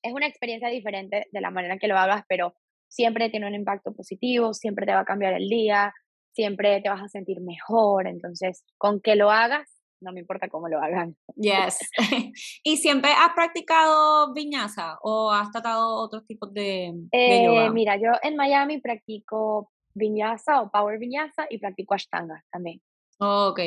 Es 0.03 0.13
una 0.13 0.27
experiencia 0.27 0.69
diferente 0.69 1.25
de 1.32 1.41
la 1.41 1.49
manera 1.49 1.80
que 1.80 1.88
lo 1.88 1.97
hagas, 1.97 2.23
pero 2.30 2.53
siempre 2.88 3.32
tiene 3.32 3.47
un 3.47 3.55
impacto 3.55 3.95
positivo, 3.95 4.53
siempre 4.53 4.86
te 4.86 4.93
va 4.93 4.99
a 4.99 5.05
cambiar 5.05 5.34
el 5.34 5.49
día, 5.49 5.91
siempre 6.32 6.80
te 6.82 6.89
vas 6.89 7.01
a 7.01 7.07
sentir 7.07 7.41
mejor. 7.41 8.05
Entonces, 8.05 8.63
con 8.77 9.01
que 9.01 9.15
lo 9.15 9.32
hagas, 9.32 9.67
no 9.99 10.11
me 10.11 10.19
importa 10.19 10.49
cómo 10.49 10.67
lo 10.67 10.80
hagan. 10.84 11.17
Yes. 11.36 11.80
¿Y 12.63 12.77
siempre 12.77 13.09
has 13.09 13.34
practicado 13.34 14.36
viñasa 14.36 14.99
o 15.01 15.32
has 15.32 15.49
tratado 15.49 15.95
otros 15.95 16.27
tipos 16.27 16.53
de, 16.53 16.93
eh, 17.11 17.69
Mira, 17.71 17.97
yo 17.97 18.11
en 18.21 18.36
Miami 18.36 18.80
practico 18.80 19.71
viñasa 19.94 20.62
o 20.62 20.70
power 20.70 21.00
viñasa 21.00 21.48
y 21.50 21.58
practico 21.58 21.94
ashtanga 21.94 22.44
también. 22.52 22.82
ok. 23.20 23.60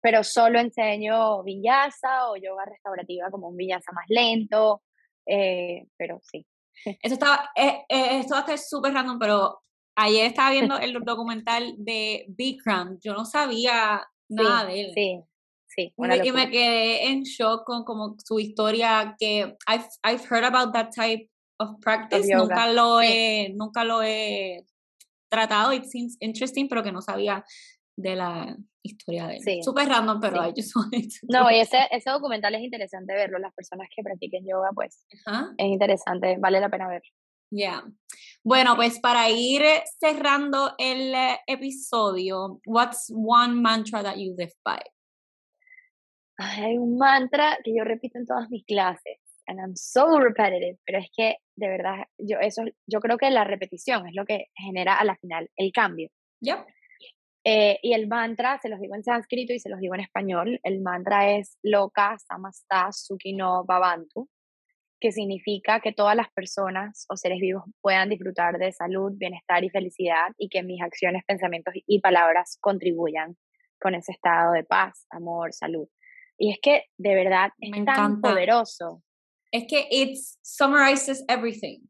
Pero 0.00 0.22
solo 0.22 0.60
enseño 0.60 1.42
vinyasa 1.42 2.30
o 2.30 2.36
yoga 2.36 2.64
restaurativa 2.64 3.30
como 3.30 3.48
un 3.48 3.56
vinyasa 3.56 3.90
más 3.92 4.04
lento, 4.08 4.82
eh, 5.26 5.86
pero 5.96 6.20
sí. 6.22 6.46
Esto, 7.02 7.14
estaba, 7.14 7.50
eh, 7.56 7.84
esto 7.88 8.34
va 8.34 8.38
a 8.38 8.40
estar 8.42 8.58
súper 8.58 8.92
random, 8.94 9.18
pero 9.18 9.62
Ayer 10.00 10.26
estaba 10.26 10.52
viendo 10.52 10.78
el 10.78 10.92
documental 11.04 11.74
de 11.76 12.24
Bikram, 12.28 13.00
yo 13.00 13.14
no 13.14 13.24
sabía 13.24 14.06
nada 14.28 14.64
de 14.66 14.80
él. 14.80 14.92
Sí, 14.94 15.20
sí. 15.66 15.92
y 15.96 16.32
me 16.32 16.50
quedé 16.50 17.08
en 17.08 17.24
shock 17.24 17.64
con 17.64 17.82
como 17.82 18.14
su 18.24 18.38
historia 18.38 19.16
que 19.18 19.56
I've, 19.66 19.88
I've 20.04 20.24
heard 20.30 20.44
about 20.44 20.72
that 20.72 20.90
type 20.94 21.28
of 21.58 21.80
practice, 21.80 22.32
nunca 22.32 22.72
lo 22.72 23.02
he, 23.02 23.52
nunca 23.56 23.82
lo 23.82 24.00
he 24.00 24.64
tratado, 25.28 25.72
it 25.72 25.84
seems 25.84 26.16
interesting, 26.20 26.68
pero 26.68 26.82
que 26.82 26.92
no 26.92 27.02
sabía 27.02 27.44
de 27.96 28.16
la 28.16 28.56
historia 28.82 29.26
de 29.26 29.36
él. 29.36 29.42
Sí. 29.42 29.62
Súper 29.62 29.88
random, 29.88 30.20
pero 30.20 30.46
I 30.46 30.52
just 30.54 30.74
wanted 30.76 31.10
No, 31.28 31.50
y 31.50 31.60
ese, 31.60 31.78
ese 31.90 32.10
documental 32.10 32.54
es 32.54 32.62
interesante 32.62 33.14
verlo, 33.14 33.38
las 33.38 33.52
personas 33.54 33.88
que 33.94 34.02
practiquen 34.02 34.46
yoga, 34.46 34.70
pues 34.74 35.04
es 35.10 35.66
interesante, 35.66 36.36
vale 36.38 36.60
la 36.60 36.68
pena 36.68 36.88
verlo. 36.88 37.10
Ya. 37.50 37.82
Bueno, 38.44 38.76
pues 38.76 39.00
para 39.00 39.30
ir 39.30 39.62
cerrando 39.98 40.74
el 40.78 41.14
eh, 41.14 41.40
episodio, 41.46 42.60
what's 42.66 43.10
one 43.14 43.54
mantra 43.54 44.02
that 44.02 44.16
you 44.16 44.34
live 44.36 44.52
by? 44.64 44.80
Hay 46.36 46.78
un 46.78 46.96
mantra 46.98 47.58
que 47.64 47.74
yo 47.76 47.84
repito 47.84 48.18
en 48.18 48.26
todas 48.26 48.48
mis 48.48 48.64
clases, 48.64 49.18
and 49.48 49.58
I'm 49.58 49.74
so 49.74 50.18
repetitive, 50.20 50.78
pero 50.84 50.98
es 50.98 51.08
que 51.16 51.38
de 51.56 51.68
verdad 51.68 52.04
yo 52.18 52.38
eso 52.38 52.62
yo 52.86 53.00
creo 53.00 53.18
que 53.18 53.30
la 53.30 53.44
repetición 53.44 54.06
es 54.06 54.14
lo 54.14 54.24
que 54.24 54.46
genera 54.54 54.98
a 54.98 55.04
la 55.04 55.16
final 55.16 55.50
el 55.56 55.72
cambio. 55.72 56.10
Yep. 56.40 56.58
Eh, 57.44 57.78
y 57.82 57.94
el 57.94 58.08
mantra, 58.08 58.58
se 58.60 58.68
los 58.68 58.78
digo 58.78 58.94
en 58.94 59.02
sánscrito 59.02 59.52
y 59.52 59.58
se 59.58 59.70
los 59.70 59.80
digo 59.80 59.94
en 59.94 60.02
español, 60.02 60.60
el 60.62 60.82
mantra 60.82 61.30
es 61.30 61.56
Loka 61.62 62.18
Samasta 62.18 62.92
Sukhino 62.92 63.64
Bhavantu, 63.64 64.28
que 65.00 65.12
significa 65.12 65.80
que 65.80 65.92
todas 65.92 66.16
las 66.16 66.30
personas 66.32 67.06
o 67.08 67.16
seres 67.16 67.40
vivos 67.40 67.64
puedan 67.80 68.10
disfrutar 68.10 68.58
de 68.58 68.72
salud, 68.72 69.12
bienestar 69.16 69.64
y 69.64 69.70
felicidad 69.70 70.28
y 70.36 70.48
que 70.48 70.62
mis 70.62 70.82
acciones, 70.82 71.22
pensamientos 71.26 71.74
y 71.86 72.00
palabras 72.00 72.58
contribuyan 72.60 73.36
con 73.80 73.94
ese 73.94 74.12
estado 74.12 74.52
de 74.52 74.64
paz, 74.64 75.06
amor, 75.10 75.52
salud. 75.52 75.88
Y 76.36 76.52
es 76.52 76.58
que 76.60 76.84
de 76.98 77.14
verdad 77.14 77.50
es 77.58 77.84
tan 77.84 78.20
poderoso. 78.20 79.02
Es 79.52 79.64
que 79.68 79.86
it 79.90 80.18
summarizes 80.42 81.24
everything. 81.28 81.80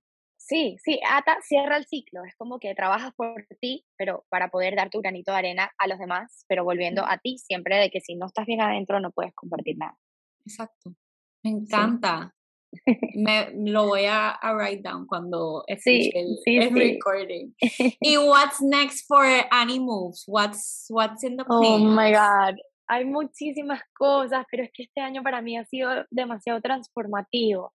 Sí, 0.48 0.76
sí, 0.82 0.98
ata, 1.06 1.36
cierra 1.42 1.76
el 1.76 1.84
ciclo. 1.84 2.24
Es 2.24 2.34
como 2.36 2.58
que 2.58 2.74
trabajas 2.74 3.12
por 3.14 3.46
ti, 3.60 3.84
pero 3.98 4.24
para 4.30 4.48
poder 4.48 4.76
dar 4.76 4.88
tu 4.88 5.00
granito 5.00 5.32
de 5.32 5.38
arena 5.38 5.70
a 5.76 5.86
los 5.86 5.98
demás, 5.98 6.46
pero 6.48 6.64
volviendo 6.64 7.04
a 7.04 7.18
ti 7.18 7.36
siempre 7.36 7.76
de 7.76 7.90
que 7.90 8.00
si 8.00 8.14
no 8.14 8.26
estás 8.26 8.46
bien 8.46 8.62
adentro 8.62 8.98
no 8.98 9.10
puedes 9.10 9.34
compartir 9.34 9.76
nada. 9.76 9.98
Exacto. 10.46 10.94
Me 11.42 11.50
encanta. 11.50 12.34
Me 13.14 13.50
lo 13.54 13.86
voy 13.86 14.06
a, 14.06 14.38
write 14.54 14.82
down 14.82 15.06
cuando 15.06 15.64
escuche 15.66 16.12
el, 16.14 16.70
recording. 16.74 17.54
¿Y 18.00 18.16
what's 18.16 18.62
next 18.62 19.06
for 19.06 19.24
Annie 19.50 19.80
Moves? 19.80 20.24
What's, 20.26 20.86
what's 20.88 21.24
in 21.24 21.36
the 21.36 21.44
plan? 21.44 21.60
Oh 21.60 21.78
my 21.78 22.10
God. 22.12 22.56
Hay 22.88 23.04
muchísimas 23.04 23.82
cosas, 23.92 24.46
pero 24.50 24.64
es 24.64 24.70
que 24.72 24.84
este 24.84 25.00
año 25.00 25.22
para 25.22 25.42
mí 25.42 25.56
ha 25.56 25.64
sido 25.64 25.90
demasiado 26.10 26.60
transformativo. 26.60 27.72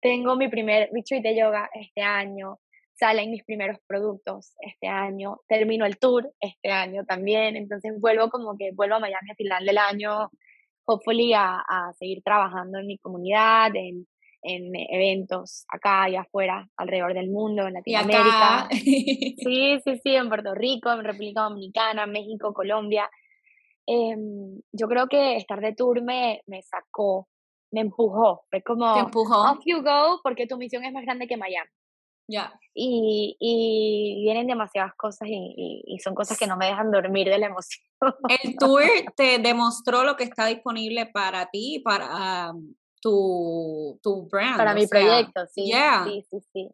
Tengo 0.00 0.36
mi 0.36 0.48
primer 0.48 0.88
retreat 0.92 1.22
de 1.22 1.36
yoga 1.36 1.68
este 1.74 2.02
año, 2.02 2.58
salen 2.94 3.30
mis 3.30 3.44
primeros 3.44 3.78
productos 3.86 4.54
este 4.60 4.86
año, 4.86 5.40
termino 5.48 5.84
el 5.84 5.98
tour 5.98 6.32
este 6.40 6.70
año 6.70 7.04
también, 7.04 7.56
entonces 7.56 8.00
vuelvo 8.00 8.30
como 8.30 8.56
que 8.56 8.70
vuelvo 8.72 8.96
a 8.96 9.00
Miami 9.00 9.30
a 9.32 9.34
final 9.34 9.64
del 9.66 9.78
año, 9.78 10.30
hopefully 10.84 11.32
a, 11.34 11.58
a 11.58 11.92
seguir 11.98 12.22
trabajando 12.22 12.78
en 12.78 12.86
mi 12.86 12.98
comunidad, 12.98 13.74
en, 13.74 14.06
en 14.42 14.72
eventos 14.74 15.64
acá 15.68 16.08
y 16.08 16.16
afuera, 16.16 16.68
alrededor 16.76 17.14
del 17.14 17.30
mundo, 17.30 17.66
en 17.66 17.74
Latinoamérica. 17.74 18.68
sí, 18.70 19.36
sí, 19.84 20.00
sí, 20.02 20.14
en 20.14 20.28
Puerto 20.28 20.54
Rico, 20.54 20.92
en 20.92 21.04
República 21.04 21.42
Dominicana, 21.42 22.06
México, 22.06 22.54
Colombia. 22.54 23.10
Em, 23.86 24.60
yo 24.72 24.88
creo 24.88 25.06
que 25.08 25.36
estar 25.36 25.60
de 25.60 25.74
tour 25.74 26.02
me, 26.02 26.42
me 26.46 26.62
sacó, 26.62 27.28
me 27.70 27.80
empujó. 27.80 28.44
Fue 28.50 28.62
como, 28.62 28.92
¿Te 28.94 29.00
empujó? 29.00 29.52
off 29.52 29.60
you 29.64 29.82
go, 29.82 30.20
porque 30.22 30.46
tu 30.46 30.56
misión 30.56 30.84
es 30.84 30.92
más 30.92 31.04
grande 31.04 31.26
que 31.26 31.36
Miami. 31.36 31.70
Ya. 32.28 32.58
Y, 32.74 33.36
y, 33.38 34.22
vienen 34.24 34.48
demasiadas 34.48 34.94
cosas 34.96 35.28
y, 35.30 35.84
y, 35.86 35.98
son 36.00 36.14
cosas 36.16 36.36
que 36.36 36.48
no 36.48 36.56
me 36.56 36.66
dejan 36.66 36.90
dormir 36.90 37.28
de 37.28 37.38
la 37.38 37.46
emoción. 37.46 37.84
El 38.42 38.56
tour 38.56 38.82
te 39.16 39.38
demostró 39.38 40.02
lo 40.02 40.16
que 40.16 40.24
está 40.24 40.46
disponible 40.46 41.06
para 41.06 41.46
ti, 41.46 41.80
para, 41.84 42.52
tu, 43.00 44.00
tu 44.02 44.26
brand. 44.28 44.56
Para 44.56 44.74
mi 44.74 44.86
proyecto, 44.86 45.46
sí. 45.46 45.70
Sí, 46.04 46.26
sí, 46.28 46.40
sí. 46.52 46.70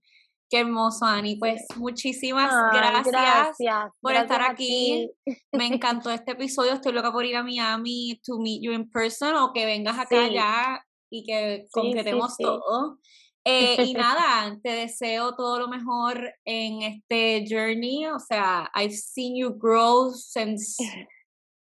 Qué 0.52 0.58
hermoso, 0.58 1.06
Ani. 1.06 1.36
Pues 1.36 1.64
muchísimas 1.76 2.52
gracias, 2.74 3.56
por 4.02 4.12
estar 4.12 4.42
aquí. 4.42 5.10
Me 5.50 5.66
encantó 5.66 6.10
este 6.10 6.32
episodio. 6.32 6.74
Estoy 6.74 6.92
loca 6.92 7.10
por 7.10 7.24
ir 7.24 7.36
a 7.36 7.42
Miami 7.42 8.20
to 8.22 8.38
meet 8.38 8.60
you 8.62 8.72
in 8.72 8.90
person 8.90 9.34
o 9.34 9.54
que 9.54 9.64
vengas 9.64 9.98
acá 9.98 10.28
ya 10.28 10.84
y 11.10 11.24
que 11.24 11.66
concretemos 11.72 12.36
todo. 12.36 12.98
Eh, 13.44 13.86
y 13.86 13.94
nada, 13.94 14.56
te 14.62 14.70
deseo 14.70 15.34
todo 15.34 15.58
lo 15.58 15.66
mejor 15.66 16.32
en 16.44 16.82
este 16.82 17.44
journey. 17.50 18.06
O 18.06 18.20
sea, 18.20 18.70
I've 18.72 18.94
seen 18.94 19.34
you 19.34 19.58
grow 19.58 20.12
since. 20.12 20.76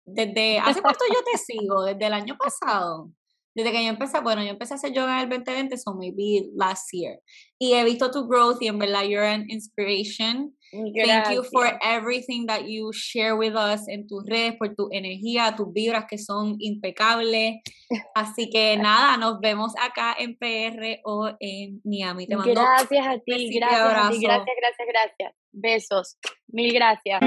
Desde. 0.05 0.59
¿Hace 0.59 0.81
cuánto 0.81 1.03
yo 1.13 1.21
te 1.29 1.37
sigo? 1.37 1.83
Desde 1.83 2.05
el 2.05 2.13
año 2.13 2.37
pasado 2.37 3.11
desde 3.57 3.71
que 3.71 3.83
yo 3.83 3.89
empecé, 3.89 4.19
bueno, 4.19 4.43
yo 4.43 4.49
empecé 4.49 4.75
a 4.75 4.77
hacer 4.77 4.93
yoga 4.93 5.15
en 5.15 5.23
el 5.23 5.29
2020, 5.29 5.77
so 5.77 5.95
maybe 5.95 6.47
last 6.55 6.93
year. 6.93 7.19
Y 7.57 7.73
he 7.73 7.83
visto 7.83 8.11
tu 8.11 8.27
growth 8.27 8.61
y 8.61 8.67
en 8.67 8.77
verdad 8.77 9.05
you're 9.05 9.27
an 9.27 9.49
inspiration. 9.49 10.55
Thank 10.71 11.31
you 11.31 11.43
for 11.43 11.65
everything 11.81 12.45
that 12.45 12.67
you 12.67 12.91
share 12.93 13.35
with 13.35 13.55
us 13.55 13.87
en 13.87 14.05
tus 14.05 14.23
redes, 14.27 14.57
por 14.59 14.75
tu 14.75 14.89
energía, 14.91 15.55
tus 15.57 15.73
vibras 15.73 16.05
que 16.07 16.19
son 16.19 16.57
impecables. 16.59 17.55
Así 18.13 18.51
que 18.51 18.77
nada, 18.77 19.17
nos 19.17 19.39
vemos 19.39 19.73
acá 19.81 20.15
en 20.19 20.37
PR 20.37 20.99
o 21.03 21.31
en 21.39 21.81
Miami. 21.83 22.27
Te 22.27 22.35
mando 22.35 22.53
gracias 22.53 23.07
a 23.07 23.17
ti, 23.17 23.49
gracias 23.55 23.81
a 23.81 24.11
ti, 24.11 24.19
gracias, 24.21 24.55
gracias, 24.61 24.87
gracias. 24.87 25.33
Besos, 25.51 26.19
mil 26.47 26.71
gracias. 26.73 27.21